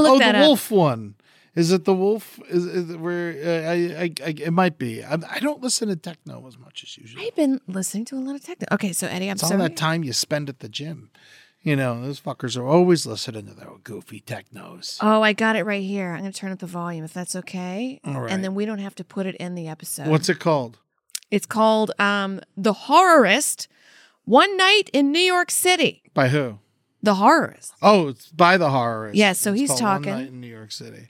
[0.00, 0.46] look oh, that the up.
[0.46, 1.14] wolf one.
[1.56, 2.38] Is it the wolf?
[2.48, 4.34] Is, is it where uh, I, I, I?
[4.38, 5.02] It might be.
[5.02, 7.22] I, I don't listen to techno as much as usual.
[7.22, 8.68] I've been listening to a lot of techno.
[8.72, 11.10] Okay, so Eddie, I'm It's all that time you spend at the gym.
[11.62, 14.98] You know, those fuckers are always listening to their goofy technos.
[15.02, 16.12] Oh, I got it right here.
[16.12, 18.00] I'm going to turn up the volume if that's okay.
[18.04, 18.32] All right.
[18.32, 20.06] And then we don't have to put it in the episode.
[20.06, 20.78] What's it called?
[21.30, 23.66] It's called um, The Horrorist
[24.30, 26.04] One Night in New York City.
[26.14, 26.60] By who?
[27.02, 27.72] The Horrors.
[27.82, 29.16] Oh, it's by the horrorist.
[29.16, 30.12] Yeah, so It's he's called One talking.
[30.12, 31.08] Night in New York City.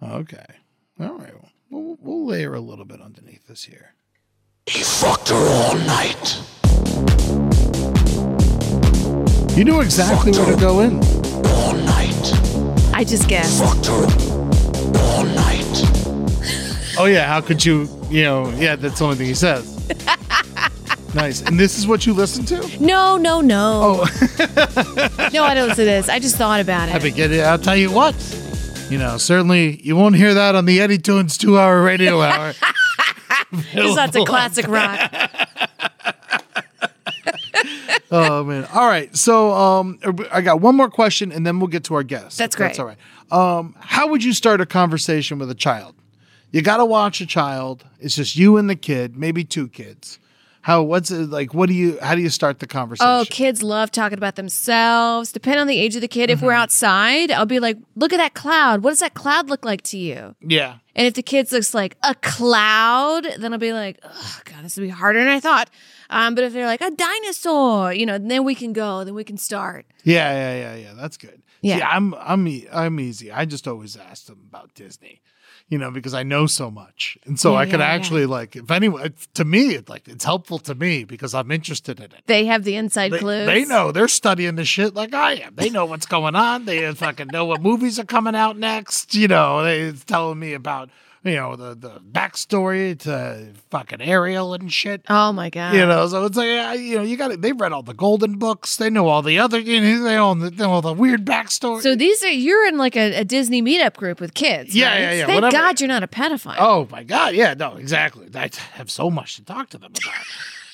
[0.00, 0.44] Okay.
[1.00, 1.32] All right.
[1.68, 3.94] We'll, we'll layer a little bit underneath this here.
[4.66, 6.40] He fucked her all night.
[9.58, 10.98] You knew exactly where to go in.
[11.44, 12.94] All night.
[12.94, 13.60] I just guessed.
[13.60, 14.04] Fucked her
[15.00, 15.64] all night.
[17.00, 17.88] Oh yeah, how could you?
[18.08, 19.74] You know, yeah, that's the only thing he says.
[21.18, 21.42] nice.
[21.42, 22.84] And this is what you listen to?
[22.84, 24.00] No, no, no.
[24.00, 24.38] Oh,
[25.32, 26.08] No, I don't listen to this.
[26.08, 27.02] I just thought about I it.
[27.02, 27.38] begin.
[27.40, 28.14] I'll tell you what.
[28.90, 32.54] You know, certainly you won't hear that on the Eddie Tunes two-hour radio hour.
[33.74, 35.12] Just lots of classic rock.
[38.10, 38.66] oh man!
[38.72, 39.98] All right, so um,
[40.32, 42.38] I got one more question, and then we'll get to our guest.
[42.38, 42.80] That's if That's great.
[42.80, 42.96] all right.
[43.58, 45.94] Um, how would you start a conversation with a child?
[46.50, 47.84] You got to watch a child.
[48.00, 50.18] It's just you and the kid, maybe two kids.
[50.68, 50.82] How?
[50.82, 51.54] What's it like?
[51.54, 51.98] What do you?
[52.02, 53.08] How do you start the conversation?
[53.10, 55.32] Oh, kids love talking about themselves.
[55.32, 56.46] Depending on the age of the kid, if Mm-hmm.
[56.46, 58.82] we're outside, I'll be like, look at that cloud.
[58.82, 60.36] What does that cloud look like to you?
[60.42, 60.76] Yeah.
[60.94, 64.76] And if the kids looks like a cloud, then I'll be like, oh, God, this
[64.76, 65.70] will be harder than I thought.
[66.10, 69.24] Um, but if they're like a dinosaur, you know, then we can go, then we
[69.24, 69.86] can start.
[70.04, 70.92] Yeah, yeah, yeah, yeah.
[70.94, 71.40] That's good.
[71.62, 71.76] Yeah.
[71.78, 73.32] See, I'm I'm I'm easy.
[73.32, 75.22] I just always ask them about Disney.
[75.70, 77.92] You know, because I know so much, and so Yeah, I could yeah, yeah.
[77.94, 81.98] actually like, if anyone, to me, it, like it's helpful to me because I'm interested
[81.98, 82.22] in it.
[82.26, 83.46] They have the inside They, clues.
[83.46, 85.54] they know they're studying the shit like I am.
[85.56, 86.64] They know what's going on.
[86.64, 89.14] They fucking know what movies are coming out next.
[89.14, 90.88] You know, they telling me about
[91.24, 95.02] you know the the backstory to fucking Ariel and shit.
[95.08, 95.74] Oh my god.
[95.74, 98.76] You know, so it's like you know you got They've read all the golden books.
[98.76, 99.58] They know all the other.
[99.58, 101.82] You know, they own the, all the weird backstory.
[101.82, 104.74] So these are you're in like a, a Disney meetup group with kids.
[104.74, 105.00] Yeah, right?
[105.00, 105.52] yeah, yeah, Thank whatever.
[105.52, 106.56] God you're not a pedophile.
[106.58, 108.28] Oh my god, yeah, no, exactly.
[108.34, 110.14] I have so much to talk to them about.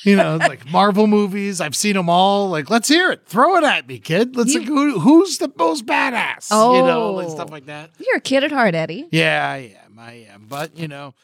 [0.03, 1.63] You know, like Marvel movies.
[1.63, 2.51] I've seen them all.
[2.51, 3.23] Like, let's hear it.
[3.27, 4.37] Throw it at me, kid.
[4.37, 6.49] Let's You- like, who, who's the most badass?
[6.51, 7.31] Oh, you know, like Oh.
[7.31, 7.89] stuff like that.
[7.99, 9.09] Oh, you're a kid at heart, Eddie.
[9.11, 10.47] Yeah, I I am.
[10.49, 11.15] But you know,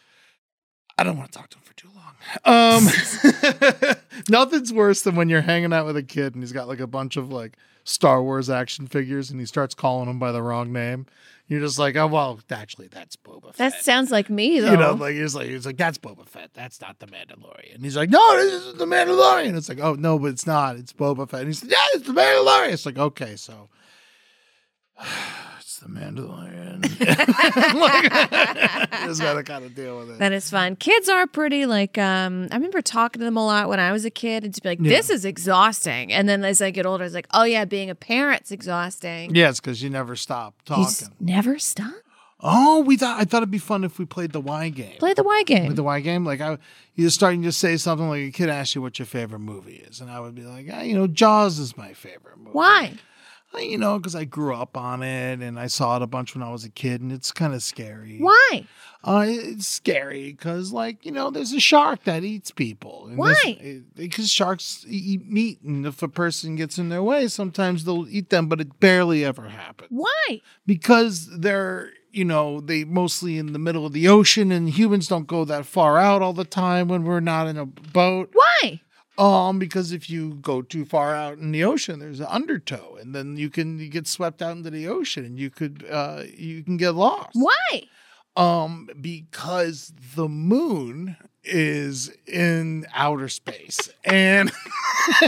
[0.98, 2.14] I don't want to talk to him for too long.
[2.44, 3.96] Um,
[4.28, 6.86] nothing's worse than when you're hanging out with a kid and he's got like a
[6.86, 10.72] bunch of like Star Wars action figures and he starts calling them by the wrong
[10.72, 11.06] name.
[11.48, 14.70] You're just like, oh well, actually, that's Boba That sounds like me though.
[14.70, 16.50] You know, like he's like he's like that's Boba Fett.
[16.54, 17.74] That's not the Mandalorian.
[17.74, 19.56] And he's like, no, this is the Mandalorian.
[19.56, 20.76] It's like, oh no, but it's not.
[20.76, 21.40] It's Boba Fett.
[21.40, 22.72] And he's like, yeah, it's the Mandalorian.
[22.72, 23.68] It's like, okay, so
[25.80, 26.82] the Mandalorian.
[27.74, 30.18] like, just gotta kind of deal with it.
[30.18, 30.76] that is fun.
[30.76, 34.04] Kids are pretty like um I remember talking to them a lot when I was
[34.04, 36.12] a kid and to be like, this is exhausting.
[36.12, 39.34] And then as I get older, it's like, oh yeah, being a parent's exhausting.
[39.34, 41.08] yeah, it's because you never stop talking.
[41.18, 41.92] never stop.
[42.42, 44.96] Oh, we thought I thought it'd be fun if we played the Y game.
[44.98, 45.66] Play the Y game.
[45.66, 46.52] With the Y game, like I,
[46.94, 49.84] you just starting to say something like a kid asks you what your favorite movie
[49.88, 52.50] is, and I would be like, ah, you know, Jaws is my favorite movie.
[52.52, 52.94] Why?
[53.58, 56.42] You know, because I grew up on it and I saw it a bunch when
[56.42, 58.18] I was a kid, and it's kind of scary.
[58.18, 58.64] Why?
[59.02, 63.06] Uh, it's scary because, like, you know, there's a shark that eats people.
[63.08, 63.82] And Why?
[63.94, 68.30] Because sharks eat meat, and if a person gets in their way, sometimes they'll eat
[68.30, 70.40] them, but it barely ever happens Why?
[70.66, 75.28] because they're you know they mostly in the middle of the ocean and humans don't
[75.28, 78.80] go that far out all the time when we're not in a boat Why?
[79.20, 83.14] Um because if you go too far out in the ocean there's an undertow and
[83.14, 86.62] then you can you get swept out into the ocean and you could uh you
[86.64, 87.82] can get lost Why?
[88.36, 94.50] um because the moon is in outer space and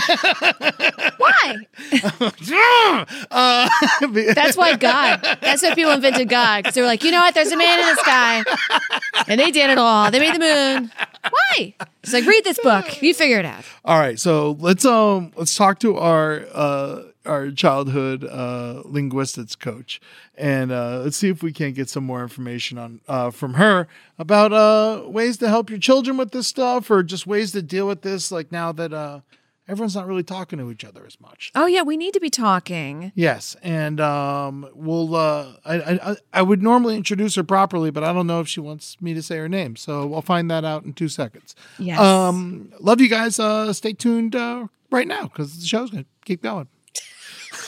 [1.17, 1.57] Why?
[3.31, 3.69] uh,
[4.35, 5.21] That's why God.
[5.41, 7.35] That's why people invented God because they were like, you know what?
[7.35, 8.45] There's a man in the sky,
[9.29, 10.11] and they did it all.
[10.11, 10.93] They made the moon.
[11.31, 11.75] Why?
[12.03, 13.03] It's like read this book.
[13.03, 13.65] You figure it out.
[13.85, 20.01] All right, so let's um let's talk to our uh our childhood uh linguistics coach
[20.37, 23.87] and uh let's see if we can't get some more information on uh from her
[24.19, 27.87] about uh ways to help your children with this stuff or just ways to deal
[27.87, 29.21] with this like now that uh
[29.69, 31.51] everyone's not really talking to each other as much.
[31.55, 33.13] Oh yeah, we need to be talking.
[33.15, 35.15] Yes, and um, we'll.
[35.15, 38.61] Uh, I, I I would normally introduce her properly, but I don't know if she
[38.61, 41.55] wants me to say her name, so I'll find that out in two seconds.
[41.79, 41.99] Yes.
[41.99, 43.39] Um, love you guys.
[43.39, 46.69] Uh, stay tuned uh, right now because the show's gonna keep going.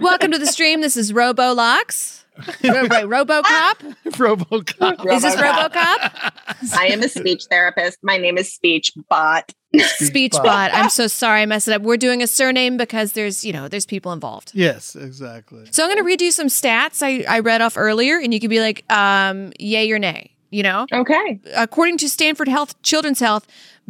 [0.00, 0.80] Welcome to the stream.
[0.80, 2.24] This is RoboLox.
[2.64, 3.96] Ro- right, RoboCop.
[4.12, 5.12] RoboCop.
[5.12, 6.76] Is this RoboCop?
[6.78, 7.98] I am a speech therapist.
[8.02, 9.52] My name is Speech Bot.
[9.74, 10.70] Speechbot.
[10.72, 11.82] I'm so sorry I messed it up.
[11.82, 14.50] We're doing a surname because there's, you know, there's people involved.
[14.54, 15.66] Yes, exactly.
[15.70, 18.40] So I'm going to read you some stats I, I read off earlier, and you
[18.40, 20.34] can be like, um, yay or nay.
[20.52, 21.40] You know, Okay.
[21.54, 23.46] according to Stanford Health Children's Health,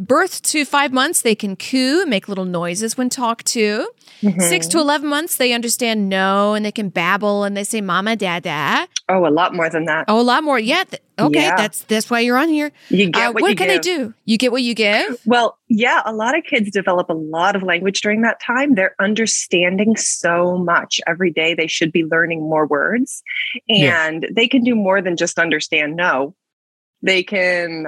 [0.07, 3.87] Birth to five months, they can coo, make little noises when talked to.
[4.39, 8.15] Six to 11 months, they understand no and they can babble and they say mama,
[8.15, 8.87] dada.
[9.09, 10.05] Oh, a lot more than that.
[10.07, 10.59] Oh, a lot more.
[10.59, 10.83] Yeah.
[10.85, 11.41] th- okay.
[11.41, 11.55] Yeah.
[11.55, 12.71] That's that's why you're on here.
[12.89, 13.81] You get Uh, what, you can give.
[13.83, 14.13] they do?
[14.25, 15.19] You get what you give?
[15.25, 18.75] Well, yeah, a lot of kids develop a lot of language during that time.
[18.75, 21.53] They're understanding so much every day.
[21.53, 23.23] They should be learning more words
[23.67, 24.07] Yeah.
[24.07, 26.35] and they can do more than just understand no.
[27.03, 27.87] They can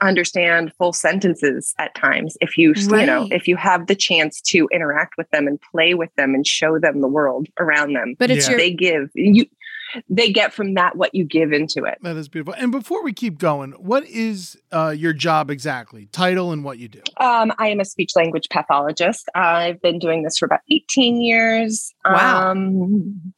[0.00, 4.68] understand full sentences at times if you you know if you have the chance to
[4.72, 8.30] interact with them and play with them and show them the world around them But
[8.30, 8.52] it's Yeah.
[8.52, 9.46] your they give you
[10.10, 12.54] they get from that what you give into it That is beautiful.
[12.58, 16.06] And before we keep going, what is uh, your job exactly?
[16.12, 17.00] Title and what you do?
[17.16, 19.30] Um, I am a speech language pathologist.
[19.34, 21.94] I've been doing this for about 18 years.
[22.04, 22.50] Wow.
[22.50, 23.32] Um,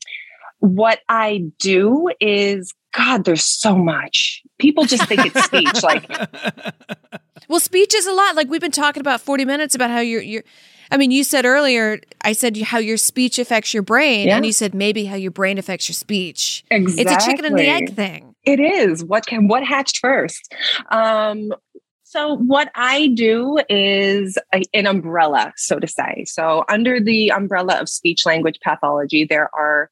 [0.59, 4.43] what I do is, God, there's so much.
[4.59, 5.83] People just think it's speech.
[5.83, 6.09] Like,
[7.49, 8.37] Well, speech is a lot.
[8.37, 10.43] Like we've been talking about 40 minutes about how your your
[10.93, 14.37] I mean, you said earlier, I said how your speech affects your brain, Yeah.
[14.37, 16.65] and you said maybe how your brain affects your speech.
[16.71, 17.03] exactly.
[17.15, 18.35] It's a chicken and the egg thing.
[18.45, 19.05] It is.
[19.05, 20.53] What can what hatched first?
[20.91, 21.53] Um,
[22.03, 26.25] so what I do is a, an umbrella, so to say.
[26.27, 29.91] So under the umbrella of speech language pathology, there are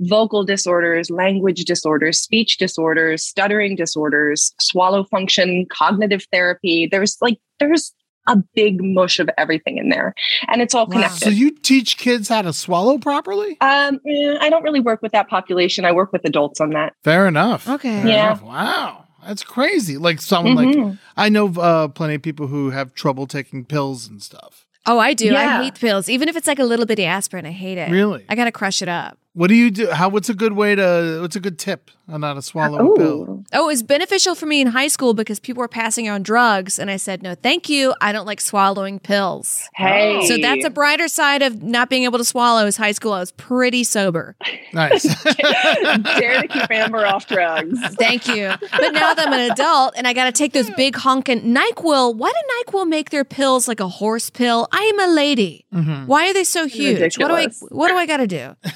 [0.00, 6.88] vocal disorders, language disorders, speech disorders, stuttering disorders, swallow function, cognitive therapy.
[6.90, 7.92] There's like there's
[8.28, 10.14] a big mush of everything in there,
[10.48, 10.92] and it's all Wow.
[10.92, 11.20] connected.
[11.24, 13.56] So you teach kids how to swallow properly?
[13.60, 15.84] um, eh, I don't really work with that population.
[15.84, 16.92] I work with adults on that.
[17.02, 17.68] Fair enough.
[17.68, 18.02] Okay.
[18.02, 18.26] Fair Yeah.
[18.26, 18.42] enough.
[18.42, 19.04] Wow.
[19.26, 19.96] That's crazy.
[19.98, 20.98] Like someone like Mhm.
[21.16, 24.66] I know uh, plenty of people who have trouble taking pills and stuff.
[24.86, 25.36] Oh, I do.
[25.36, 26.08] I hate pills.
[26.08, 27.90] Even if it's like a little bitty aspirin, I hate it.
[27.90, 28.24] Really?
[28.30, 29.18] I got to crush it up.
[29.32, 29.90] What do you do?
[29.90, 30.08] How?
[30.08, 31.20] What's a good way to?
[31.20, 33.26] What's a good tip on how to swallow a pill?
[33.28, 33.44] Oh.
[33.52, 36.78] oh, it was beneficial for me in high school because people were passing on drugs.
[36.78, 37.94] And I said, no, thank you.
[38.00, 39.68] I don't like swallowing pills.
[39.74, 43.12] Hey, So that's a brighter side of not being able to swallow is high school.
[43.12, 44.36] I was pretty sober.
[44.72, 45.02] Nice.
[45.24, 47.78] dare to keep Amber off drugs.
[47.96, 48.52] Thank you.
[48.60, 52.16] But now that I'm an adult and I got to take those big honking NyQuil,
[52.16, 54.68] why did NyQuil make their pills like a horse pill?
[54.72, 55.64] I am a lady.
[55.72, 56.06] Mm-hmm.
[56.06, 57.18] Why are they so huge?
[57.18, 58.56] What do I what do I got to do?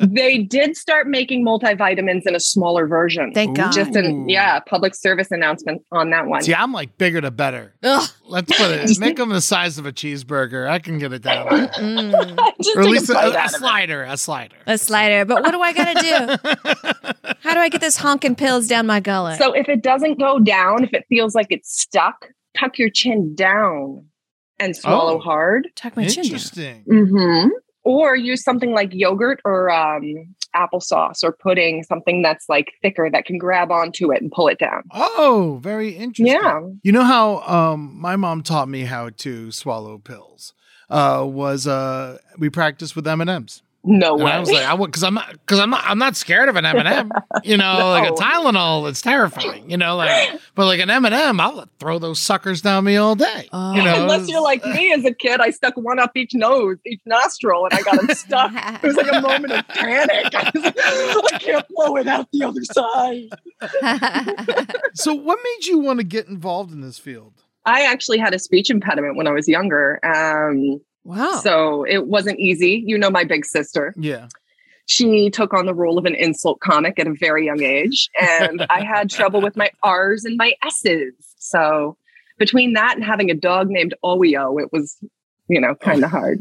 [0.00, 3.32] They did start making multivitamins in a smaller version.
[3.32, 3.72] Thank God.
[3.72, 6.42] Just an yeah, public service announcement on that one.
[6.42, 7.74] See, I'm like bigger to better.
[7.82, 8.08] Ugh.
[8.26, 8.98] Let's put it.
[8.98, 10.68] Make them the size of a cheeseburger.
[10.68, 11.46] I can get it down.
[11.48, 12.38] Mm,
[12.76, 13.58] or at least a a, a out of it.
[13.58, 14.02] slider.
[14.04, 14.56] A slider.
[14.66, 15.24] a slider.
[15.24, 17.32] But what do I got to do?
[17.40, 19.38] How do I get this honking pills down my gullet?
[19.38, 22.28] So if it doesn't go down, if it feels like it's stuck,
[22.58, 24.06] tuck your chin down
[24.58, 25.20] and swallow Oh.
[25.20, 25.68] hard.
[25.76, 26.24] Tuck my chin down.
[26.24, 26.84] Interesting.
[26.90, 27.48] Mm-hmm.
[27.84, 33.24] Or use something like yogurt or um, applesauce or pudding, something that's like thicker that
[33.24, 34.84] can grab onto it and pull it down.
[34.92, 36.26] Oh, very interesting.
[36.26, 36.60] Yeah.
[36.82, 40.54] You know how um, my mom taught me how to swallow pills?
[40.90, 43.62] Uh, was uh, we practiced with M and M's.
[43.86, 44.32] No And way.
[44.32, 46.56] I was like, I would, because I'm not, because I'm not, I'm not scared of
[46.56, 47.12] an M and m
[47.44, 49.70] You know, like a Tylenol, it's terrifying.
[49.70, 52.96] You know, like, but like an M and m I'll throw those suckers down me
[52.96, 53.48] all day.
[53.52, 53.74] Oh.
[53.74, 56.78] You know, Unless you're like me as a kid, I stuck one up each nose,
[56.86, 58.52] each nostril, and I got them stuck.
[58.82, 60.34] It was like a moment of panic.
[60.34, 63.28] I, was like, I can't blow it out the other side.
[64.94, 67.42] So, what made you want to get involved in this field?
[67.66, 69.98] I actually had a speech impediment when I was younger.
[70.04, 71.40] Um, wow.
[71.42, 72.82] So it wasn't easy.
[72.84, 73.94] You know, my big sister.
[73.96, 74.28] Yeah.
[74.86, 78.10] She took on the role of an insult comic at a very young age.
[78.20, 81.14] And I had trouble with my R's and my S's.
[81.38, 81.96] So
[82.38, 84.96] between that and having a dog named Oeo, it was,
[85.48, 86.40] you know, kind of hard.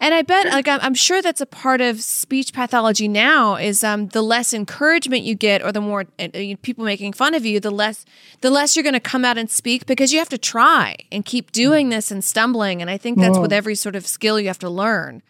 [0.00, 3.56] And I bet, like, I'm, I'm sure that's a part of speech pathology now.
[3.56, 7.34] Is um, the less encouragement you get, or the more uh, uh, people making fun
[7.34, 8.04] of you, the less,
[8.40, 11.24] the less you're going to come out and speak because you have to try and
[11.24, 12.82] keep doing this and stumbling.
[12.82, 15.22] And I think that's with every sort of skill you have to learn.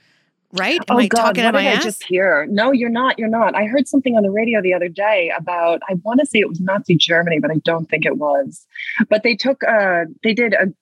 [0.53, 0.81] Right?
[0.89, 1.85] Am I talking what did I ass?
[1.85, 2.47] just hear?
[2.49, 3.19] No, you're not.
[3.19, 3.57] You're not.
[3.57, 5.83] I heard something on the radio the other day about.
[5.89, 8.65] I want to say it was Nazi Germany, but I don't think it was.
[9.09, 9.63] But they took.
[9.65, 10.73] Uh, they did a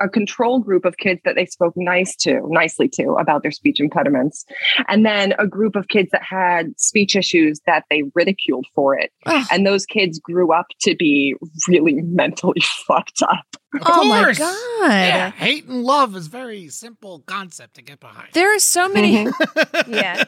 [0.00, 3.80] a control group of kids that they spoke nice to, nicely to about their speech
[3.80, 4.44] impediments,
[4.88, 9.10] and then a group of kids that had speech issues that they ridiculed for it.
[9.26, 9.46] Ugh.
[9.50, 11.34] And those kids grew up to be
[11.68, 13.56] really mentally fucked up.
[13.86, 14.90] Oh my god!
[14.90, 15.30] Yeah.
[15.32, 18.28] Hate and love is very simple concept to get behind.
[18.32, 19.26] There are so many.
[19.26, 19.92] Mm-hmm.
[19.92, 20.24] yeah,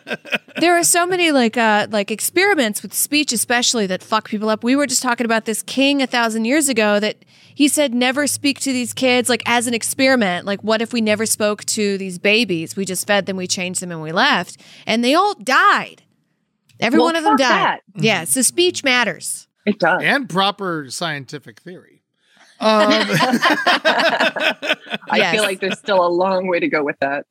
[0.57, 4.65] there are so many like uh like experiments with speech, especially that fuck people up.
[4.65, 7.17] We were just talking about this king a thousand years ago that
[7.55, 10.47] he said never speak to these kids like as an experiment.
[10.47, 12.77] Like, what if we never spoke to these babies?
[12.77, 16.03] We just fed them, we changed them, and we left, and they all died.
[16.81, 17.49] Every Well, one of them died.
[17.49, 17.81] that.
[17.95, 19.49] Yeah, so speech matters.
[19.65, 20.01] It does.
[20.03, 21.96] and proper scientific theory.
[22.59, 22.91] Um,
[23.91, 25.35] I Yes.
[25.35, 27.27] feel like there's still a long way to go with that.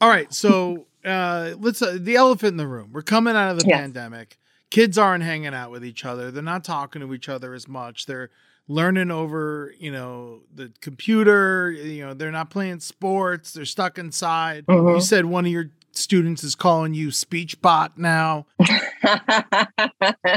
[0.00, 2.90] all right, so uh, let's uh, the elephant in the room.
[2.92, 3.80] We're coming out of the Yes.
[3.80, 4.38] pandemic.
[4.70, 6.30] Kids aren't hanging out with each other.
[6.30, 8.06] They're not talking to each other as much.
[8.06, 8.30] They're
[8.68, 11.70] learning over, you know, the computer.
[11.70, 13.52] You know, they're not playing sports.
[13.54, 14.64] They're stuck inside.
[14.68, 15.02] You Mhm.
[15.02, 18.46] said one of your students is calling you speech bot now.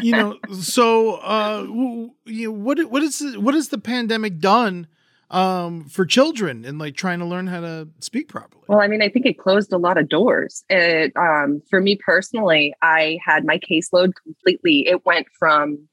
[0.01, 1.63] you know so uh
[2.25, 4.87] you know, what what is the, what has the pandemic done
[5.29, 9.01] um for children and like trying to learn how to speak properly Well, I mean,
[9.01, 10.63] I think it closed a lot of doors.
[10.69, 14.87] It, um, for me personally, I had my caseload completely.
[14.87, 15.87] It went from,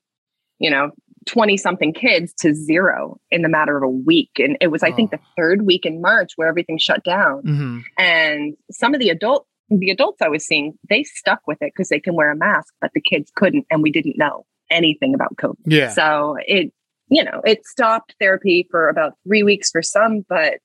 [0.61, 0.91] you know,
[1.27, 4.31] 20 something kids to zero in the matter of a week.
[4.39, 5.17] And it was, I think, Oh.
[5.17, 7.43] the third week in March where everything shut down.
[7.43, 7.79] mm-hmm.
[7.99, 11.89] And some of the adult, the adults I was seeing, they stuck with it because
[11.89, 13.67] they can wear a mask, but the kids couldn't.
[13.71, 15.57] And we didn't know anything about COVID.
[15.67, 16.73] yeah So it,
[17.09, 20.61] you know, it stopped therapy for about three weeks for some, but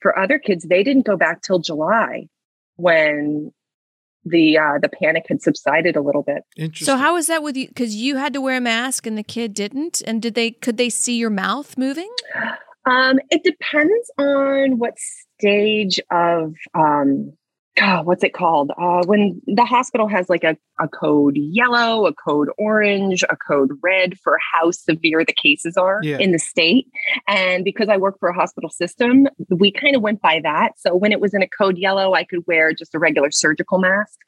[0.00, 2.28] for other kids, they didn't go back till July
[2.76, 3.52] when
[4.24, 6.42] the uh, the panic had subsided a little bit.
[6.56, 7.68] interesting So how was that with you?
[7.68, 10.02] Because you had to wear a mask and the kid didn't.
[10.06, 10.52] And did they?
[10.52, 12.12] Could they see your mouth moving?
[12.84, 17.32] Um, it depends on what stage of um,
[17.76, 18.70] God, what's it called?
[18.78, 23.70] Uh, when the hospital has like a, a code yellow, a code orange, a code
[23.82, 26.18] red for how severe the cases are Yeah.
[26.18, 26.86] in the state.
[27.26, 30.72] And because I work for a hospital system, we kind of went by that.
[30.78, 33.78] So when it was in a code yellow, I could wear just a regular surgical
[33.78, 34.18] mask.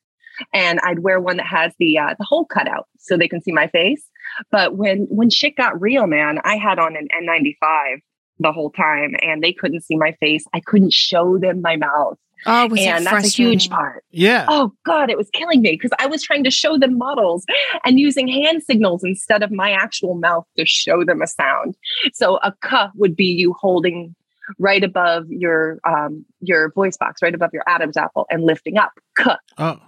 [0.55, 3.40] And I'd wear one that has the uh, the hole cut out so they can
[3.42, 4.09] see my face.
[4.51, 7.99] But when when shit got real, man, I had on an N95
[8.40, 10.45] the whole time, and they couldn't see my face.
[10.53, 14.05] I couldn't show them my mouth, Oh, was it and that's a huge part.
[14.11, 17.45] yeah Oh God, it was killing me because I was trying to show them models
[17.84, 21.76] and using hand signals instead of my actual mouth to show them a sound.
[22.12, 24.14] So a "k" would be you holding
[24.59, 28.92] right above your um, your voice box, right above your Adam's apple, and lifting up
[29.16, 29.80] "k." oh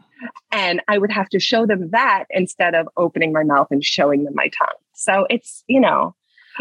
[0.51, 4.25] And I would have to show them that instead of opening my mouth and showing
[4.25, 4.81] them my tongue.
[4.95, 6.15] So it's you know.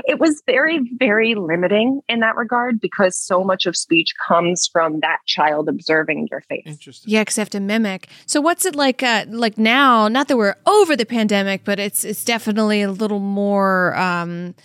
[0.06, 5.00] It was very, very limiting in that regard because so much of speech comes from
[5.00, 6.64] that child observing your face.
[6.66, 8.08] interesting Yeah, because they have to mimic.
[8.26, 9.02] So what's it like?
[9.04, 10.08] Uh, like now?
[10.08, 13.96] Not that we're over the pandemic, but it's it's definitely a little more.
[13.98, 14.56] Um,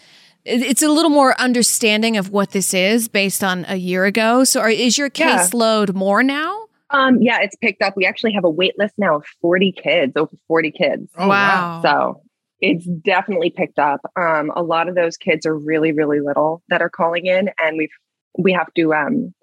[0.44, 4.42] it's a little more understanding of what this is based on a year ago.
[4.44, 5.36] So, are, is your Yeah.
[5.38, 6.66] caseload more now?
[6.88, 7.94] Um, yeah, it's picked up.
[7.96, 11.08] We actually have a wait list now of 40 kids, over 40 kids.
[11.18, 12.22] oh wow, So
[12.60, 14.00] it's definitely picked up.
[14.16, 17.76] Um, a lot of those kids are really, really little that are calling in, and
[17.78, 17.90] we've
[18.38, 19.34] we have to um,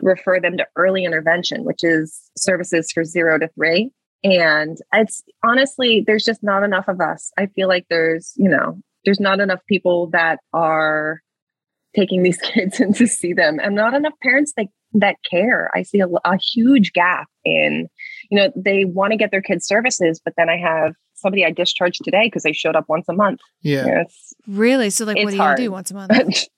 [0.00, 3.90] refer them to early intervention, which is services for zero to three.
[4.24, 7.30] And it's honestly, there's just not enough of us.
[7.38, 11.20] I feel like there's, you know, there's not enough people that are
[11.94, 15.70] taking these kids in to see them, and not enough parents that that care.
[15.74, 17.88] I see a, a huge gap in,
[18.30, 21.50] you know, they want to get their kids services, but then I have somebody I
[21.50, 23.40] discharged today because they showed up once a month.
[23.62, 24.04] yeah You know,
[24.46, 24.90] Really?
[24.90, 26.12] So, like, what It's do you do once a month?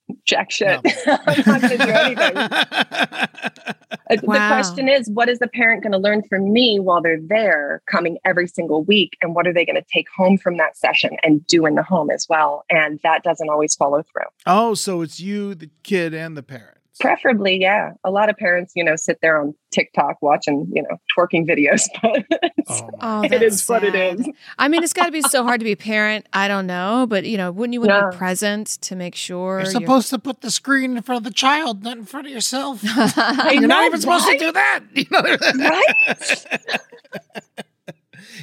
[0.27, 0.81] jack shit.
[1.07, 2.37] I'm not going to do anything.
[4.09, 7.21] Uh, The question is, what is the parent going to learn from me while they're
[7.21, 10.77] there, coming every single week, and what are they going to take home from that
[10.77, 12.65] session and do in the home as well?
[12.71, 14.25] And that doesn't always follow through.
[14.47, 17.93] oh so it's you the kid and the parents Preferably, yeah.
[18.05, 21.83] A lot of parents, you know, sit there on TikTok watching, you know, twerking videos,
[22.03, 22.25] but
[22.69, 22.99] oh, my.
[23.01, 24.21] Oh, It that's what it sad.
[24.21, 24.29] is.
[24.59, 26.27] I mean, it's got to be so hard to be a parent.
[26.33, 28.11] I don't know, but you know, wouldn't you want to Yeah.
[28.11, 31.25] be present to make sure you're you're- supposed to put the screen in front of
[31.25, 32.83] the child not in front of yourself
[33.53, 34.39] you're not even supposed right?
[34.39, 35.21] to do that you know?
[35.69, 36.81] Right?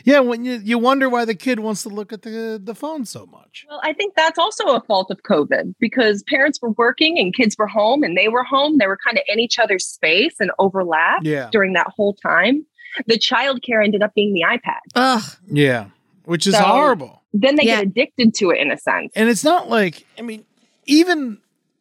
[0.05, 3.05] Yeah when you you wonder why the kid wants to look at the the phone
[3.05, 7.17] so much Well, I think that's also a fault of COVID because parents were working
[7.19, 8.77] and kids were home and they were home.
[8.77, 12.65] They were kind of in each other's space and overlap yeah during that whole time.
[13.05, 14.79] The childcare ended up being the iPad.
[14.95, 15.23] Ugh.
[15.51, 15.85] yeah
[16.25, 17.77] which is So- horrible Then they Yeah.
[17.77, 19.11] get addicted to it in a sense.
[19.15, 20.43] and it's not like i mean
[20.85, 21.39] even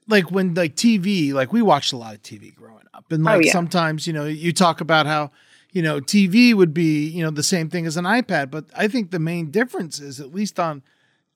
[0.09, 3.33] like when like tv like we watched a lot of tv growing up and Oh,
[3.33, 3.53] like yeah.
[3.53, 5.31] sometimes you know you talk about how
[5.77, 8.89] you know tv would be you know the same thing as an ipad but i
[8.89, 10.83] think the main difference is at least on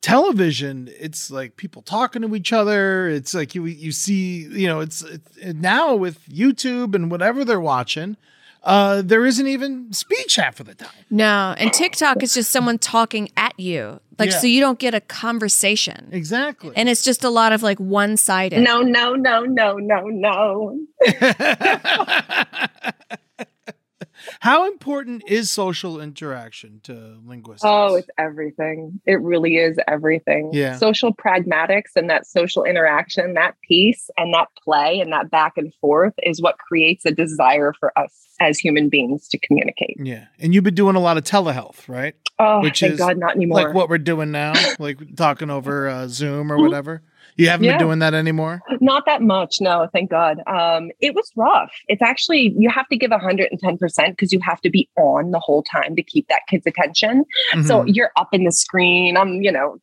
[0.01, 4.80] television it's like people talking to each other it's like you you see you know
[4.80, 8.16] it's, it's now with youtube and whatever they're watching
[8.62, 12.78] uh there isn't even speech half of the time No, and TikTok is just someone
[12.78, 14.38] talking at you, like Yeah.
[14.38, 18.18] so you don't get a conversation, exactly and it's just a lot of like one
[18.18, 18.61] sided.
[18.61, 20.78] No, no, no, no, no, no.
[24.41, 27.62] How important is social interaction to linguistics?
[27.64, 29.01] Oh, it's everything.
[29.07, 30.51] It really is everything.
[30.53, 30.77] Yeah.
[30.77, 35.73] Social pragmatics and that social interaction, that piece and that play and that back and
[35.81, 39.97] forth is what creates a desire for us as human beings to communicate.
[39.99, 40.27] yeah.
[40.39, 42.14] And you've been doing a lot of telehealth, right?
[42.39, 43.64] Oh, Which thank is God, not anymore.
[43.64, 47.03] Like what we're doing now, like talking over uh, Zoom or whatever.
[47.41, 47.72] You haven't Yeah.
[47.78, 48.61] been doing that anymore?
[48.80, 50.38] Not that much, no, thank God.
[50.47, 51.72] Um, it was rough.
[51.88, 55.62] It's actually you have to give 110% because you have to be on the whole
[55.62, 57.24] time to keep that kid's attention.
[57.64, 57.95] So Mhm.
[57.95, 59.16] you're up in the screen.
[59.16, 59.76] I'm, you know,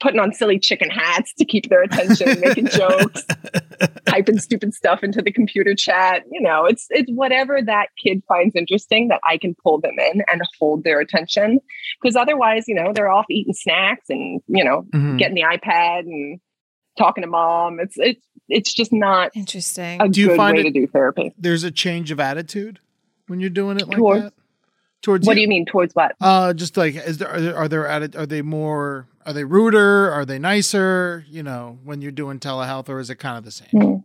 [0.00, 3.24] putting on silly chicken hats to keep their attention, making jokes,
[4.06, 6.22] typing stupid stuff into the computer chat.
[6.30, 10.22] You know, it's it's whatever that kid finds interesting that I can pull them in
[10.30, 11.58] and hold their attention.
[12.00, 15.18] Because otherwise, you know, they're off eating snacks and you know Mhm.
[15.18, 16.38] getting the iPad and
[16.98, 17.80] talking to mom.
[17.80, 20.00] It's it's it's just not Interesting.
[20.00, 21.32] a Do you good find way it- to do therapy.
[21.38, 22.78] There's a change of attitude
[23.28, 24.32] when you're doing it like Towards- that.
[25.02, 26.14] Towards What do you mean towards what?
[26.20, 29.42] Uh, just like is there are there are there atti- are they more are they
[29.42, 30.12] ruder?
[30.12, 31.24] Are they nicer?
[31.28, 33.68] You know, when you're doing telehealth, or is it kind of the same?
[33.74, 34.04] Mm.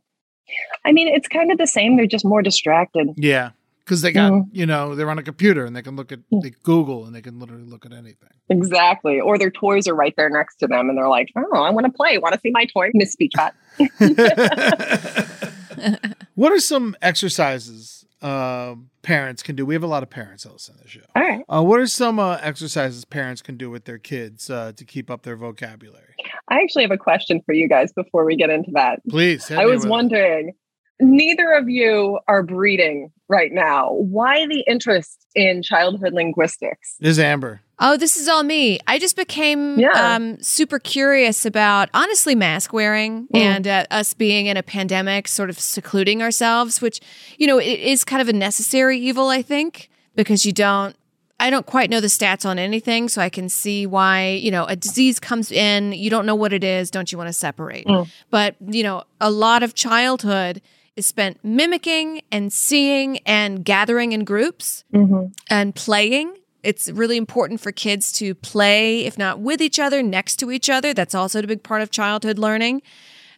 [0.85, 1.97] I mean, it's kind of the same.
[1.97, 3.09] They're just more distracted.
[3.15, 3.51] Yeah,
[3.87, 4.43] because they got Mhm.
[4.51, 7.21] you know they're on a computer and they can look at they Google and they
[7.21, 8.27] can literally look at anything.
[8.49, 9.21] Exactly.
[9.21, 11.85] Or their toys are right there next to them and they're like, oh, I want
[11.85, 12.17] to play.
[12.17, 12.89] Want to see my toy?
[12.93, 13.55] Miss Speech Chat.
[16.35, 19.65] what are some exercises um, parents can do?
[19.65, 21.01] We have a lot of parents that listen to the show.
[21.15, 21.43] All right.
[21.47, 25.09] Uh, what are some uh, exercises parents can do with their kids uh, to keep
[25.09, 26.15] up their vocabulary?
[26.49, 28.99] I actually have a question for you guys before we get into that.
[29.09, 29.49] Please.
[29.51, 30.55] I was wondering it.
[30.99, 33.91] Wondering, neither of you are breeding right now.
[33.93, 36.95] Why the interest in childhood linguistics?
[36.99, 37.61] This is Amber.
[37.79, 38.79] Oh, this is all me.
[38.87, 39.91] I just became Yeah.
[40.15, 43.39] um, super curious about, honestly, mask wearing Mm.
[43.39, 46.99] and uh, us being in a pandemic, sort of secluding ourselves, which,
[47.37, 50.95] you know, it is kind of a necessary evil, I think, because you don't.
[51.39, 54.65] I don't quite know the stats on anything, so I can see why, you know,
[54.65, 57.85] a disease comes in, you don't know what it is, don't you want to separate?
[57.85, 58.07] Mm.
[58.31, 60.63] But, you know, a lot of childhood
[60.97, 65.27] is spent mimicking and seeing and gathering in groups Mm-hmm.
[65.49, 66.33] and playing.
[66.63, 70.69] It's really important for kids to play, if not with each other, next to each
[70.69, 70.93] other.
[70.93, 72.81] That's also a big part of childhood learning.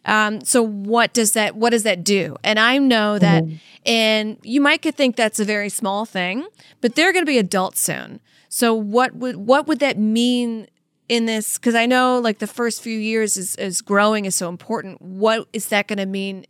[0.06, 2.34] Um, so what does that what does that do?
[2.42, 3.44] And I know that
[3.84, 6.46] and you might could think that's a very small thing,
[6.80, 8.20] but they're gonna be adults soon.
[8.48, 10.66] So what would what would that mean
[11.08, 11.58] in this?
[11.58, 15.02] Because I know like the first few years is, is growing is so important.
[15.02, 16.46] What is that gonna mean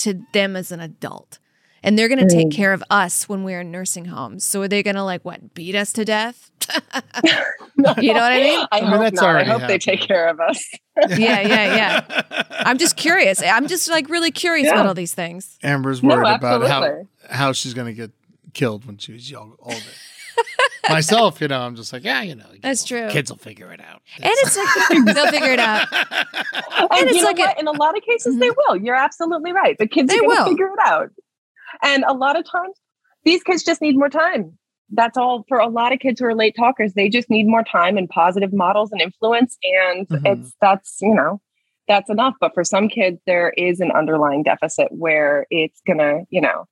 [0.00, 1.38] to them as an adult?
[1.82, 4.44] And they're going to take care of us when we're in nursing homes.
[4.44, 6.50] So are they going to like what beat us to death?
[7.98, 8.60] You know what I mean?
[8.70, 9.24] I, I mean, hope that's not.
[9.24, 10.62] I already hope they take care of us.
[11.08, 12.22] yeah, yeah, yeah.
[12.50, 13.42] I'm just curious.
[13.42, 14.74] I'm just like really curious Yeah.
[14.74, 15.58] about all these things.
[15.62, 18.10] Amber's No, worried about how how she's going to get
[18.52, 19.78] killed when she's young, older.
[20.88, 23.08] Myself, you know, I'm just like, yeah, you know, That's true.
[23.10, 24.02] Kids will figure it out.
[24.16, 25.86] And it's like they'll figure it out.
[25.92, 28.76] And it's like a- in a lot of cases, they will.
[28.76, 29.76] You're absolutely right.
[29.78, 30.46] The kids They are will.
[30.46, 31.10] figure it out.
[31.82, 32.76] And a lot of times,
[33.24, 34.58] these kids just need more time.
[34.92, 36.94] That's all for a lot of kids who are late talkers.
[36.94, 39.56] They just need more time and positive models and influence.
[39.62, 40.22] And Mhm.
[40.38, 41.40] it's that's, you know,
[41.86, 42.34] that's enough.
[42.40, 46.66] But for some kids, there is an underlying deficit where it's going to, you know,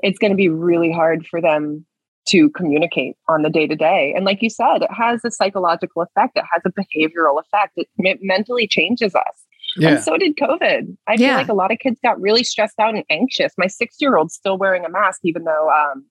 [0.00, 1.86] it's going to be really hard for them
[2.26, 4.12] to communicate on the day to day.
[4.16, 7.72] And like you said, it has a psychological effect, it has a behavioral effect.
[7.76, 9.44] It, it mentally changes us.
[9.76, 9.88] Yeah.
[9.90, 10.96] And so did COVID.
[11.08, 13.52] I feel like a lot of kids got really stressed out and anxious.
[13.58, 16.04] My six year old's still wearing a mask, even though um,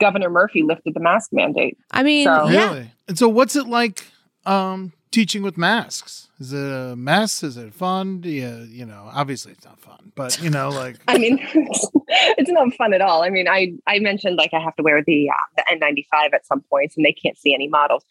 [0.00, 1.76] Governor Murphy lifted the mask mandate.
[1.90, 2.68] I mean, So- yeah.
[2.68, 2.90] Really?
[3.08, 4.04] And so, what's it like
[4.46, 6.28] um, teaching with masks?
[6.40, 7.44] Is it a mess?
[7.44, 8.20] Is it fun?
[8.20, 11.38] Do you, you know, obviously it's not fun, but you know, like, I mean,
[12.08, 13.22] it's not fun at all.
[13.22, 16.44] I mean, I I mentioned like I have to wear the uh, the N95 at
[16.44, 18.04] some points, and they can't see any models,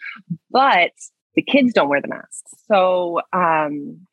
[0.49, 0.91] but
[1.35, 2.53] the kids don't wear the masks.
[2.67, 4.07] So um,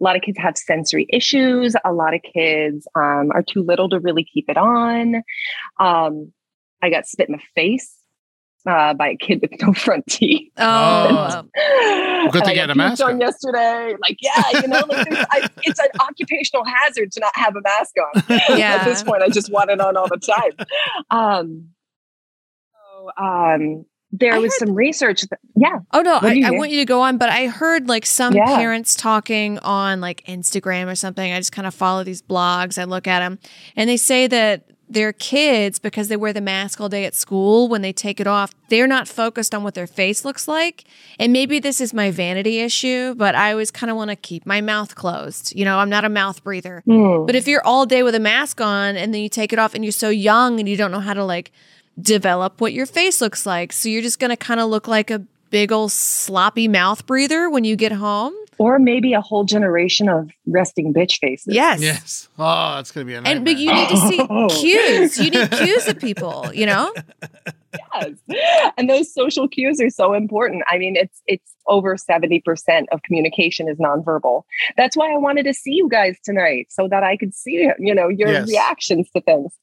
[0.00, 1.76] a lot of kids have sensory issues.
[1.84, 5.22] A lot of kids um, are too little to really keep it on.
[5.78, 6.32] Um,
[6.82, 7.94] I got spit in the face
[8.66, 10.50] uh, by a kid with no front teeth.
[10.56, 12.30] Oh, Oh.
[12.30, 13.20] Good And to I get a mask on on.
[13.20, 13.94] yesterday.
[14.00, 17.94] Like, yeah, you know, like I, it's an occupational hazard to not have a mask
[18.16, 18.22] on.
[18.58, 18.78] Yeah.
[18.80, 20.66] At this point, I just want it on all the time.
[21.10, 21.68] Um,
[22.72, 25.22] so um, there I was heard- some research.
[25.22, 28.06] That, yeah, Oh no, I, I want you to go on, but I heard like
[28.06, 28.46] some Yeah.
[28.56, 31.30] parents talking on like Instagram or something.
[31.32, 32.78] I just kind of follow these blogs.
[32.80, 33.38] I look at them,
[33.76, 37.68] and they say that their kids, because they wear the mask all day at school,
[37.68, 40.84] when they take it off, they're not focused on what their face looks like.
[41.18, 44.46] And maybe this is my vanity issue, but I always kind of want to keep
[44.46, 45.54] my mouth closed.
[45.54, 46.82] You know, I'm not a mouth breather.
[46.86, 47.26] Hmm.
[47.26, 49.74] But if you're all day with a mask on and then you take it off
[49.74, 51.52] and you're so young and you don't know how to like
[52.00, 53.72] develop what your face looks like.
[53.72, 55.20] So you're just going to kind of look like a
[55.50, 58.34] big old sloppy mouth breather when you get home.
[58.58, 61.54] Or maybe a whole generation of resting bitch faces.
[61.54, 61.80] Yes.
[61.80, 62.28] Yes.
[62.38, 63.36] Oh, it's gonna be a nightmare.
[63.36, 64.26] And but you need to see
[64.60, 65.18] cues.
[65.18, 66.92] You need cues of people, you know?
[67.94, 68.12] yes.
[68.76, 70.62] And those social cues are so important.
[70.68, 72.42] I mean, it's it's over 70%
[72.92, 74.42] of communication is nonverbal.
[74.76, 77.94] That's why I wanted to see you guys tonight so that I could see, you
[77.94, 78.48] know, your Yes.
[78.48, 79.54] reactions to things.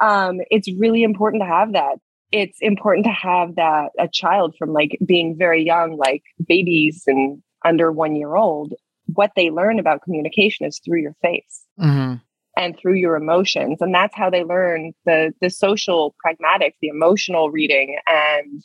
[0.00, 1.96] Um, it's really important to have that.
[2.32, 7.42] It's important to have that a child from like being very young, like babies and
[7.64, 8.74] under one year old,
[9.14, 12.20] what they learn about communication is through your face Mhm.
[12.56, 17.50] and through your emotions and that's how they learn the the social pragmatics the emotional
[17.50, 18.62] reading and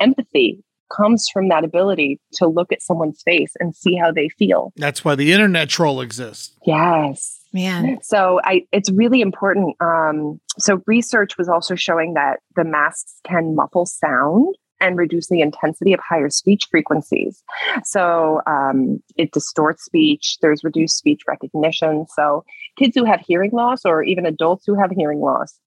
[0.00, 0.62] empathy
[0.96, 5.04] comes from that ability to look at someone's face and see how they feel That's
[5.04, 6.56] why the internet troll exists.
[6.66, 7.98] yes Man.
[8.02, 13.54] so i it's really important um so research was also showing that the masks can
[13.56, 17.42] muffle sound and reduce the intensity of higher speech frequencies
[17.84, 22.44] so um, it distorts speech there's reduced speech recognition so
[22.78, 25.58] kids who have hearing loss or even adults who have hearing loss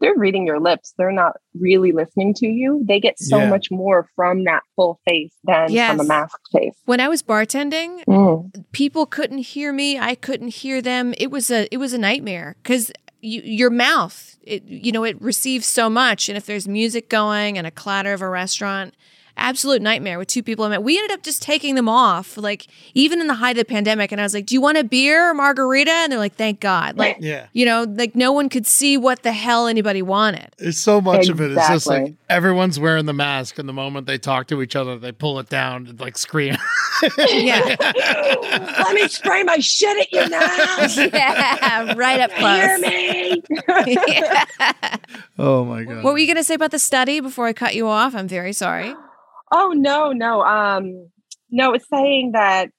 [0.00, 3.50] they're reading your lips they're not really listening to you they get so Yeah.
[3.50, 8.02] much more from that full face than from a masked face When I was bartending,
[8.06, 8.50] Mm.
[8.72, 9.98] people couldn't hear me.
[9.98, 11.12] I couldn't hear them.
[11.18, 12.90] It was a it was a nightmare because
[13.20, 17.58] you, your mouth, it you know, it receives so much, and if there's music going
[17.58, 18.94] and a clatter of a restaurant,
[19.36, 20.82] absolute nightmare with two people I met.
[20.82, 24.12] We ended up just taking them off, like even in the height of the pandemic.
[24.12, 26.60] And I was like, "Do you want a beer or margarita?" And they're like, "Thank
[26.60, 27.46] God!" Like Yeah.
[27.52, 30.48] you know, like no one could see what the hell anybody wanted.
[30.58, 31.52] It's so much of it.
[31.52, 34.98] It's just like everyone's wearing the mask, and the moment they talk to each other,
[34.98, 36.56] they pull it down and like scream.
[37.02, 37.76] Yeah,
[38.84, 42.56] let me spray my shit at you now yeah, right up close.
[42.56, 43.86] hear close.
[43.86, 43.98] me
[45.38, 46.04] oh my god!
[46.04, 48.14] What were you going to say about the study before I cut you off?
[48.14, 48.94] I'm very sorry.
[49.52, 50.42] Oh no, no.
[50.42, 51.10] Um
[51.50, 52.70] no, it's saying that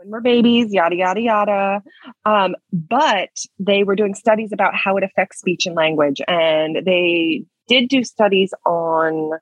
[0.00, 1.82] when we're babies, yada yada yada.
[2.24, 6.20] Um, but they were doing studies about how it affects speech and language.
[6.26, 9.38] And they did do studies on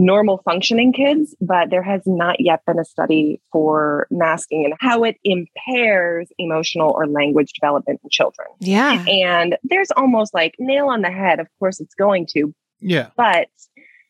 [0.00, 5.04] normal functioning kids, but there has not yet been a study for masking and how
[5.04, 8.48] it impairs emotional or language development in children.
[8.60, 9.04] Yeah.
[9.06, 11.38] And there's almost like nail on the head.
[11.38, 13.48] Of course, it's going to, yeah, but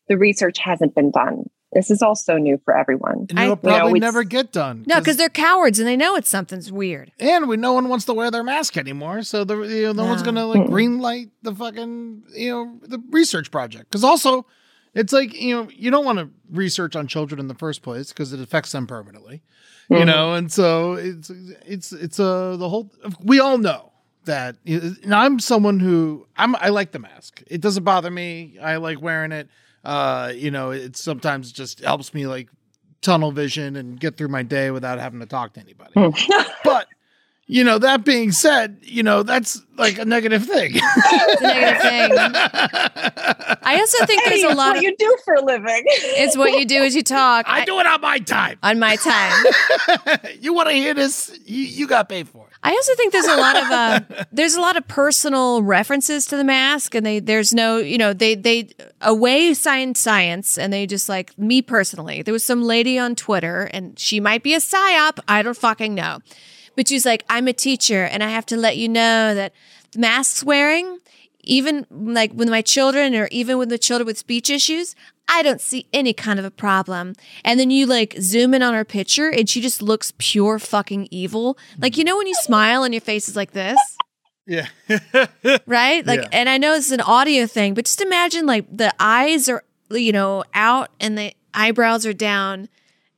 [0.09, 1.51] the research hasn't been done.
[1.73, 3.27] This is all so new for everyone.
[3.31, 4.85] and I- it'll you know, probably never get done.
[4.87, 7.11] No, because they're cowards and they know it's something's weird.
[7.19, 10.05] and we no one wants to wear their mask anymore, so the you know, no
[10.07, 13.91] one's gonna like green light the fucking you know the research project.
[13.91, 14.47] Because also,
[14.95, 18.09] it's like you know you don't want to research on children in the first place
[18.11, 19.43] because it affects them permanently,
[19.89, 20.07] you Mhm.
[20.07, 20.35] know.
[20.35, 21.31] And so it's
[21.67, 22.91] it's it's uh the whole
[23.23, 23.93] we all know
[24.25, 24.57] that.
[24.67, 27.43] And I'm someone who I'm I like the mask.
[27.47, 28.59] It doesn't bother me.
[28.61, 29.49] I like wearing it.
[29.85, 32.49] Uh, you know, it sometimes just helps me like
[33.01, 35.93] tunnel vision and get through my day without having to talk to anybody.
[36.65, 36.87] But
[37.51, 40.73] you know, that being said, you know, that's like a negative thing.
[40.83, 42.13] It's a negative thing.
[43.63, 45.83] I also think Hey, there's a lot what of you do for a living.
[45.87, 47.47] it's what you do as you talk.
[47.49, 48.59] I do it on my time.
[48.63, 49.45] on my time.
[50.41, 51.37] you want to hear this?
[51.45, 52.51] You, you got paid for it.
[52.63, 54.01] I also think there's a lot of uh,
[54.33, 58.13] there's a lot of personal references to the mask, and they there's no you know
[58.13, 58.69] they they
[59.01, 62.23] away science science, and they just like me personally.
[62.23, 65.19] There was some lady on Twitter, and she might be a psyop.
[65.27, 66.19] I don't fucking know,
[66.77, 69.53] but she's like, I'm a teacher, and I have to let you know that
[69.97, 70.99] masks wearing,
[71.43, 74.95] even like with my children, or even with the children with speech issues.
[75.33, 77.15] I don't see any kind of a problem.
[77.45, 81.07] And then you like zoom in on her picture and she just looks pure fucking
[81.13, 81.57] evil.
[81.79, 83.79] Like, you know, when you smile and your face is like this,
[84.45, 84.67] Yeah.
[85.67, 86.05] right?
[86.05, 86.29] Like, Yeah.
[86.33, 90.11] and I know it's an audio thing, but just imagine like the eyes are, you
[90.11, 92.69] know, out and the eyebrows are down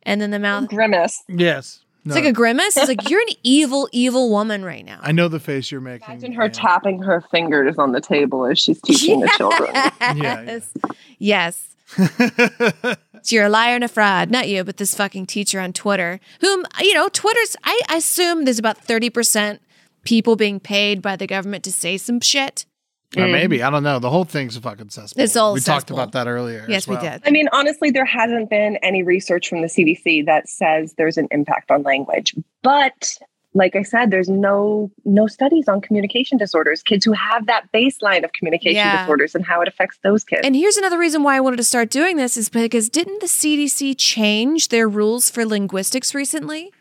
[0.03, 0.69] and then the mouth.
[0.69, 1.23] Grimace.
[1.29, 1.82] yes.
[2.05, 2.77] It's like a grimace.
[2.77, 4.99] It's like, you're an evil, evil woman right now.
[5.03, 6.09] I know the face you're making.
[6.09, 9.71] Imagine her and- tapping her fingers on the table as she's teaching the children.
[10.23, 10.69] Yes.
[11.19, 11.77] Yes.
[13.25, 14.33] So you're a liar and a fraud.
[14.33, 18.45] Not you, but this fucking teacher on Twitter, whom, you know, Twitter's, I, I assume
[18.45, 19.61] there's about 30%
[20.03, 22.67] people being paid by the government to say some shit.
[23.17, 23.99] Or maybe I don't know.
[23.99, 25.23] The whole thing's a fucking cesspool.
[25.25, 26.65] It's all we talked about that earlier.
[26.69, 27.23] Yes, as we did.
[27.27, 31.29] I mean, honestly, there hasn't been any research from the CDC that says there's an
[31.31, 32.35] impact on language.
[32.63, 33.19] But
[33.55, 38.25] like I said, there's no no studies on communication disorders, kids who have that baseline
[38.25, 39.03] of communication Yeah.
[39.03, 40.41] disorders and how it affects those kids.
[40.43, 43.27] And here's another reason why I wanted to start doing this is because didn't the
[43.29, 46.73] CDC change their rules for linguistics recently?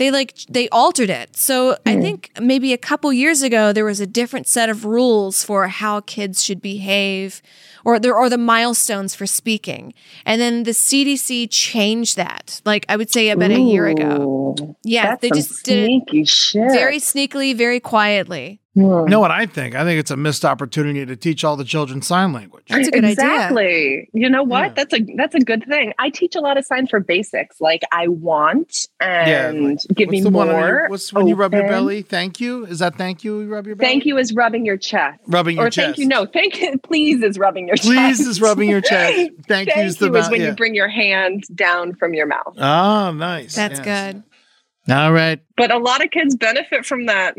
[0.00, 1.36] They like they altered it.
[1.36, 2.00] So I Hmm.
[2.02, 6.00] think maybe a couple years ago there was a different set of rules for how
[6.00, 7.42] kids should behave
[7.84, 9.94] or the or the milestones for speaking.
[10.24, 12.60] And then the CDC changed that.
[12.64, 14.76] Like I would say about a year ago.
[14.84, 16.70] Yeah, they just did it shit.
[16.72, 18.60] very sneakily, very quietly.
[18.74, 18.82] Hmm.
[18.82, 19.74] You know what I think?
[19.74, 22.66] I think it's a missed opportunity to teach all the children sign language.
[22.68, 23.12] That's a good idea.
[23.24, 24.08] exactly.
[24.12, 24.62] You know what?
[24.68, 24.72] Yeah.
[24.76, 25.92] That's a that's a good thing.
[25.98, 30.24] I teach a lot of signs for basics, like I want and give me What's
[30.24, 30.68] the one on more.
[30.68, 32.02] your- what's when you rub your belly?
[32.02, 32.64] Thank you.
[32.64, 33.40] Is that thank you?
[33.40, 33.90] You rub your belly.
[33.90, 35.18] Thank you is rubbing your chest.
[35.26, 35.86] Rubbing your or chest.
[35.86, 36.06] thank you.
[36.06, 36.78] No, thank you.
[36.84, 37.88] Please is rubbing your chest.
[37.88, 39.16] Please is rubbing your chest.
[39.46, 40.48] Thank, Thank you is the you is when yeah.
[40.48, 42.54] you bring your hand down from your mouth.
[42.58, 43.54] Oh, nice.
[43.54, 44.12] That's Yes.
[44.86, 44.94] good.
[44.94, 45.40] All right.
[45.56, 47.36] But a lot of kids benefit from that.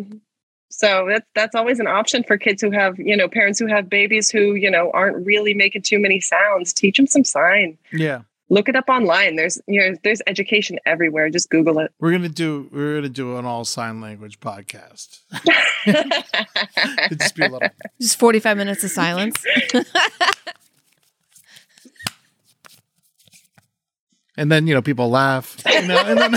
[0.70, 3.90] So that's that's always an option for kids who have, you know, parents who have
[3.90, 6.72] babies who, you know, aren't really making too many sounds.
[6.72, 7.78] Teach them some sign.
[7.92, 8.22] Yeah.
[8.52, 9.38] Look it up online.
[9.38, 11.30] There's you know, there's education everywhere.
[11.30, 11.94] Just Google it.
[12.02, 15.22] We're gonna do we're gonna do an all sign language podcast.
[15.88, 17.70] It'd just be a little
[18.02, 19.42] Just 45 minutes of silence.
[24.36, 25.56] and then you know people laugh.
[25.66, 26.36] You know, and then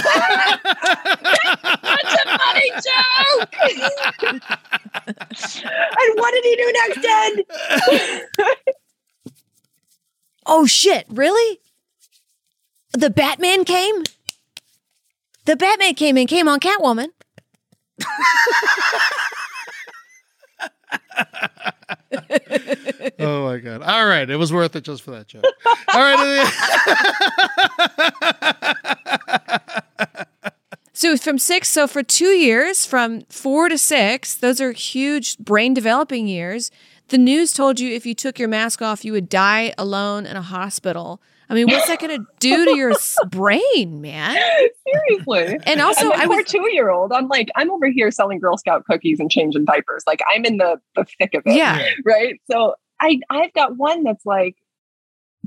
[2.24, 3.54] Funny joke.
[5.06, 7.44] and what did he do next, Ed?
[10.46, 11.58] Oh shit, really?
[12.94, 14.04] The Batman came?
[15.44, 17.08] The Batman came and came on Catwoman.
[23.18, 23.82] Oh my god.
[23.82, 24.28] All right.
[24.28, 25.44] It was worth it just for that joke.
[25.92, 26.50] All right.
[30.96, 35.74] So from six, so for two years, from four to six, those are huge brain
[35.74, 36.70] developing years.
[37.08, 40.36] The news told you if you took your mask off, you would die alone in
[40.36, 41.20] a hospital.
[41.50, 44.36] I mean, what's that going to do to your s- brain, man?
[44.86, 45.58] Seriously.
[45.66, 47.12] And also, and I poor was two-year-old.
[47.12, 50.04] I'm like, I'm over here selling Girl Scout cookies and changing diapers.
[50.06, 51.54] Like I'm in the the thick of it.
[51.56, 52.40] yeah, right?
[52.50, 54.56] So I I've got one that's like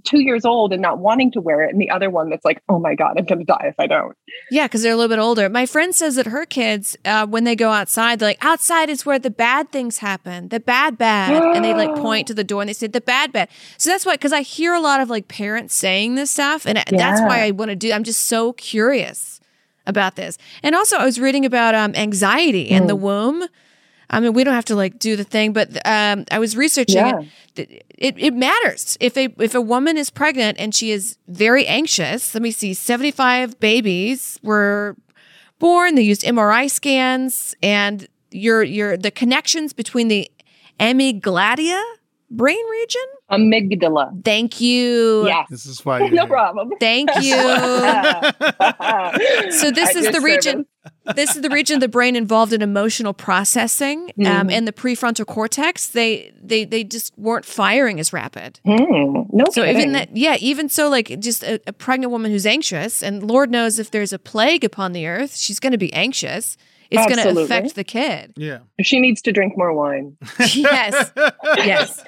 [0.07, 2.61] two years old and not wanting to wear it, and the other one that's like,
[2.69, 4.15] oh my god, I'm gonna die if I don't.
[4.49, 5.49] yeah, because they're a little bit older.
[5.49, 9.05] My friend says that her kids, uh, when they go outside, they're like, outside is
[9.05, 12.61] where the bad things happen, the bad, bad, and they like point to the door
[12.61, 13.49] and they say the bad, bad.
[13.77, 16.77] So that's why, because I hear a lot of like parents saying this stuff, and
[16.77, 17.91] that's why I want to do.
[17.91, 19.39] I'm just so curious
[19.85, 20.37] about this.
[20.63, 23.47] And also, I was reading about um, anxiety in the womb.
[24.09, 27.05] I mean, we don't have to like do the thing, but um, I was researching
[27.05, 27.21] Yeah.
[27.55, 27.85] it.
[27.97, 32.33] It, it matters if a if a woman is pregnant and she is very anxious.
[32.33, 34.95] Let me see, seventy five babies were
[35.59, 35.95] born.
[35.95, 40.29] They used MRI scans, and your your the connections between the
[40.79, 41.81] amygdala
[42.29, 43.05] brain region.
[43.31, 44.23] Amygdala.
[44.23, 45.25] Thank you.
[45.27, 45.47] Yes.
[45.49, 46.27] this is why No here.
[46.27, 46.71] problem.
[46.79, 47.35] Thank you.
[49.51, 50.65] So this At is your the region.
[51.15, 54.25] This is the region of the brain involved in emotional processing, Mm-hmm.
[54.27, 55.87] um, and the prefrontal cortex.
[55.89, 58.59] They they they just weren't firing as rapid.
[58.65, 59.77] Hmm, no So kidding.
[59.77, 63.49] even that, yeah, even so, like just a, a pregnant woman who's anxious, and Lord
[63.51, 66.57] knows if there's a plague upon the earth, she's going to be anxious.
[66.89, 68.31] It's going to affect the kid.
[68.37, 68.59] Yeah.
[68.81, 70.15] she needs to drink more wine.
[70.55, 71.11] yes,
[71.57, 72.01] yes.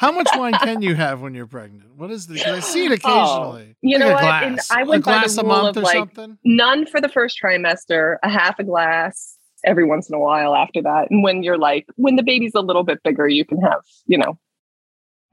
[0.00, 1.94] How much wine can you have when you're pregnant?
[1.94, 2.36] What is the?
[2.38, 3.10] 'cause I see it oh,
[3.52, 3.66] occasionally.
[3.72, 4.42] Oh, you Like know a what?
[4.44, 4.70] And Glass.
[4.70, 6.38] I a went by the glass a rule month of, or like, something.
[6.42, 10.80] None for the first trimester, a half a glass every once in a while after
[10.80, 11.08] that.
[11.10, 14.16] And when you're like, when the baby's a little bit bigger, you can have, you
[14.16, 14.38] know,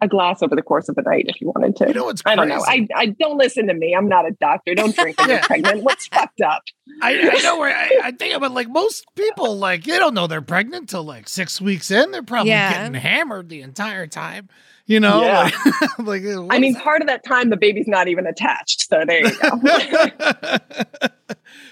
[0.02, 1.88] a glass over the course of the night if you wanted to.
[1.88, 2.64] You know what's I don't know.
[2.66, 2.88] I.
[2.96, 3.96] I don't listen to me.
[3.96, 4.76] I'm not a doctor.
[4.76, 5.36] Don't drink when Yeah.
[5.36, 5.84] you're pregnant.
[5.84, 6.62] What's fucked up?
[7.02, 10.28] I, I know where I, I think about like most people like they don't know
[10.28, 12.12] they're pregnant till like six weeks in.
[12.12, 12.74] They're probably Yeah.
[12.74, 14.50] getting hammered the entire time.
[14.88, 15.50] You know, Yeah.
[16.00, 18.88] like, like I mean, part of that time the baby's not even attached.
[18.90, 20.58] So there you go.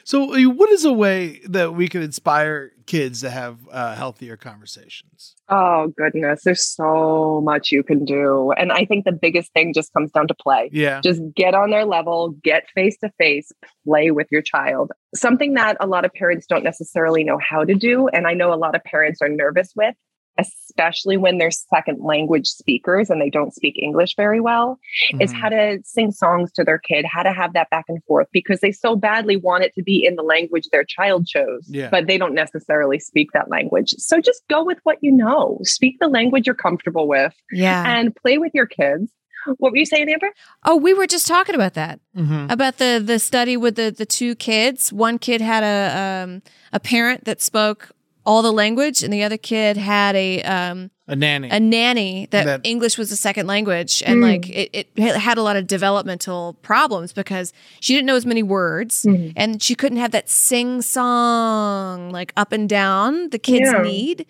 [0.04, 4.38] so uh, what is a way that we can inspire kids to have uh, healthier
[4.38, 5.36] conversations?
[5.48, 8.52] oh goodness, there's so much you can do.
[8.58, 10.70] And I think the biggest thing just comes down to play.
[10.74, 11.02] Yeah.
[11.02, 13.52] Just get on their level, get face to face,
[13.86, 14.92] play with your child.
[15.14, 18.08] Something that a lot of parents don't necessarily know how to do.
[18.08, 19.94] And I know a lot of parents are nervous with,
[20.38, 24.78] especially when they're second language speakers and they don't speak English very well,
[25.20, 25.40] is Mhm.
[25.40, 28.60] how to sing songs to their kid, how to have that back and forth because
[28.60, 31.90] they so badly want it to be in the language their child chose, Yeah.
[31.90, 33.92] but they don't necessarily speak that language.
[33.98, 37.84] So just go with what you know, speak the language you're comfortable with Yeah.
[37.88, 39.12] and play with your kids.
[39.60, 40.32] What were you saying, Amber?
[40.66, 42.00] Oh, we were just talking about that.
[42.18, 42.52] Mhm.
[42.52, 44.92] About the the study with the the two kids.
[44.92, 46.42] One kid had a um
[46.74, 47.92] a parent that spoke
[48.26, 51.50] all the language, and the other kid had a um A nanny.
[51.52, 55.44] a nanny that, That- English was a second language and like it, it had a
[55.44, 60.12] lot of developmental problems because she didn't know as many words and she couldn't have
[60.12, 63.82] that sing song like up and down the kids Yeah.
[63.82, 64.26] need.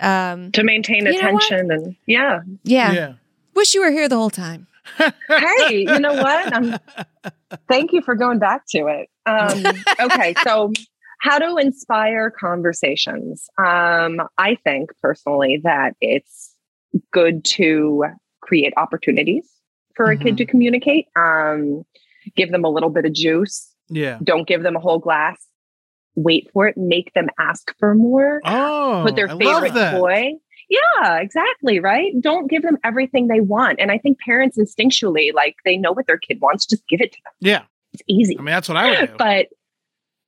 [0.00, 1.44] Um, to maintain You know what?
[1.44, 2.40] attention and yeah.
[2.64, 2.92] yeah.
[2.92, 3.12] yeah.
[3.54, 4.66] Wish you were here the whole time.
[4.98, 6.52] hey, you know what?
[6.52, 6.76] Um,
[7.68, 9.08] thank you for going back to it.
[9.26, 9.64] Um,
[10.00, 10.72] okay, so
[11.18, 13.48] how to inspire conversations.
[13.58, 16.54] Um, I think personally that it's
[17.12, 18.04] good to
[18.40, 19.48] create opportunities
[19.94, 21.06] for a kid to communicate.
[21.16, 21.84] Um,
[22.36, 23.74] give them a little bit of juice.
[23.88, 24.18] Yeah.
[24.22, 25.44] Don't give them a whole glass.
[26.14, 26.76] Wait for it.
[26.76, 30.32] Make them ask for more Oh, put their I favorite toy.
[30.68, 31.80] Yeah, exactly.
[31.80, 32.12] Right.
[32.20, 33.80] Don't give them everything they want.
[33.80, 37.12] And I think parents instinctually, like they know what their kid wants, just give it
[37.12, 37.32] to them.
[37.40, 37.62] Yeah.
[37.94, 38.38] It's easy.
[38.38, 39.14] I mean, that's what I would do.
[39.18, 39.46] but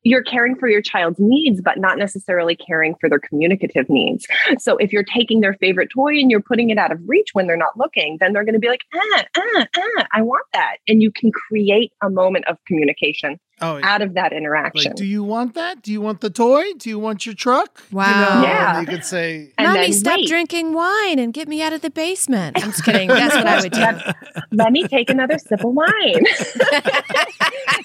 [0.03, 4.27] you're caring for your child's needs, but not necessarily caring for their communicative needs.
[4.59, 7.47] So if you're taking their favorite toy and you're putting it out of reach when
[7.47, 10.77] they're not looking, then they're going to be like, ah, ah, ah, I want that.
[10.89, 14.91] And you can create a moment of communication oh, out of that interaction.
[14.91, 15.82] like, do you want that?
[15.82, 16.65] Do you want the toy?
[16.78, 17.82] Do you want your truck?
[17.93, 18.07] Wow.
[18.07, 18.81] You know, Yeah.
[18.81, 20.28] you could say, And Mommy, stop wait.
[20.28, 22.57] drinking wine and get me out of the basement.
[22.62, 23.09] I'm just kidding.
[23.09, 24.41] That's what I would do.
[24.53, 25.87] Let me take another sip of wine.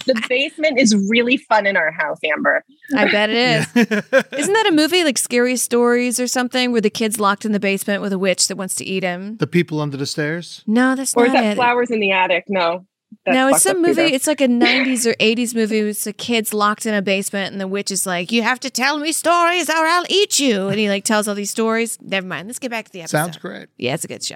[0.06, 2.64] the basement is really fun in our house, Amber.
[2.96, 3.68] I bet it is.
[3.76, 7.60] Isn't that a movie like Scary Stories or something where the kid's locked in the
[7.60, 9.38] basement with a witch that wants to eat him?
[9.38, 10.64] the people under the stairs.
[10.68, 11.56] No, that's Or is that it.
[11.56, 12.46] flowers in the attic?
[12.48, 12.86] No.
[13.26, 14.04] That's no, it's fucked some movie.
[14.04, 14.16] either.
[14.16, 15.80] It's like a 90s or 80s movie.
[15.80, 18.70] It's the kids locked in a basement, and the witch is like, "You have to
[18.70, 21.98] tell me stories, or I'll eat you." And he like tells all these stories.
[22.02, 22.48] Never mind.
[22.48, 23.18] Let's get back to the episode.
[23.18, 23.68] Sounds great.
[23.78, 24.36] Yeah, it's a good show.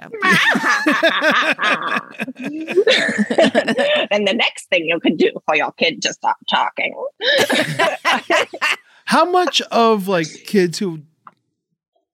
[4.10, 6.94] and the next thing you can do for your kid to stop talking.
[9.04, 11.02] How much of like kids who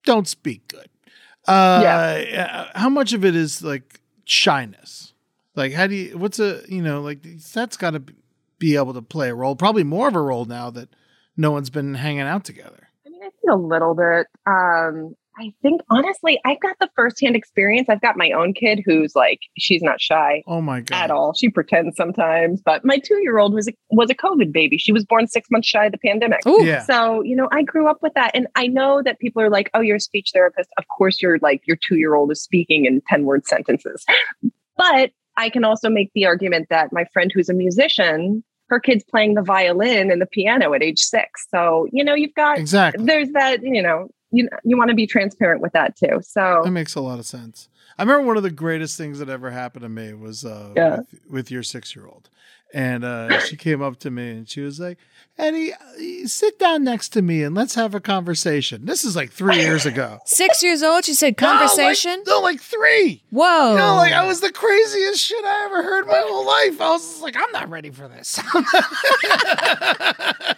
[0.03, 0.89] don't speak good?
[1.47, 2.71] Uh, yeah.
[2.75, 5.06] How much of it is like shyness?
[5.57, 6.17] Like, how do you?
[6.17, 8.03] What's a you know like that's got to
[8.59, 9.55] be able to play a role.
[9.55, 10.89] Probably more of a role now that
[11.35, 12.89] no one's been hanging out together.
[13.05, 14.27] I mean, I think a little bit.
[14.45, 17.89] Um, I think honestly, I've got the firsthand experience.
[17.89, 20.95] I've got my own kid who's like, she's not shy Oh my god!
[20.95, 21.33] at all.
[21.35, 24.79] She pretends sometimes, but my two-year-old was a, was a COVID baby.
[24.79, 26.39] She was born six months shy of the pandemic.
[26.47, 26.63] Ooh.
[26.65, 26.81] Yeah.
[26.83, 28.31] So, you know, I grew up with that.
[28.33, 30.69] And I know that people are like, oh, you're a speech therapist.
[30.77, 34.05] Of course, you're like, your two year old is speaking in 10 word sentences.
[34.75, 39.03] But I can also make the argument that my friend who's a musician, her kid's
[39.03, 41.47] playing the violin and the piano at age six.
[41.49, 43.05] So, you know, you've got, Exactly.
[43.05, 46.19] there's that, you know, you, you want to be transparent with that too.
[46.21, 47.69] So, That makes a lot of sense.
[47.97, 50.97] I remember one of the greatest things that ever happened to me was uh, Yeah.
[50.97, 52.29] with, with your six year old.
[52.73, 54.97] And uh, she came up to me and she was like,
[55.37, 58.85] Eddie, uh, sit down next to me and let's have a conversation.
[58.85, 60.17] This is like three years ago.
[60.25, 61.05] Six years old.
[61.05, 62.23] She said conversation.
[62.25, 63.23] No, like, no, like three.
[63.29, 63.71] Whoa.
[63.71, 66.81] You know, like I was the craziest shit I ever heard in my whole life.
[66.81, 68.37] I was just like, I'm not ready for this.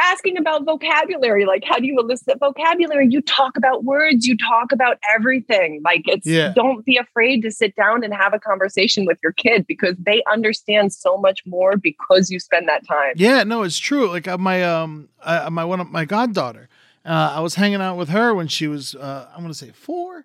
[0.00, 1.44] asking about vocabulary.
[1.46, 3.06] Like, how do you elicit vocabulary?
[3.10, 5.80] You talk about words, you talk about everything.
[5.84, 6.52] Like, it's Yeah.
[6.54, 10.22] don't be afraid to sit down and have a conversation with your kid because they
[10.30, 13.12] understand so much more because you spend that time.
[13.16, 14.08] Yeah, no, it's true.
[14.08, 16.68] Like uh, my um, uh, my one of my goddaughter,
[17.04, 20.24] uh, I was hanging out with her when she was uh, I'm gonna say four,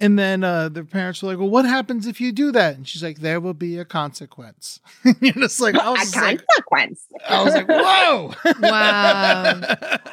[0.00, 2.86] and then uh, the parents were like, "Well, what happens if you do that?" And
[2.86, 4.80] she's like, "There will be a consequence."
[5.20, 7.06] You're just like, I was A just like, consequence.
[7.28, 9.60] I was like, "Whoa, Wow.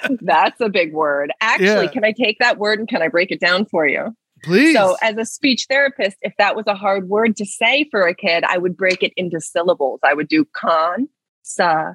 [0.22, 1.32] That's a big word.
[1.42, 1.92] Actually, Yeah.
[1.92, 4.16] can I take that word and can I break it down for you?
[4.44, 8.08] please." So, as a speech therapist, if that was a hard word to say for
[8.08, 10.00] a kid, I would break it into syllables.
[10.04, 11.08] I would do con,
[11.44, 11.94] sa,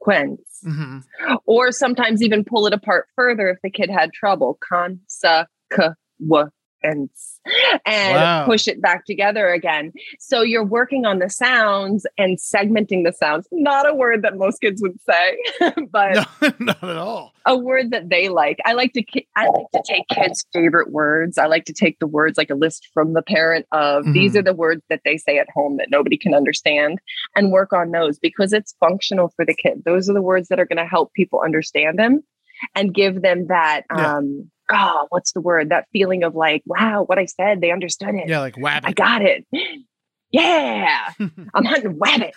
[0.00, 0.38] quens.
[0.66, 1.04] Mhm.
[1.46, 4.58] or sometimes even pull it apart further if the kid had trouble.
[4.68, 5.88] Con, sa, k,
[6.20, 6.50] w,
[6.82, 7.08] and
[7.86, 8.44] and Wow.
[8.46, 9.92] push it back together again.
[10.18, 13.48] So you're working on the sounds and segmenting the sounds.
[13.52, 15.38] Not a word that most kids would say,
[15.90, 17.32] but No, not at all.
[17.46, 18.58] a word that they like.
[18.64, 19.02] I like to
[19.36, 21.38] I like to take kids' favorite words.
[21.38, 24.38] I like to take the words like a list from the parent of these Mhm.
[24.40, 26.98] are the words that they say at home that nobody can understand
[27.34, 29.82] and work on those because it's functional for the kid.
[29.84, 32.22] Those are the words that are going to help people understand them
[32.74, 34.20] and give them that Yeah.
[34.72, 35.70] Oh, what's the word?
[35.70, 38.28] That feeling of like, wow, what I said, they understood it.
[38.28, 38.84] Yeah, like wabbit.
[38.84, 39.46] I got it.
[40.30, 41.08] Yeah,
[41.54, 42.34] I'm hunting rabbit.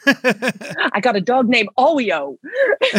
[0.94, 2.38] I got a dog named Olio.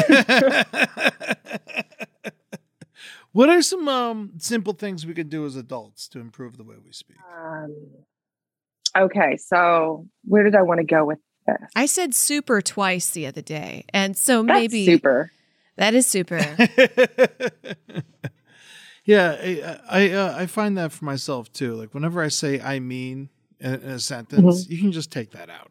[3.32, 6.74] what are some um, simple things we can do as adults to improve the way
[6.84, 7.16] we speak?
[7.34, 7.74] Um,
[8.94, 11.56] okay, so where did I want to go with this?
[11.74, 13.86] I said super twice the other day.
[13.94, 15.32] And so That's maybe super.
[15.76, 16.38] that is super.
[19.04, 21.74] Yeah, I I, uh, I find that for myself too.
[21.74, 23.30] Like whenever I say "I mean"
[23.60, 25.70] in, in a sentence, you can just take that out.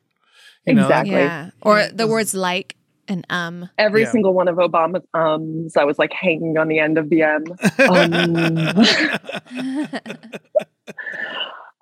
[0.65, 1.13] You know, Exactly.
[1.13, 1.49] Yeah.
[1.61, 2.75] Or Yeah, the words like
[3.07, 3.69] and um.
[3.77, 4.11] Every Yeah.
[4.11, 7.43] single one of Obama's ums, I was like hanging on the end of the M.
[7.89, 8.67] Um,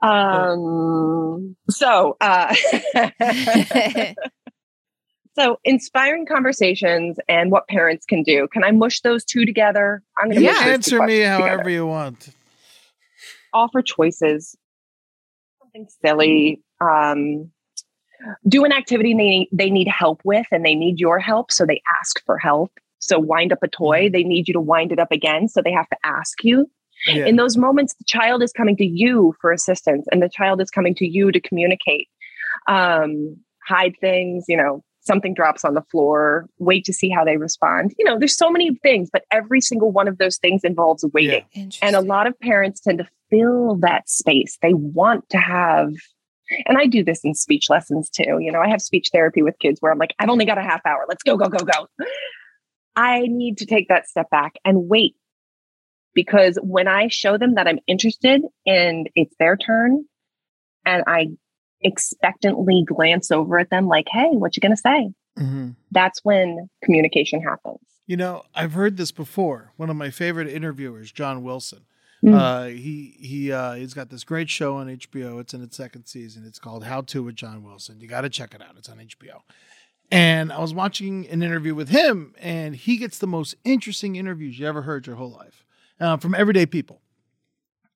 [0.02, 2.56] um, so, uh,
[5.40, 8.48] so inspiring conversations and what parents can do.
[8.52, 10.04] Can I mush those two together?
[10.18, 10.66] I'm going to Yeah.
[10.66, 12.30] answer me however you want.
[13.52, 14.56] offer choices,
[15.60, 17.50] something silly, um,
[18.48, 21.52] do an activity they, they need help with and they need your help.
[21.52, 22.72] So they ask for help.
[23.00, 25.48] So wind up a toy, they need you to wind it up again.
[25.48, 26.70] So they have to ask you.
[27.08, 27.26] Yeah.
[27.26, 30.70] In those moments, the child is coming to you for assistance and the child is
[30.70, 32.08] coming to you to communicate.
[32.68, 37.36] Um, hide things, you know, something drops on the floor, wait to see how they
[37.36, 37.96] respond.
[37.98, 41.44] You know, there's so many things, but every single one of those things involves waiting.
[41.82, 44.60] And a lot of parents tend to fill that space.
[44.62, 45.90] They want to have,
[46.68, 48.38] and I do this in speech lessons too.
[48.40, 50.64] You know, I have speech therapy with kids where I'm like, I've only got a
[50.64, 51.06] half hour.
[51.10, 51.88] Let's go, go, go, go.
[52.96, 55.16] I need to take that step back and wait
[56.14, 60.06] because when I show them that I'm interested and it's their turn
[60.86, 61.30] and I
[61.82, 65.12] expectantly glance over at them like, hey, what you going to say?
[65.38, 65.76] Mhm.
[65.92, 67.80] That's when communication happens.
[68.08, 69.72] You know, I've heard this before.
[69.78, 71.86] One of my favorite interviewers, John Wilson.
[72.24, 72.34] Mm.
[72.36, 75.40] Uh, he he uh, he's got this great show on HBO.
[75.40, 76.44] It's in its second season.
[76.46, 78.02] It's called How to with John Wilson.
[78.02, 78.76] You got to check it out.
[78.78, 79.42] It's on HBO.
[80.12, 84.58] And I was watching an interview with him, and he gets the most interesting interviews
[84.60, 85.64] you ever heard your whole life
[86.00, 87.00] uh, from everyday people.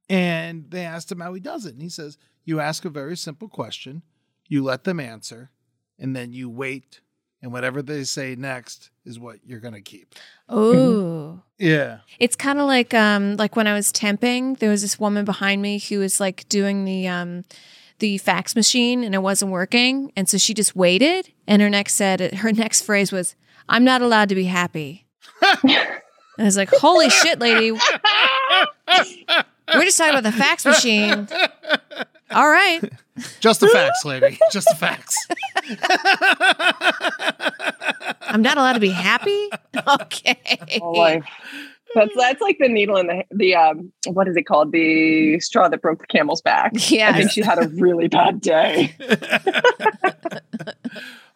[0.10, 3.18] And they asked him how he does it, and he says, "You ask a very
[3.18, 4.04] simple question,
[4.48, 5.52] you let them answer,
[6.00, 7.02] and then you wait,
[7.42, 10.16] and whatever they say next is what you're gonna keep."
[10.50, 11.42] Oh.
[11.58, 12.00] Yeah.
[12.20, 15.62] It's kind of like um like when I was temping, there was this woman behind
[15.62, 17.46] me who was like doing the um
[18.00, 21.32] the fax machine and it wasn't working, and so she just waited.
[21.48, 23.36] And her next said her next phrase was,
[23.70, 25.06] "I'm not allowed to be happy."
[25.42, 25.72] and
[26.38, 27.72] I was like, "Holy shit, lady!
[27.72, 27.80] We're
[29.86, 31.28] just talking about the fax machine."
[32.34, 32.82] All right,
[33.40, 34.40] Just the facts, lady.
[34.52, 35.16] Just the facts.
[38.22, 39.50] I'm not allowed to be happy.
[39.88, 40.60] Okay.
[40.80, 41.26] whole life.
[41.96, 45.70] That's that's like the needle in the the um what is it called the straw
[45.70, 46.72] that broke the camel's back.
[46.90, 48.96] Yeah, I think she had a really bad day.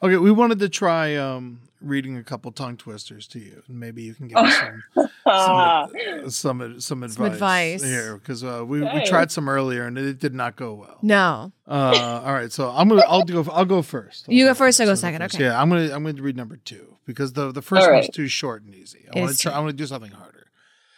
[0.01, 4.01] Okay, we wanted to try um, reading a couple tongue twisters to you, and maybe
[4.03, 6.29] you can give us some some,
[6.79, 7.83] some some advice, advice.
[7.83, 10.97] here because uh, we, we tried some earlier and it did not go well.
[11.01, 11.51] No.
[11.67, 14.25] Uh, all right, so I'm gonna I'll go I'll go first.
[14.27, 15.35] I'll You go first, I go second, first.
[15.35, 15.43] okay.
[15.45, 18.27] Yeah, I'm gonna I'm gonna read number two because the the first All one's too
[18.27, 19.05] short and easy.
[19.15, 19.51] I want to try.
[19.53, 20.47] I want to do something harder.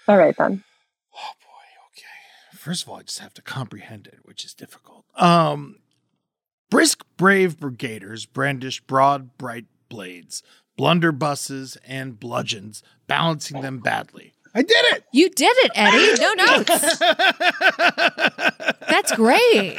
[0.07, 0.64] All right then.
[1.15, 2.57] Oh boy, okay.
[2.57, 5.06] First of all, I just have to comprehend it, which is difficult.
[5.15, 5.77] Um
[6.69, 10.43] brisk brave brigaders brandish broad bright blades,
[10.80, 14.34] blunderbusses and bludgeons, balancing them badly.
[14.56, 15.03] I did it.
[15.11, 16.22] You did it, Eddie.
[16.22, 16.97] No notes.
[18.89, 19.77] That's great.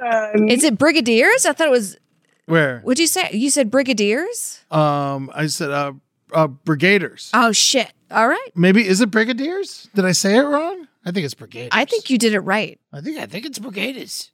[0.00, 1.44] Um, Is it brigadiers?
[1.44, 1.98] I thought it was.
[2.46, 2.80] Where?
[2.80, 3.28] What'd you say?
[3.32, 4.64] You said brigadiers?
[4.70, 5.92] Um I said uh
[6.32, 7.30] uh brigaders.
[7.34, 7.92] Oh shit!
[8.10, 8.48] All right.
[8.54, 9.88] Maybe is it brigadiers?
[9.94, 10.88] Did I say it wrong?
[11.04, 11.68] I think it's brigaders.
[11.72, 12.80] I think you did it right.
[12.92, 14.30] I think I think it's brigaders.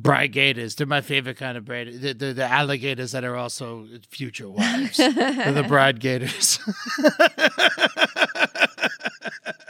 [0.00, 2.00] Brigaders, they're my favorite kind of braid.
[2.00, 4.96] They're, they're the alligators that are also future wives.
[4.96, 6.58] they're the bride gators.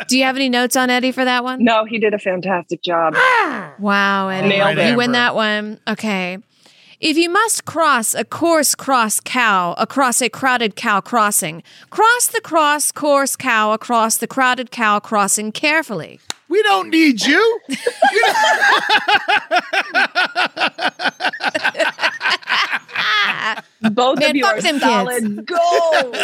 [0.08, 1.62] Do you have any notes on Eddie for that one?
[1.62, 3.14] no, he did a fantastic job.
[3.16, 3.74] Ah!
[3.78, 4.48] Wow, Eddie.
[4.48, 4.96] Nailed you it.
[4.96, 5.78] win that one.
[5.86, 6.38] Okay.
[6.98, 12.40] If you must cross a course cross cow across a crowded cow crossing, cross the
[12.40, 16.18] cross course cow across the crowded cow crossing carefully.
[16.50, 17.60] We don't need you.
[23.92, 24.84] Both Man, of you are them kids.
[24.84, 26.16] solid gold.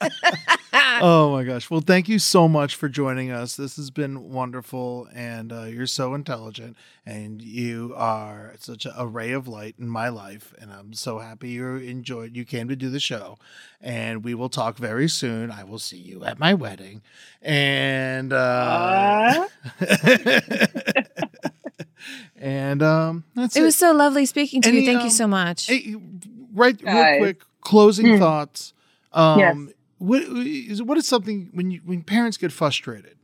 [1.02, 1.70] oh my gosh.
[1.70, 3.56] Well, thank you so much for joining us.
[3.56, 5.08] This has been wonderful.
[5.14, 6.76] And uh, you're so intelligent
[7.06, 10.54] and you are such a, a ray of light in my life.
[10.60, 13.38] And I'm so happy you enjoyed, you came to do the show.
[13.80, 15.50] And we will talk very soon.
[15.50, 17.02] I will see you at my wedding.
[17.42, 19.48] And, uh,
[22.36, 24.86] and, um, that's It was so lovely speaking to Any, you.
[24.86, 25.66] Thank um, you so much.
[25.66, 25.94] Hey,
[26.54, 28.72] right, real quick, closing thoughts.
[29.12, 29.56] Um, Yes.
[29.98, 33.18] What is what is something when you when parents get frustrated,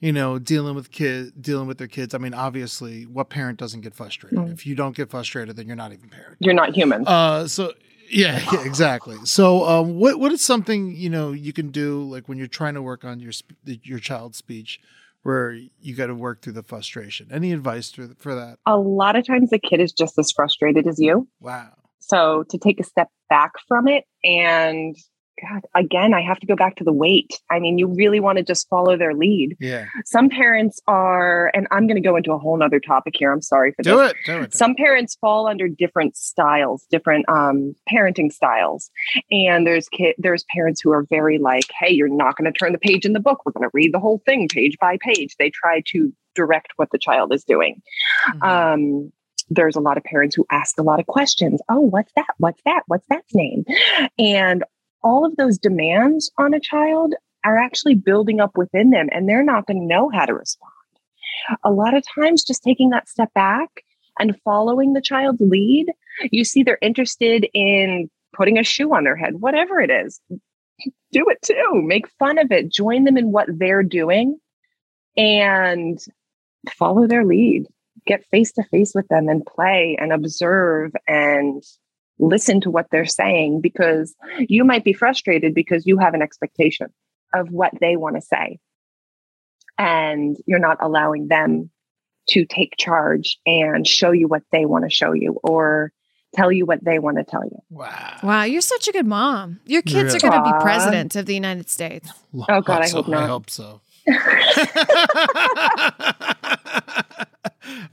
[0.00, 2.14] you know, dealing with kid dealing with their kids?
[2.14, 4.48] I mean, obviously, what parent doesn't get frustrated?
[4.48, 6.38] If you don't get frustrated, then you're not even parent.
[6.40, 7.06] You're not human.
[7.06, 7.74] Uh, so
[8.08, 9.16] Yeah, yeah, exactly.
[9.24, 12.74] So, um, what what is something you know you can do like when you're trying
[12.74, 13.32] to work on your
[13.64, 14.80] your child's speech,
[15.22, 17.28] where you got to work through the frustration?
[17.30, 18.58] Any advice for, that?
[18.66, 21.28] A lot of times the kid is just as frustrated as you.
[21.40, 21.72] Wow.
[22.00, 24.96] So to take a step back from it and
[25.42, 27.40] God, again, I have to go back to the weight.
[27.50, 29.56] I mean, you really want to just follow their lead.
[29.58, 29.86] Yeah.
[30.04, 33.32] Some parents are, and I'm going to go into a whole nother topic here.
[33.32, 33.90] I'm sorry for that.
[33.90, 34.10] Do this.
[34.12, 34.16] it.
[34.26, 34.54] Do it.
[34.54, 38.90] Some parents fall under different styles, different um, parenting styles,
[39.30, 42.72] and there's kid, there's parents who are very like, "Hey, you're not going to turn
[42.72, 43.44] the page in the book.
[43.44, 46.90] We're going to read the whole thing page by page." They try to direct what
[46.92, 47.82] the child is doing.
[48.34, 48.42] Mhm.
[48.46, 49.12] Um,
[49.50, 51.60] there's a lot of parents who ask a lot of questions.
[51.68, 52.28] Oh, what's that?
[52.38, 52.82] What's that?
[52.86, 53.64] What's that name?
[54.18, 54.64] And
[55.02, 57.14] all of those demands on a child
[57.44, 60.70] are actually building up within them, and they're not going to know how to respond.
[61.64, 63.84] A lot of times, just taking that step back
[64.18, 65.86] and following the child's lead,
[66.30, 70.20] you see they're interested in putting a shoe on their head, whatever it is.
[71.10, 71.82] Do it too.
[71.82, 72.70] Make fun of it.
[72.70, 74.38] Join them in what they're doing
[75.16, 75.98] and
[76.76, 77.66] follow their lead
[78.06, 81.62] get face to face with them and play and observe and
[82.18, 86.88] listen to what they're saying because you might be frustrated because you have an expectation
[87.34, 88.58] of what they want to say
[89.78, 91.70] and you're not allowing them
[92.28, 95.92] to take charge and show you what they want to show you or
[96.34, 97.58] tell you what they want to tell you.
[97.68, 98.18] Wow.
[98.22, 99.60] Wow, you're such a good mom.
[99.66, 102.10] Your kids are going to be president of the United States.
[102.48, 103.24] Oh, God, I so, hope not.
[103.24, 103.80] I hope so.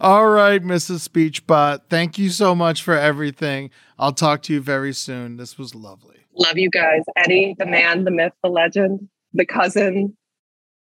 [0.01, 1.07] All right, Mrs.
[1.07, 1.81] Speechbot.
[1.89, 3.69] Thank you so much for everything.
[3.97, 5.37] I'll talk to you very soon.
[5.37, 6.17] This was lovely.
[6.35, 7.01] Love you guys.
[7.15, 10.15] Eddie, the man, the myth, the legend, the cousin.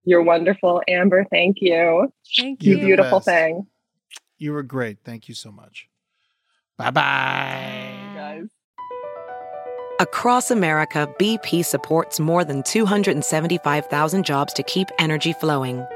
[0.04, 0.82] You're wonderful.
[0.86, 2.12] Amber, thank you.
[2.38, 3.28] Thank You You're beautiful best.
[3.28, 3.66] thing.
[4.38, 4.98] You were great.
[5.04, 5.88] Thank you so much.
[6.76, 8.12] Bye bye.
[8.14, 8.44] Guys.
[9.98, 15.86] Across America, BP supports more than 275,000 jobs to keep energy flowing.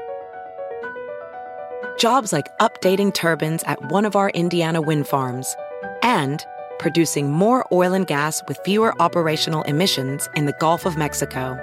[1.97, 5.55] Jobs like updating turbines at one of our Indiana wind farms
[6.01, 6.45] and
[6.79, 11.57] producing more oil and gas with fewer operational emissions in the Gulf of Mexico.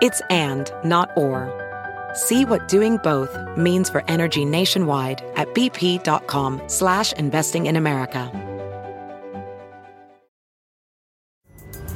[0.00, 1.50] It's and, not or.
[2.14, 8.30] See what doing both means for energy nationwide at bp.com slash investing in America.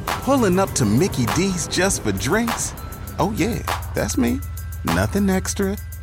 [0.06, 2.74] Pulling up to Mickey D's just for drinks?
[3.18, 3.62] Oh, yeah,
[3.94, 4.40] that's me.
[4.84, 5.76] Nothing extra,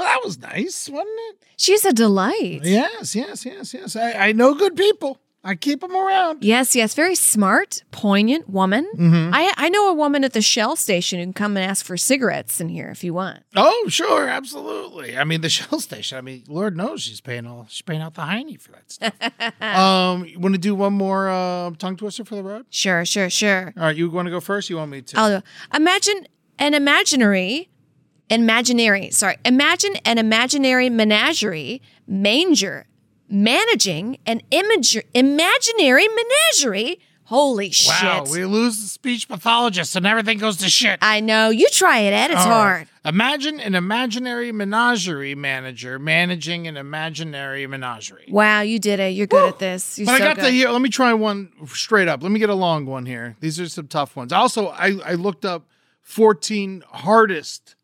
[0.00, 1.44] Well, that was nice, wasn't it?
[1.58, 2.60] She's a delight.
[2.64, 3.96] Yes, yes, yes, yes.
[3.96, 5.18] I, I know good people.
[5.44, 6.42] I keep them around.
[6.42, 6.94] Yes, yes.
[6.94, 8.86] Very smart, poignant woman.
[8.96, 9.30] Mhm.
[9.34, 11.98] I, I know a woman at the Shell station who can come and ask for
[11.98, 13.40] cigarettes in here if you want.
[13.56, 15.18] Oh, sure, absolutely.
[15.18, 16.16] I mean, the Shell station.
[16.16, 19.62] I mean, Lord knows she's paying all she's paying out the hiney for that stuff.
[19.62, 22.64] um, you want to do one more uh, tongue twister for the road?
[22.70, 23.74] Sure, sure, sure.
[23.76, 24.70] All right, you want to go first?
[24.70, 25.18] You want me to?
[25.18, 25.46] I'll do.
[25.74, 26.26] imagine
[26.58, 27.70] an imaginary,
[28.30, 32.86] imaginary, sorry, imagine an imaginary menagerie, manger,
[33.28, 37.00] managing an image, imaginary menagerie.
[37.24, 38.02] Holy shit.
[38.02, 40.98] wow, we lose the speech pathologist and everything goes to shit.
[41.00, 41.50] I know.
[41.50, 42.32] You try it, Ed.
[42.32, 42.52] It's All right.
[42.52, 42.88] hard.
[43.04, 48.26] Imagine an imaginary menagerie manager managing an imaginary menagerie.
[48.28, 49.10] Wow, you did it.
[49.10, 49.96] You're good at this.
[49.96, 50.46] You're But so I got good.
[50.46, 50.70] the here.
[50.70, 52.20] Let me try one straight up.
[52.20, 53.36] Let me get a long one here.
[53.38, 54.32] These are some tough ones.
[54.32, 55.68] Also, I, I looked up
[56.02, 57.76] 14 hardest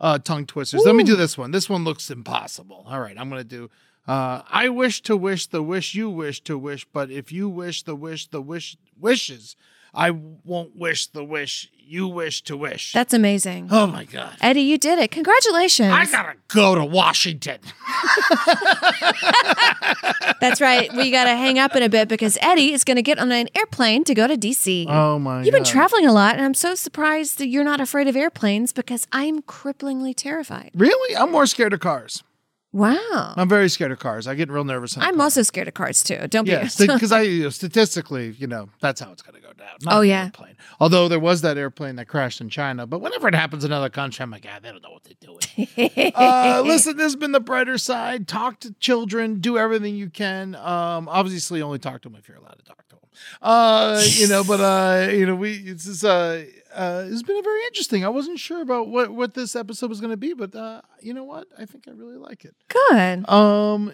[0.00, 0.82] uh, tongue twisters.
[0.84, 1.50] Let me do this one.
[1.50, 2.84] This one looks impossible.
[2.86, 3.70] All right, I'm going to do.
[4.06, 7.82] Uh, I wish to wish the wish you wish to wish, but if you wish
[7.82, 9.56] the wish the wish wishes,
[9.94, 12.92] I won't wish the wish you wish to wish.
[12.92, 13.68] That's amazing.
[13.70, 14.36] oh my god!
[14.40, 15.10] Eddie, you did it.
[15.10, 15.92] Congratulations.
[15.92, 17.58] I gotta go to Washington.
[20.40, 20.92] That's right.
[20.92, 23.32] We got to hang up in a bit because Eddie is going to get on
[23.32, 24.86] an airplane to go to DC.
[24.88, 25.42] Oh my!
[25.42, 25.70] You've been God.
[25.70, 29.42] traveling a lot, and I'm so surprised that you're not afraid of airplanes because I'm
[29.42, 30.70] cripplingly terrified.
[30.74, 31.16] Really?
[31.16, 32.22] I'm more scared of cars.
[32.76, 33.32] Wow.
[33.38, 34.26] I'm very scared of cars.
[34.26, 34.98] I get real nervous.
[34.98, 36.18] I'm also scared of cars too.
[36.28, 36.86] Don't Yeah, be.
[36.86, 39.68] because I you know, statistically, you know, that's how it's going to go down.
[39.82, 40.24] Not Oh, yeah.
[40.24, 40.56] airplane.
[40.78, 43.88] Although there was that airplane that crashed in China, but whenever it happens in another
[43.88, 46.12] country, I'm like, God, they don't know what they're doing.
[46.14, 48.28] uh, listen, this has been the brighter side.
[48.28, 49.40] Talk to children.
[49.40, 50.54] Do everything you can.
[50.56, 53.00] Um, obviously, only talk to them if you're allowed to talk to them.
[53.40, 56.40] Uh, you know, but uh, you know, we it's just, uh,
[56.76, 58.04] uh, it's been very interesting.
[58.04, 61.14] I wasn't sure about what what this episode was going to be, but uh, you
[61.14, 61.48] know what?
[61.58, 62.54] I think I really like it.
[62.68, 63.28] Good.
[63.28, 63.92] Um,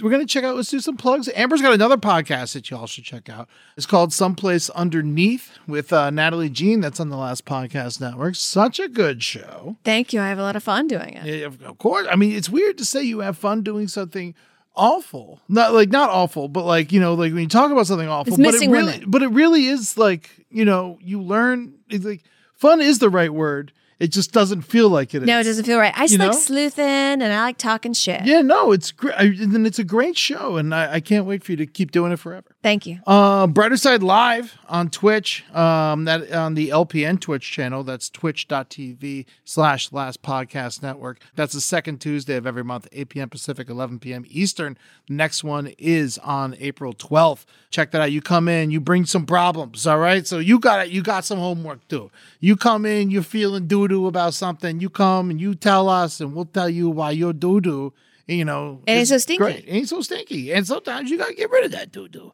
[0.00, 0.56] we're gonna check out.
[0.56, 1.28] Let's do some plugs.
[1.34, 3.48] Amber's got another podcast that you all should check out.
[3.76, 6.80] It's called Someplace Underneath with uh, Natalie Jean.
[6.80, 8.36] That's on the Last Podcast Network.
[8.36, 9.76] Such a good show.
[9.84, 10.20] Thank you.
[10.20, 11.26] I have a lot of fun doing it.
[11.26, 12.06] Yeah, of course.
[12.10, 14.34] I mean, it's weird to say you have fun doing something
[14.74, 15.40] awful.
[15.48, 18.36] Not like not awful, but like you know, like when you talk about something awful,
[18.36, 19.04] but it really, women.
[19.10, 21.74] but it really is like you know, you learn.
[21.90, 22.22] It's like
[22.54, 23.72] fun is the right word.
[24.00, 25.22] It just doesn't feel like it.
[25.22, 25.92] No, it doesn't feel right.
[25.94, 26.36] I just like know?
[26.36, 28.24] sleuthing and I like talking shit.
[28.24, 29.14] Yeah, no, it's great.
[29.14, 32.10] And it's a great show, and I, I can't wait for you to keep doing
[32.10, 32.56] it forever.
[32.62, 33.00] Thank you.
[33.06, 37.84] Uh, Brighter Side Live on Twitch, um, that on the LPN Twitch channel.
[37.84, 41.20] That's twitch.tv slash last podcast network.
[41.34, 43.28] That's the second Tuesday of every month, 8 p.m.
[43.28, 44.24] Pacific, 11 p.m.
[44.28, 44.78] Eastern.
[45.10, 47.44] Next one is on April 12th.
[47.68, 48.12] Check that out.
[48.12, 50.26] You come in, you bring some problems, all right?
[50.26, 50.90] So you got it.
[50.90, 52.10] You got some homework too.
[52.40, 54.80] You come in, you're feeling doo doo about something.
[54.80, 57.92] You come and you tell us, and we'll tell you why you're doo doo.
[58.26, 59.38] You know, and it's so stinky.
[59.38, 59.64] Great.
[59.64, 60.52] It ain't so stinky.
[60.52, 62.32] And sometimes you gotta get rid of that doo doo.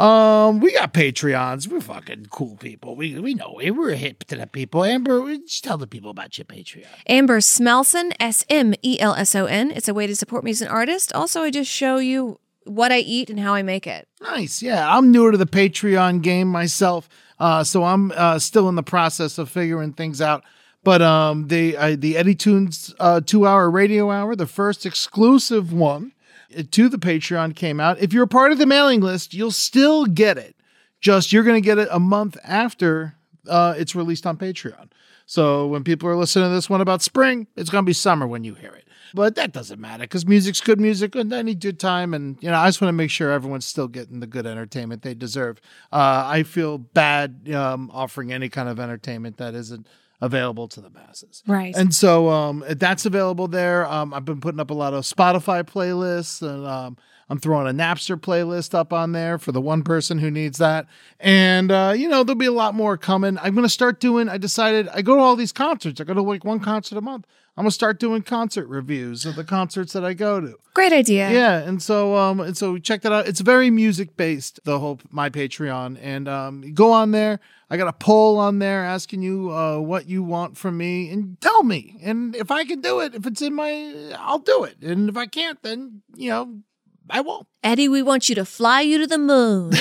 [0.00, 1.66] Um, we got Patreons.
[1.66, 2.94] We're fucking cool people.
[2.96, 3.70] We we know it.
[3.70, 4.84] We're hip to the people.
[4.84, 6.84] Amber, just tell the people about your Patreon.
[7.08, 9.70] Amber Smelson, S M E L S O N.
[9.70, 11.14] It's a way to support me as an artist.
[11.14, 14.06] Also, I just show you what I eat and how I make it.
[14.20, 14.60] Nice.
[14.60, 17.08] Yeah, I'm newer to the Patreon game myself,
[17.38, 20.44] uh, so I'm uh, still in the process of figuring things out.
[20.88, 25.70] But um, the uh, the Eddie Tunes uh, two hour radio hour, the first exclusive
[25.70, 26.12] one
[26.56, 27.98] uh, to the Patreon came out.
[27.98, 30.56] If you're a part of the mailing list, you'll still get it.
[30.98, 33.16] Just you're going to get it a month after
[33.46, 34.88] uh, it's released on Patreon.
[35.26, 38.26] So when people are listening to this one about spring, it's going to be summer
[38.26, 38.88] when you hear it.
[39.12, 42.14] But that doesn't matter because music's good music and any good time.
[42.14, 45.02] And, you know, I just want to make sure everyone's still getting the good entertainment
[45.02, 45.60] they deserve.
[45.92, 49.86] Uh, I feel bad um, offering any kind of entertainment that isn't
[50.20, 51.42] available to the masses.
[51.46, 51.74] Right.
[51.76, 53.86] And so um, that's available there.
[53.86, 56.96] Um, I've been putting up a lot of Spotify playlists and um,
[57.30, 60.86] I'm throwing a Napster playlist up on there for the one person who needs that.
[61.20, 63.38] And, uh, you know, there'll be a lot more coming.
[63.38, 66.00] I'm going to start doing, I decided, I go to all these concerts.
[66.00, 67.26] I go to like one concert a month.
[67.56, 70.54] I'm going to start doing concert reviews of the concerts that I go to.
[70.74, 71.28] Great idea.
[71.32, 73.26] Yeah, and so um and so check that out.
[73.26, 75.98] It's very music based, the whole my Patreon.
[76.00, 77.40] And um go on there.
[77.70, 81.40] I got a poll on there asking you uh what you want from me and
[81.40, 81.96] tell me.
[82.02, 84.82] And if I can do it, if it's in my I'll do it.
[84.82, 86.60] And if I can't, then you know,
[87.10, 87.46] I won't.
[87.62, 89.72] Eddie, we want you to fly you to the moon.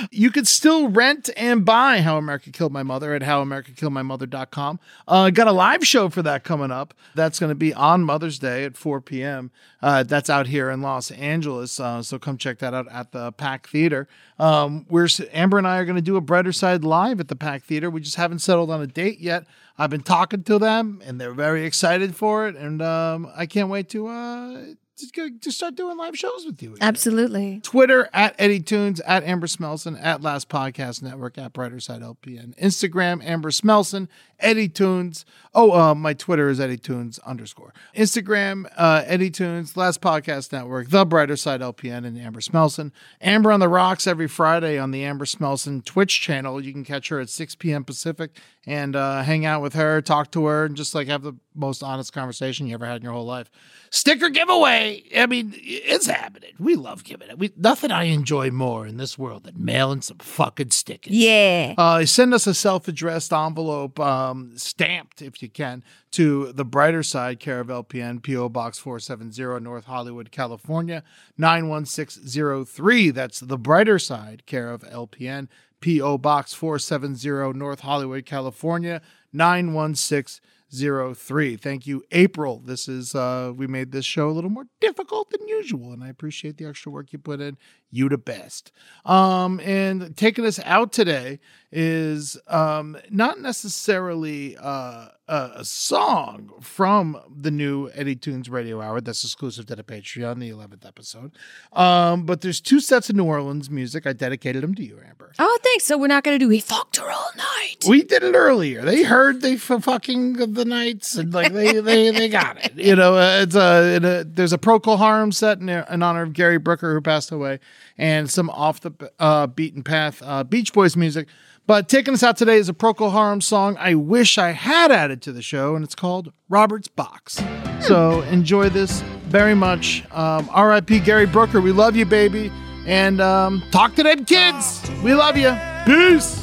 [0.10, 4.80] you could still rent and buy How America Killed My Mother at howamericakilledmymother.com.
[5.08, 6.94] Uh, got a live show for that coming up.
[7.16, 9.50] That's going to be on Mother's Day at 4 p.m.
[9.82, 11.80] Uh, that's out here in Los Angeles.
[11.80, 14.06] Uh, so come check that out at the Pack Theater.
[14.38, 17.36] Um, we're Amber and I are going to do a Brighter Side live at the
[17.36, 17.90] Pack Theater.
[17.90, 19.44] We just haven't settled on a date yet.
[19.76, 23.68] I've been talking to them, and they're very excited for it, and um, I can't
[23.68, 24.64] wait to uh,
[24.96, 26.74] to, go- to start doing live shows with you.
[26.74, 26.86] again.
[26.86, 27.60] Absolutely.
[27.62, 32.54] Twitter at Eddie Tunes, at Amber Smelson, at Last Podcast Network, at Brighter Side LPN.
[32.58, 34.08] Instagram, Amber Smelson,
[34.38, 35.24] Eddie Tunes.
[35.54, 37.72] Oh, uh, my Twitter is Eddie Tunes underscore.
[37.96, 42.90] Instagram, uh, Eddie Tunes, Last Podcast Network, The Brighter Side LPN, and Amber Smelson.
[43.20, 46.60] Amber on the Rocks every Friday on the Amber Smelson Twitch channel.
[46.62, 47.84] You can catch her at 6 p.m.
[47.84, 48.36] Pacific
[48.66, 51.82] and uh, hang out with her, talk to her, and just like have the most
[51.82, 53.50] honest conversation you ever had in your whole life.
[53.90, 55.02] Sticker giveaway.
[55.16, 56.52] I mean, it's happening.
[56.58, 57.38] We love giving it.
[57.38, 61.12] We, nothing I enjoy more in this world than mailing some fucking stickers.
[61.12, 61.74] Yeah.
[61.76, 65.82] Uh, send us a self-addressed envelope, um, stamped if you can,
[66.12, 71.02] to the brighter side, care of LPN, PO Box 470, North Hollywood, California
[71.36, 73.10] 91603.
[73.10, 75.48] That's the brighter side, care of LPN,
[75.82, 79.02] PO Box 470, North Hollywood, California
[79.32, 81.56] 91603.
[81.56, 82.62] Thank you, April.
[82.64, 86.08] This is uh, we made this show a little more difficult than usual, and I
[86.08, 87.56] appreciate the extra work you put in.
[87.94, 88.72] You the best.
[89.04, 91.38] Um, and taking us out today
[91.70, 99.24] is um, not necessarily uh, a, song from the new Eddie Tunes Radio Hour that's
[99.24, 101.32] exclusive to the Patreon, the 11th episode.
[101.72, 104.06] Um, but there's two sets of New Orleans music.
[104.06, 105.32] I dedicated them to you, Amber.
[105.38, 105.84] Oh, thanks.
[105.84, 107.84] So we're not going to do He Fucked Her All Night.
[107.88, 108.82] We did it earlier.
[108.82, 112.74] They heard they f- fucking the nights and like they they, they got it.
[112.74, 116.22] You know, uh, it's a, it a there's a Procol Harum set in, in honor
[116.22, 117.60] of Gary Brooker who passed away,
[117.98, 121.28] and some off the uh, beaten path uh, Beach Boys music.
[121.66, 125.22] But taking us out today is a Procol Harum song I wish I had added
[125.22, 127.40] to the show, and it's called Robert's Box.
[127.80, 130.04] So enjoy this very much.
[130.10, 131.00] Um, R.I.P.
[131.00, 131.60] Gary Brooker.
[131.60, 132.50] We love you, baby.
[132.84, 134.82] And um, talk to them kids.
[135.04, 135.56] We love you.
[135.86, 136.42] Peace.